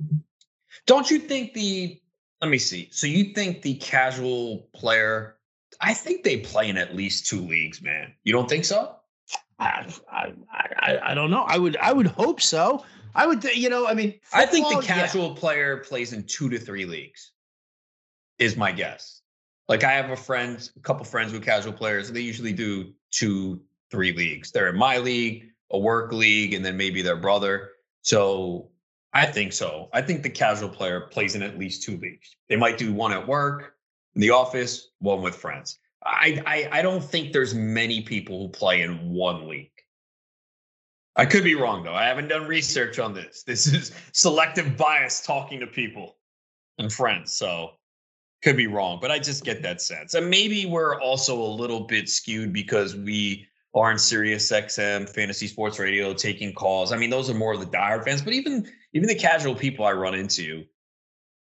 Don't 0.87 1.11
you 1.11 1.18
think 1.18 1.55
the? 1.55 2.01
Let 2.40 2.51
me 2.51 2.59
see. 2.59 2.88
So 2.90 3.07
you 3.07 3.33
think 3.33 3.62
the 3.62 3.75
casual 3.75 4.68
player? 4.75 5.37
I 5.81 5.95
think 5.95 6.25
they 6.25 6.38
play 6.38 6.68
in 6.68 6.77
at 6.77 6.95
least 6.95 7.27
two 7.27 7.40
leagues, 7.40 7.81
man. 7.81 8.12
You 8.25 8.33
don't 8.33 8.49
think 8.49 8.64
so? 8.64 8.97
I 9.59 9.87
I 10.11 10.33
I, 10.51 10.99
I 11.11 11.14
don't 11.14 11.31
know. 11.31 11.45
I 11.47 11.59
would 11.59 11.77
I 11.79 11.92
would 11.92 12.07
hope 12.07 12.40
so. 12.40 12.85
I 13.14 13.27
would, 13.27 13.42
th- 13.42 13.57
you 13.57 13.68
know, 13.68 13.87
I 13.87 13.95
mean, 13.95 14.14
football, 14.23 14.40
I 14.40 14.47
think 14.47 14.68
the 14.68 14.87
casual 14.87 15.29
yeah. 15.29 15.40
player 15.40 15.77
plays 15.79 16.12
in 16.12 16.25
two 16.25 16.49
to 16.49 16.59
three 16.59 16.87
leagues. 16.87 17.33
Is 18.38 18.57
my 18.57 18.73
guess. 18.73 19.21
Like 19.68 19.85
I 19.85 19.92
have 19.92 20.11
a 20.11 20.16
friend, 20.16 20.68
a 20.77 20.81
couple 20.81 21.05
friends 21.05 21.33
with 21.33 21.44
casual 21.44 21.72
players. 21.72 22.09
And 22.09 22.16
they 22.16 22.20
usually 22.20 22.53
do 22.53 22.92
two, 23.11 23.61
three 23.90 24.12
leagues. 24.12 24.51
They're 24.51 24.68
in 24.68 24.77
my 24.77 24.98
league, 24.98 25.51
a 25.70 25.79
work 25.79 26.12
league, 26.12 26.55
and 26.55 26.64
then 26.64 26.77
maybe 26.77 27.03
their 27.03 27.16
brother. 27.16 27.70
So 28.03 28.70
I 29.12 29.27
think 29.27 29.53
so. 29.53 29.88
I 29.92 30.03
think 30.03 30.22
the 30.22 30.31
casual 30.31 30.68
player 30.68 31.03
plays 31.03 31.35
in 31.35 31.42
at 31.42 31.59
least 31.59 31.83
two 31.83 31.96
leagues. 31.98 32.37
They 32.48 32.57
might 32.57 32.79
do 32.79 32.92
one 32.92 33.12
at 33.12 33.27
work, 33.27 33.75
in 34.14 34.20
the 34.20 34.31
office, 34.31 34.88
one 34.98 35.22
with 35.22 35.35
friends. 35.35 35.79
I, 36.05 36.42
I, 36.46 36.79
I 36.79 36.83
don't 36.83 37.05
think 37.05 37.33
there's 37.33 37.55
many 37.55 38.03
people 38.03 38.42
who 38.42 38.48
play 38.48 38.83
in 38.83 39.11
one 39.11 39.48
league. 39.48 39.70
I 41.14 41.27
could 41.27 41.45
be 41.45 41.55
wrong 41.55 41.84
though. 41.84 41.95
I 41.95 42.07
haven't 42.07 42.28
done 42.28 42.47
research 42.47 42.99
on 42.99 43.12
this. 43.12 43.43
This 43.43 43.66
is 43.66 43.93
selective 44.12 44.76
bias 44.76 45.24
talking 45.24 45.61
to 45.61 45.66
people 45.66 46.16
and 46.78 46.93
friends. 46.93 47.34
So 47.34 47.72
could 48.43 48.57
be 48.57 48.66
wrong, 48.66 48.99
but 49.01 49.11
I 49.11 49.18
just 49.18 49.45
get 49.45 49.62
that 49.62 49.80
sense. 49.80 50.14
And 50.14 50.28
maybe 50.28 50.66
we're 50.66 51.01
also 51.01 51.40
a 51.40 51.47
little 51.47 51.80
bit 51.80 52.09
skewed 52.09 52.53
because 52.53 52.97
we 52.97 53.47
are 53.74 53.90
in 53.90 53.99
Sirius 53.99 54.51
XM 54.51 55.09
fantasy 55.09 55.47
sports 55.47 55.78
radio 55.78 56.12
taking 56.12 56.53
calls. 56.53 56.93
I 56.93 56.99
mean, 56.99 57.11
those 57.11 57.30
are 57.30 57.34
more 57.34 57.55
of 57.55 57.61
the 57.61 57.66
diehard 57.66 58.05
fans, 58.05 58.20
but 58.20 58.32
even 58.32 58.68
even 58.93 59.09
the 59.09 59.14
casual 59.14 59.55
people 59.55 59.84
I 59.84 59.93
run 59.93 60.14
into 60.14 60.64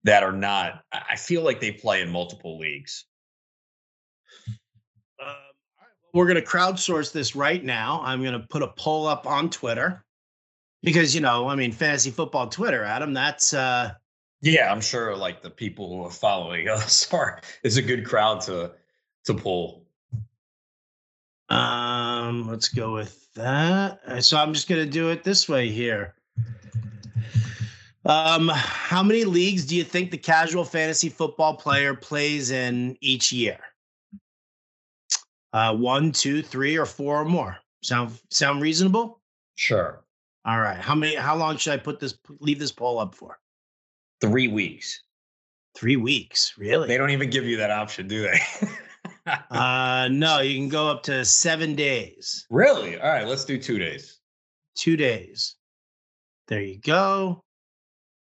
that 0.05 0.23
are 0.23 0.33
not, 0.33 0.85
I 0.93 1.17
feel 1.17 1.43
like 1.43 1.61
they 1.61 1.73
play 1.73 2.01
in 2.01 2.11
multiple 2.11 2.59
leagues. 2.59 3.05
Um, 5.21 5.35
we're 6.15 6.27
going 6.27 6.43
to 6.43 6.49
crowdsource 6.49 7.13
this 7.13 7.35
right 7.35 7.63
now. 7.63 8.01
I'm 8.05 8.23
going 8.23 8.41
to 8.41 8.47
put 8.49 8.63
a 8.63 8.69
poll 8.69 9.07
up 9.07 9.27
on 9.27 9.51
Twitter 9.51 10.05
because 10.83 11.15
you 11.15 11.21
know, 11.21 11.49
I 11.49 11.57
mean, 11.57 11.73
fantasy 11.73 12.11
football 12.11 12.49
Twitter, 12.49 12.85
Adam. 12.85 13.13
That's 13.13 13.53
uh, 13.53 13.93
yeah, 14.43 14.73
I'm 14.73 14.81
sure 14.81 15.17
like 15.17 15.43
the 15.43 15.51
people 15.51 15.89
who 15.89 16.05
are 16.05 16.11
following 16.11 16.69
us 16.71 17.13
are 17.13 17.41
is 17.63 17.77
a 17.77 17.83
good 17.83 18.05
crowd 18.05 18.41
to 18.43 18.73
to 19.25 19.35
pull. 19.35 19.85
Um, 21.49 22.49
let's 22.49 22.69
go 22.69 22.95
with 22.95 23.33
that. 23.35 24.23
So 24.23 24.37
I'm 24.37 24.55
just 24.55 24.69
gonna 24.69 24.87
do 24.87 25.11
it 25.11 25.25
this 25.25 25.49
way 25.49 25.69
here. 25.69 26.15
Um, 28.07 28.49
how 28.49 29.03
many 29.03 29.25
leagues 29.25 29.67
do 29.67 29.77
you 29.77 29.85
think 29.85 30.11
the 30.11 30.19
casual 30.19 30.65
fantasy 30.65 31.11
football 31.11 31.55
player 31.55 31.95
plays 31.95 32.51
in 32.51 32.97
each 33.01 33.31
year? 33.31 33.59
Uh, 35.53 35.77
one, 35.77 36.13
two, 36.13 36.43
three, 36.43 36.77
or 36.79 36.87
four 36.87 37.21
or 37.21 37.25
more. 37.25 37.59
Sound 37.83 38.19
sound 38.31 38.63
reasonable? 38.63 39.21
Sure. 39.57 40.03
All 40.45 40.61
right. 40.61 40.79
How 40.79 40.95
many? 40.95 41.15
How 41.15 41.37
long 41.37 41.57
should 41.57 41.73
I 41.73 41.77
put 41.77 42.01
this? 42.01 42.15
Leave 42.41 42.59
this 42.59 42.73
poll 42.73 42.99
up 42.99 43.15
for? 43.15 43.39
Three 44.21 44.49
weeks. 44.49 45.03
Three 45.75 45.97
weeks. 45.97 46.55
Really? 46.59 46.89
They 46.89 46.99
don't 46.99 47.11
even 47.11 47.31
give 47.31 47.45
you 47.45 47.57
that 47.59 47.71
option, 47.71 48.09
do 48.09 48.23
they? 48.23 48.41
uh, 49.51 50.09
no. 50.11 50.41
You 50.41 50.57
can 50.57 50.69
go 50.69 50.89
up 50.89 51.03
to 51.05 51.25
seven 51.25 51.75
days. 51.75 52.47
Really? 52.51 53.01
All 53.01 53.09
right. 53.09 53.27
Let's 53.27 53.45
do 53.45 53.59
two 53.59 53.79
days. 53.79 54.19
Two 54.75 54.97
days. 54.97 55.57
There 56.49 56.63
you 56.63 56.79
go. 56.81 57.45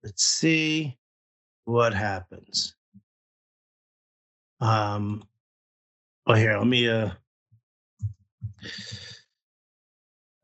Let's 0.03 0.23
see 0.23 0.97
what 1.65 1.93
happens. 1.93 2.75
Um. 4.61 5.23
Oh, 6.27 6.33
here. 6.33 6.57
Let 6.57 6.67
me. 6.67 6.89
Uh. 6.89 7.11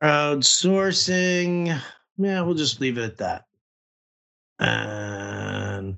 Crowdsourcing. 0.04 1.82
Yeah, 2.18 2.42
we'll 2.42 2.56
just 2.56 2.80
leave 2.80 2.98
it 2.98 3.04
at 3.04 3.18
that. 3.18 3.46
And 4.60 5.98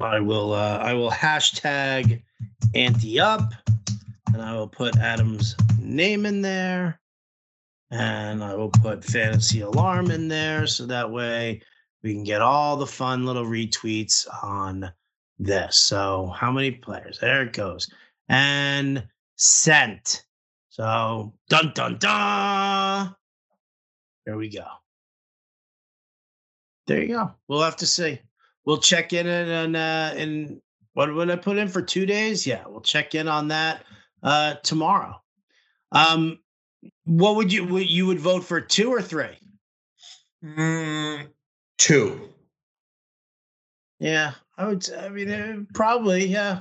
I 0.00 0.20
will 0.20 0.52
uh, 0.52 0.78
I 0.78 0.94
will 0.94 1.10
hashtag 1.10 2.22
ante 2.74 3.20
up 3.20 3.52
and 4.32 4.42
I 4.42 4.54
will 4.54 4.68
put 4.68 4.96
Adam's 4.98 5.56
name 5.80 6.26
in 6.26 6.42
there. 6.42 7.00
And 7.90 8.42
I 8.42 8.54
will 8.54 8.70
put 8.70 9.04
fantasy 9.04 9.60
alarm 9.60 10.10
in 10.10 10.26
there 10.26 10.66
so 10.66 10.86
that 10.86 11.10
way 11.10 11.62
we 12.02 12.12
can 12.12 12.24
get 12.24 12.42
all 12.42 12.76
the 12.76 12.86
fun 12.86 13.24
little 13.24 13.44
retweets 13.44 14.26
on 14.42 14.90
this. 15.38 15.78
So 15.78 16.34
how 16.36 16.50
many 16.50 16.72
players? 16.72 17.18
There 17.20 17.42
it 17.42 17.52
goes. 17.52 17.88
And 18.28 19.06
sent. 19.36 20.24
So 20.70 21.32
dun 21.48 21.72
dun 21.74 21.98
dun. 21.98 23.14
There 24.26 24.36
we 24.36 24.48
go. 24.48 24.64
There 26.86 27.00
you 27.00 27.08
go. 27.08 27.32
We'll 27.48 27.62
have 27.62 27.76
to 27.76 27.86
see. 27.86 28.20
We'll 28.64 28.78
check 28.78 29.12
in 29.12 29.26
and 29.26 29.76
uh, 29.76 30.12
in 30.16 30.60
what 30.94 31.12
would 31.12 31.30
I 31.30 31.36
put 31.36 31.56
in 31.58 31.68
for 31.68 31.82
two 31.82 32.06
days? 32.06 32.46
Yeah, 32.46 32.64
we'll 32.66 32.80
check 32.80 33.14
in 33.14 33.28
on 33.28 33.48
that 33.48 33.84
uh, 34.22 34.54
tomorrow. 34.62 35.20
Um, 35.92 36.38
what 37.04 37.36
would 37.36 37.52
you 37.52 37.64
would 37.66 37.88
you 37.88 38.06
would 38.06 38.20
vote 38.20 38.44
for 38.44 38.60
two 38.60 38.90
or 38.90 39.02
three? 39.02 39.38
Mm, 40.42 41.28
two. 41.78 42.28
Yeah, 43.98 44.32
I 44.58 44.66
would. 44.66 44.88
I 44.92 45.08
mean, 45.08 45.30
uh, 45.30 45.56
probably. 45.74 46.26
Yeah. 46.26 46.60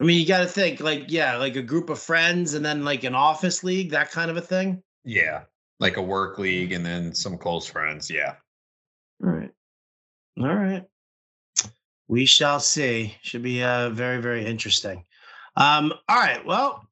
I 0.00 0.04
mean, 0.04 0.18
you 0.18 0.26
got 0.26 0.40
to 0.40 0.46
think 0.46 0.80
like, 0.80 1.04
yeah, 1.08 1.36
like 1.36 1.54
a 1.54 1.62
group 1.62 1.88
of 1.88 1.98
friends 2.00 2.54
and 2.54 2.64
then 2.64 2.84
like 2.84 3.04
an 3.04 3.14
office 3.14 3.62
league, 3.62 3.90
that 3.90 4.10
kind 4.10 4.32
of 4.32 4.36
a 4.36 4.40
thing. 4.40 4.82
Yeah. 5.04 5.42
Like 5.82 5.96
a 5.96 6.02
work 6.02 6.38
league 6.38 6.70
and 6.70 6.86
then 6.86 7.12
some 7.12 7.36
close 7.36 7.66
friends. 7.66 8.08
Yeah. 8.08 8.36
All 9.20 9.30
right. 9.30 9.50
All 10.40 10.54
right. 10.54 10.84
We 12.06 12.24
shall 12.24 12.60
see. 12.60 13.16
Should 13.22 13.42
be 13.42 13.64
uh, 13.64 13.90
very, 13.90 14.22
very 14.22 14.46
interesting. 14.46 15.04
Um, 15.56 15.92
all 16.08 16.16
right. 16.16 16.46
Well, 16.46 16.86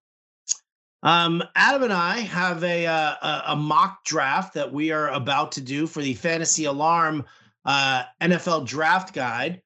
um, 1.04 1.40
Adam 1.54 1.84
and 1.84 1.92
I 1.92 2.18
have 2.18 2.64
a, 2.64 2.84
uh, 2.84 3.14
a, 3.22 3.42
a 3.52 3.56
mock 3.56 4.04
draft 4.04 4.54
that 4.54 4.72
we 4.72 4.90
are 4.90 5.08
about 5.10 5.52
to 5.52 5.60
do 5.60 5.86
for 5.86 6.02
the 6.02 6.14
Fantasy 6.14 6.64
Alarm 6.64 7.24
uh, 7.64 8.02
NFL 8.20 8.66
Draft 8.66 9.14
Guide. 9.14 9.62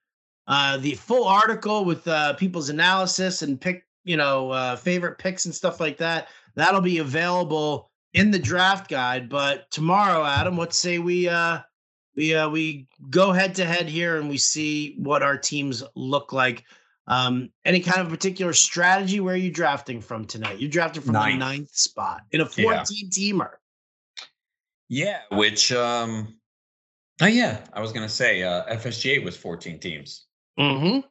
Uh, 0.47 0.77
the 0.77 0.93
full 0.93 1.25
article 1.25 1.83
with 1.83 2.07
uh, 2.07 2.33
people's 2.33 2.69
analysis 2.69 3.41
and 3.41 3.59
pick, 3.59 3.87
you 4.03 4.17
know, 4.17 4.51
uh, 4.51 4.75
favorite 4.75 5.17
picks 5.17 5.45
and 5.45 5.55
stuff 5.55 5.79
like 5.79 5.97
that. 5.97 6.27
That'll 6.53 6.79
be 6.81 6.99
available 6.99 7.89
in 8.15 8.31
the 8.31 8.39
draft 8.39 8.89
guide. 8.89 9.29
But 9.29 9.69
tomorrow, 9.69 10.25
Adam, 10.25 10.57
let's 10.57 10.77
say 10.77 10.97
we 10.97 11.29
uh, 11.29 11.59
we 12.15 12.33
uh, 12.33 12.49
we 12.49 12.87
go 13.11 13.31
head 13.31 13.53
to 13.55 13.65
head 13.65 13.87
here 13.87 14.17
and 14.17 14.27
we 14.27 14.37
see 14.39 14.95
what 14.97 15.21
our 15.21 15.37
teams 15.37 15.83
look 15.95 16.33
like. 16.33 16.63
Um, 17.07 17.51
any 17.65 17.81
kind 17.81 18.01
of 18.01 18.09
particular 18.09 18.53
strategy? 18.53 19.19
Where 19.19 19.35
are 19.35 19.37
you 19.37 19.51
drafting 19.51 20.01
from 20.01 20.25
tonight? 20.25 20.59
You're 20.59 20.71
drafting 20.71 21.03
from 21.03 21.13
ninth. 21.13 21.33
the 21.33 21.39
ninth 21.39 21.75
spot 21.75 22.21
in 22.31 22.41
a 22.41 22.45
14 22.47 22.65
yeah. 22.65 22.83
teamer. 22.83 23.49
Yeah, 24.87 25.19
which 25.31 25.71
um 25.71 26.39
oh 27.21 27.27
yeah, 27.27 27.59
I 27.73 27.81
was 27.81 27.91
gonna 27.91 28.09
say 28.09 28.41
uh 28.41 28.65
FSGA 28.73 29.23
was 29.23 29.37
14 29.37 29.79
teams. 29.79 30.25
Mm-hmm. 30.59 31.01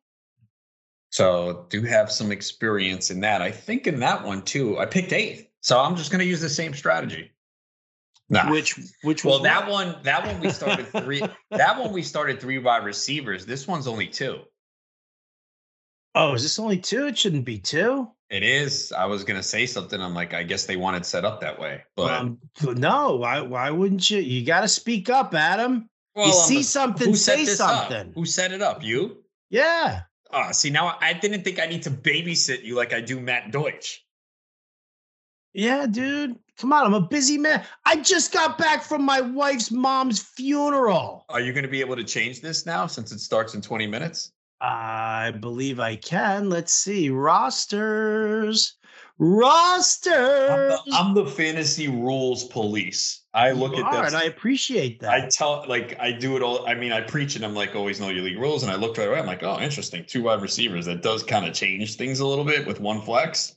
So 1.11 1.67
do 1.69 1.83
have 1.83 2.11
some 2.11 2.33
experience 2.33 3.13
in 3.13 3.21
that. 3.21 3.41
I 3.41 3.53
think 3.53 3.87
in 3.87 4.01
that 4.01 4.25
one 4.25 4.43
too, 4.43 4.79
I 4.79 4.87
picked 4.87 5.13
eighth. 5.13 5.44
So 5.65 5.81
I'm 5.81 5.97
just 5.97 6.13
gonna 6.13 6.25
use 6.25 6.43
the 6.43 6.51
same 6.51 6.75
strategy. 6.75 7.33
Nah. 8.29 8.51
Which 8.51 8.79
which 9.03 9.25
well 9.25 9.39
that 9.41 9.69
one 9.69 9.97
that 10.03 10.27
one 10.27 10.39
we 10.39 10.51
started 10.51 10.87
three 10.89 11.23
that 11.51 11.81
one 11.81 11.91
we 11.91 12.03
started 12.03 12.39
three 12.39 12.59
wide 12.59 12.85
receivers. 12.85 13.47
This 13.47 13.67
one's 13.67 13.87
only 13.87 14.07
two. 14.07 14.41
Oh, 16.15 16.35
is 16.35 16.43
this 16.43 16.59
only 16.59 16.77
two? 16.77 17.07
It 17.07 17.17
shouldn't 17.17 17.47
be 17.47 17.59
two. 17.59 18.09
It 18.29 18.43
is. 18.43 18.93
I 18.93 19.07
was 19.07 19.25
gonna 19.25 19.43
say 19.43 19.65
something. 19.65 19.99
I'm 19.99 20.13
like, 20.13 20.35
I 20.35 20.43
guess 20.43 20.67
they 20.67 20.77
wanted 20.77 21.07
set 21.07 21.25
up 21.25 21.41
that 21.41 21.59
way. 21.59 21.83
But 21.97 22.13
um, 22.13 22.39
no, 22.63 23.17
why 23.17 23.41
why 23.41 23.71
wouldn't 23.71 24.11
you? 24.11 24.19
You 24.19 24.45
gotta 24.45 24.69
speak 24.69 25.09
up, 25.09 25.35
Adam. 25.35 25.89
Well, 26.15 26.27
you 26.27 26.35
see 26.35 26.63
something, 26.63 27.15
say 27.15 27.47
something. 27.47 28.09
Up? 28.09 28.15
Who 28.15 28.27
set 28.27 28.53
it 28.53 28.61
up? 28.61 28.85
You? 28.85 29.25
Yeah. 29.49 30.03
Ah, 30.31 30.49
uh, 30.49 30.53
see 30.53 30.69
now 30.69 30.99
I 31.01 31.15
didn't 31.15 31.43
think 31.43 31.59
I 31.59 31.65
need 31.67 31.85
to 31.85 31.91
babysit 31.91 32.65
you 32.65 32.75
like 32.77 32.93
I 32.93 33.01
do 33.01 33.19
Matt 33.19 33.51
Deutsch. 33.51 34.05
Yeah, 35.55 35.87
dude. 35.87 36.37
Come 36.59 36.73
on, 36.73 36.85
I'm 36.87 36.95
a 36.95 37.01
busy 37.01 37.39
man. 37.39 37.65
I 37.85 37.97
just 37.97 38.33
got 38.33 38.59
back 38.59 38.83
from 38.83 39.03
my 39.03 39.21
wife's 39.21 39.71
mom's 39.71 40.21
funeral. 40.21 41.25
Are 41.29 41.41
you 41.41 41.53
going 41.53 41.65
to 41.65 41.71
be 41.71 41.81
able 41.81 41.97
to 41.97 42.05
change 42.05 42.41
this 42.41 42.67
now 42.67 42.87
since 42.87 43.13
it 43.13 43.21
starts 43.21 43.55
in 43.55 43.61
20 43.61 43.87
minutes? 43.87 44.33
I 44.61 45.33
believe 45.41 45.81
I 45.81 45.97
can. 45.97 46.49
Let's 46.49 46.73
see. 46.73 47.11
Rosters. 47.11 48.77
Rosters. 49.19 50.13
I'm 50.51 50.69
the, 50.69 50.81
I'm 50.93 51.15
the 51.15 51.27
fantasy 51.27 51.89
rules 51.89 52.45
police. 52.45 53.23
I 53.33 53.51
look 53.51 53.77
you 53.77 53.85
at 53.85 53.93
that. 53.93 54.07
And 54.07 54.17
I 54.17 54.25
appreciate 54.25 55.01
that. 55.01 55.11
I 55.11 55.29
tell, 55.29 55.65
like, 55.69 55.97
I 56.01 56.13
do 56.13 56.37
it 56.37 56.43
all. 56.43 56.67
I 56.67 56.75
mean, 56.75 56.93
I 56.93 57.01
preach 57.01 57.37
and 57.37 57.45
I'm 57.45 57.55
like, 57.55 57.75
always 57.75 58.01
know 58.01 58.09
your 58.09 58.25
league 58.25 58.39
rules. 58.39 58.63
And 58.63 58.73
I 58.73 58.77
look 58.77 58.97
right 58.97 59.09
away. 59.09 59.19
I'm 59.19 59.27
like, 59.27 59.43
oh, 59.43 59.59
interesting. 59.61 60.05
Two 60.07 60.25
wide 60.25 60.41
receivers. 60.41 60.87
That 60.87 61.03
does 61.03 61.23
kind 61.23 61.47
of 61.47 61.53
change 61.53 61.97
things 61.97 62.21
a 62.21 62.27
little 62.27 62.45
bit 62.45 62.67
with 62.67 62.81
one 62.81 63.01
flex. 63.01 63.57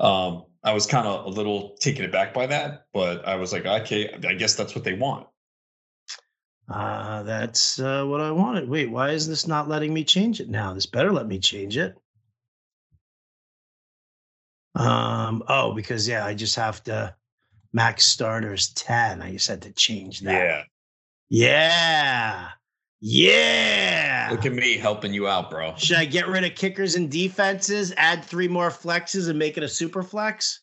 Um, 0.00 0.44
I 0.66 0.74
was 0.74 0.84
kind 0.84 1.06
of 1.06 1.24
a 1.26 1.28
little 1.28 1.76
taken 1.78 2.04
aback 2.04 2.34
by 2.34 2.48
that, 2.48 2.86
but 2.92 3.26
I 3.26 3.36
was 3.36 3.52
like, 3.52 3.64
okay, 3.64 4.12
I 4.26 4.34
guess 4.34 4.56
that's 4.56 4.74
what 4.74 4.82
they 4.82 4.94
want. 4.94 5.28
Uh, 6.68 7.22
that's 7.22 7.78
uh, 7.78 8.04
what 8.04 8.20
I 8.20 8.32
wanted. 8.32 8.68
Wait, 8.68 8.90
why 8.90 9.10
is 9.10 9.28
this 9.28 9.46
not 9.46 9.68
letting 9.68 9.94
me 9.94 10.02
change 10.02 10.40
it 10.40 10.48
now? 10.48 10.74
This 10.74 10.84
better 10.84 11.12
let 11.12 11.28
me 11.28 11.38
change 11.38 11.76
it. 11.76 11.96
Um, 14.74 15.44
oh, 15.48 15.72
because 15.72 16.08
yeah, 16.08 16.26
I 16.26 16.34
just 16.34 16.56
have 16.56 16.82
to 16.84 17.14
max 17.72 18.04
starters 18.04 18.70
10. 18.70 19.22
I 19.22 19.32
just 19.34 19.46
had 19.46 19.62
to 19.62 19.72
change 19.72 20.20
that. 20.22 20.32
Yeah. 20.32 20.62
Yeah. 21.28 22.48
Yeah. 23.08 24.30
Look 24.32 24.46
at 24.46 24.52
me 24.52 24.76
helping 24.76 25.14
you 25.14 25.28
out, 25.28 25.48
bro. 25.48 25.76
Should 25.76 25.96
I 25.96 26.06
get 26.06 26.26
rid 26.26 26.42
of 26.42 26.56
kickers 26.56 26.96
and 26.96 27.08
defenses, 27.08 27.94
add 27.96 28.24
three 28.24 28.48
more 28.48 28.68
flexes, 28.68 29.28
and 29.28 29.38
make 29.38 29.56
it 29.56 29.62
a 29.62 29.68
super 29.68 30.02
flex? 30.02 30.62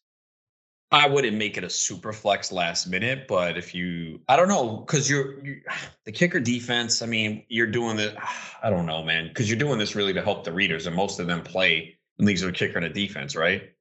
I 0.91 1.07
wouldn't 1.07 1.37
make 1.37 1.55
it 1.55 1.63
a 1.63 1.69
super 1.69 2.11
flex 2.11 2.51
last 2.51 2.87
minute, 2.87 3.29
but 3.29 3.57
if 3.57 3.73
you, 3.73 4.19
I 4.27 4.35
don't 4.35 4.49
know, 4.49 4.75
because 4.75 5.09
you're, 5.09 5.41
you're, 5.41 5.59
the 6.05 6.11
kicker 6.11 6.41
defense. 6.41 7.01
I 7.01 7.05
mean, 7.05 7.45
you're 7.47 7.65
doing 7.65 7.95
the, 7.95 8.13
I 8.61 8.69
don't 8.69 8.87
know, 8.87 9.01
man, 9.03 9.29
because 9.29 9.49
you're 9.49 9.57
doing 9.57 9.79
this 9.79 9.95
really 9.95 10.11
to 10.11 10.21
help 10.21 10.43
the 10.43 10.51
readers, 10.51 10.85
and 10.85 10.93
most 10.93 11.21
of 11.21 11.27
them 11.27 11.43
play 11.43 11.97
in 12.19 12.25
leagues 12.25 12.43
with 12.43 12.53
a 12.53 12.57
kicker 12.57 12.75
and 12.75 12.85
a 12.85 12.89
defense, 12.89 13.37
right? 13.37 13.71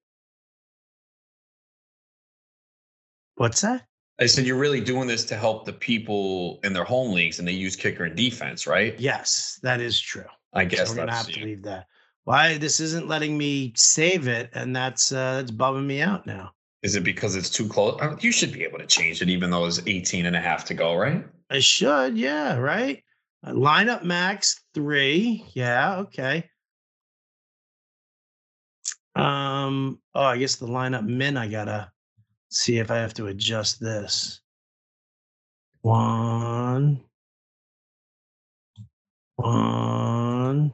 What's 3.34 3.62
that? 3.62 3.88
I 4.22 4.26
said 4.26 4.46
you're 4.46 4.56
really 4.56 4.80
doing 4.80 5.08
this 5.08 5.24
to 5.24 5.36
help 5.36 5.64
the 5.64 5.72
people 5.72 6.60
in 6.62 6.72
their 6.72 6.84
home 6.84 7.12
leagues, 7.12 7.40
and 7.40 7.48
they 7.48 7.52
use 7.52 7.74
kicker 7.74 8.04
and 8.04 8.14
defense, 8.14 8.68
right? 8.68 8.98
Yes, 9.00 9.58
that 9.64 9.80
is 9.80 10.00
true. 10.00 10.26
I 10.52 10.64
guess 10.64 10.86
so 10.86 10.92
we're 10.92 11.00
gonna 11.00 11.12
have 11.12 11.26
to 11.26 11.44
leave 11.44 11.64
that. 11.64 11.88
Why 12.22 12.56
this 12.56 12.78
isn't 12.78 13.08
letting 13.08 13.36
me 13.36 13.72
save 13.74 14.28
it, 14.28 14.50
and 14.54 14.76
that's 14.76 15.10
uh, 15.10 15.38
that's 15.38 15.50
bumming 15.50 15.88
me 15.88 16.02
out 16.02 16.24
now. 16.24 16.52
Is 16.82 16.94
it 16.94 17.02
because 17.02 17.34
it's 17.34 17.50
too 17.50 17.66
close? 17.66 18.00
You 18.22 18.30
should 18.30 18.52
be 18.52 18.62
able 18.62 18.78
to 18.78 18.86
change 18.86 19.22
it, 19.22 19.28
even 19.28 19.50
though 19.50 19.66
it's 19.66 19.80
18 19.84 20.26
and 20.26 20.36
a 20.36 20.40
half 20.40 20.64
to 20.66 20.74
go, 20.74 20.94
right? 20.94 21.24
I 21.50 21.58
should, 21.58 22.16
yeah, 22.16 22.56
right. 22.56 23.02
Uh, 23.44 23.50
lineup 23.50 24.04
max 24.04 24.60
three, 24.72 25.44
yeah, 25.52 25.96
okay. 25.96 26.48
Um. 29.16 29.98
Oh, 30.14 30.22
I 30.22 30.38
guess 30.38 30.54
the 30.54 30.68
lineup 30.68 31.08
min. 31.08 31.36
I 31.36 31.48
gotta 31.48 31.90
see 32.52 32.78
if 32.78 32.90
I 32.90 32.96
have 32.96 33.14
to 33.14 33.28
adjust 33.28 33.80
this. 33.80 34.40
One. 35.80 37.00
One. 39.36 40.72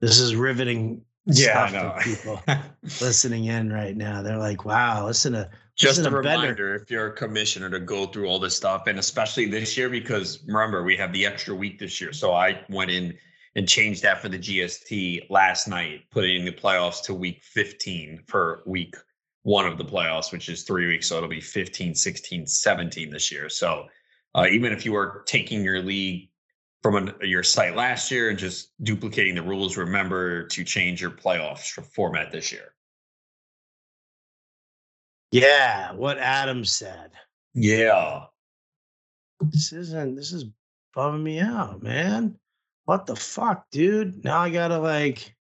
This 0.00 0.18
is 0.18 0.34
riveting 0.34 1.04
Yeah, 1.26 1.68
stuff 1.68 1.96
for 1.96 2.02
people 2.02 2.42
listening 3.00 3.44
in 3.44 3.72
right 3.72 3.96
now. 3.96 4.22
They're 4.22 4.38
like, 4.38 4.64
"Wow, 4.64 5.06
listen 5.06 5.34
to 5.34 5.50
Just 5.76 5.98
listen 5.98 6.12
a 6.12 6.16
to 6.16 6.22
Bender." 6.22 6.40
reminder 6.40 6.74
if 6.74 6.90
you're 6.90 7.08
a 7.08 7.12
commissioner 7.12 7.70
to 7.70 7.78
go 7.78 8.06
through 8.06 8.26
all 8.26 8.38
this 8.38 8.56
stuff, 8.56 8.86
and 8.86 8.98
especially 8.98 9.46
this 9.46 9.76
year, 9.76 9.88
because 9.90 10.42
remember, 10.46 10.82
we 10.82 10.96
have 10.96 11.12
the 11.12 11.26
extra 11.26 11.54
week 11.54 11.78
this 11.78 12.00
year. 12.00 12.12
So 12.12 12.32
I 12.32 12.64
went 12.68 12.90
in 12.90 13.16
and 13.54 13.68
changed 13.68 14.02
that 14.02 14.22
for 14.22 14.28
the 14.28 14.38
GST 14.38 15.30
last 15.30 15.68
night, 15.68 16.04
putting 16.10 16.44
the 16.44 16.52
playoffs 16.52 17.02
to 17.04 17.14
week 17.14 17.42
15 17.42 18.24
for 18.26 18.62
week 18.66 18.96
one 19.42 19.66
of 19.66 19.78
the 19.78 19.84
playoffs, 19.84 20.32
which 20.32 20.48
is 20.48 20.62
three 20.62 20.86
weeks. 20.86 21.08
So 21.08 21.16
it'll 21.16 21.28
be 21.28 21.40
15, 21.40 21.94
16, 21.94 22.46
17 22.46 23.10
this 23.10 23.32
year. 23.32 23.48
So 23.48 23.86
uh, 24.34 24.46
even 24.50 24.72
if 24.72 24.84
you 24.84 24.94
are 24.96 25.22
taking 25.26 25.64
your 25.64 25.80
league 25.82 26.28
from 26.82 26.96
an, 26.96 27.14
your 27.20 27.42
site 27.42 27.76
last 27.76 28.10
year 28.10 28.30
and 28.30 28.38
just 28.38 28.70
duplicating 28.82 29.34
the 29.34 29.42
rules, 29.42 29.76
remember 29.76 30.46
to 30.48 30.64
change 30.64 31.00
your 31.00 31.10
playoffs 31.10 31.70
format 31.94 32.30
this 32.30 32.52
year. 32.52 32.74
Yeah, 35.30 35.92
what 35.92 36.18
Adam 36.18 36.64
said. 36.64 37.12
Yeah. 37.54 38.26
This 39.40 39.72
isn't. 39.72 40.14
This 40.14 40.32
is 40.32 40.44
bumming 40.94 41.24
me 41.24 41.40
out, 41.40 41.82
man. 41.82 42.36
What 42.84 43.06
the 43.06 43.16
fuck, 43.16 43.70
dude? 43.70 44.24
Now 44.24 44.40
I 44.40 44.50
gotta 44.50 44.78
like 44.78 45.34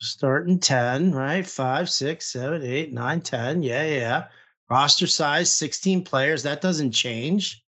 start 0.00 0.48
in 0.48 0.58
10, 0.58 1.12
right? 1.12 1.46
Five, 1.46 1.90
six, 1.90 2.26
seven, 2.26 2.62
eight, 2.62 2.92
nine, 2.92 3.20
10. 3.20 3.62
Yeah, 3.62 3.84
yeah. 3.84 4.24
Roster 4.70 5.06
size, 5.06 5.50
16 5.50 6.04
players. 6.04 6.42
That 6.42 6.60
doesn't 6.60 6.92
change. 6.92 7.64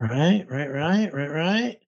Right, 0.00 0.46
right, 0.48 0.70
right, 0.70 1.12
right, 1.12 1.30
right. 1.30 1.78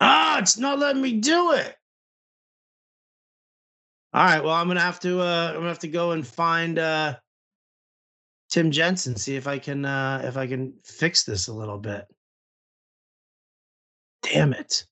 Ah, 0.00 0.38
it's 0.38 0.58
not 0.58 0.78
letting 0.78 1.00
me 1.00 1.12
do 1.20 1.52
it. 1.52 1.76
All 4.14 4.24
right. 4.24 4.44
Well, 4.44 4.52
I'm 4.52 4.66
gonna 4.68 4.80
have 4.80 5.00
to 5.00 5.20
uh 5.22 5.48
I'm 5.50 5.54
gonna 5.56 5.68
have 5.68 5.78
to 5.80 5.88
go 5.88 6.10
and 6.10 6.26
find 6.26 6.78
uh 6.78 7.16
Tim 8.50 8.70
Jensen, 8.70 9.16
see 9.16 9.36
if 9.36 9.46
I 9.46 9.58
can 9.58 9.84
uh 9.86 10.20
if 10.24 10.36
I 10.36 10.46
can 10.46 10.74
fix 10.84 11.24
this 11.24 11.48
a 11.48 11.54
little 11.54 11.78
bit. 11.78 12.04
Damn 14.22 14.52
it. 14.52 14.84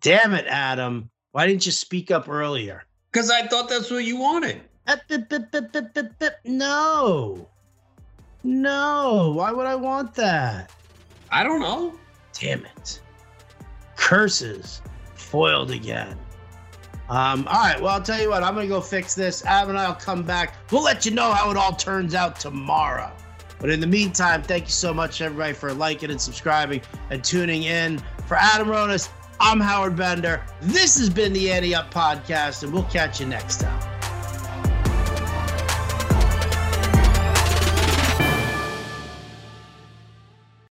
Damn 0.00 0.34
it, 0.34 0.46
Adam. 0.46 1.10
Why 1.32 1.46
didn't 1.46 1.66
you 1.66 1.72
speak 1.72 2.10
up 2.10 2.28
earlier? 2.28 2.84
Because 3.12 3.30
I 3.30 3.46
thought 3.46 3.68
that's 3.68 3.90
what 3.90 4.04
you 4.04 4.18
wanted. 4.18 4.62
Uh, 4.86 4.96
bip, 5.08 5.28
bip, 5.28 5.50
bip. 6.18 6.34
No. 6.44 7.48
No. 8.42 9.32
Why 9.36 9.52
would 9.52 9.66
I 9.66 9.74
want 9.74 10.14
that? 10.14 10.72
I 11.30 11.42
don't 11.42 11.60
know. 11.60 11.98
Damn 12.32 12.64
it. 12.64 13.00
Curses. 13.96 14.80
Foiled 15.14 15.70
again. 15.70 16.18
Um, 17.10 17.48
all 17.48 17.62
right, 17.62 17.80
well, 17.80 17.94
I'll 17.94 18.02
tell 18.02 18.20
you 18.20 18.28
what, 18.28 18.42
I'm 18.42 18.54
gonna 18.54 18.66
go 18.66 18.82
fix 18.82 19.14
this. 19.14 19.44
Adam 19.46 19.70
and 19.70 19.78
I'll 19.78 19.94
come 19.94 20.22
back. 20.22 20.54
We'll 20.70 20.82
let 20.82 21.06
you 21.06 21.10
know 21.10 21.32
how 21.32 21.50
it 21.50 21.56
all 21.56 21.72
turns 21.72 22.14
out 22.14 22.38
tomorrow. 22.38 23.10
But 23.58 23.70
in 23.70 23.80
the 23.80 23.86
meantime, 23.86 24.42
thank 24.42 24.66
you 24.66 24.72
so 24.72 24.92
much, 24.94 25.20
everybody, 25.20 25.52
for 25.54 25.72
liking 25.72 26.10
and 26.10 26.20
subscribing 26.20 26.82
and 27.10 27.24
tuning 27.24 27.64
in. 27.64 27.98
For 28.26 28.36
Adam 28.36 28.68
Ronis, 28.68 29.08
I'm 29.40 29.60
Howard 29.60 29.94
Bender. 29.94 30.42
This 30.60 30.98
has 30.98 31.08
been 31.08 31.32
the 31.32 31.52
Ante 31.52 31.74
Up 31.74 31.94
Podcast, 31.94 32.64
and 32.64 32.72
we'll 32.72 32.82
catch 32.84 33.20
you 33.20 33.26
next 33.26 33.60
time. 33.60 33.87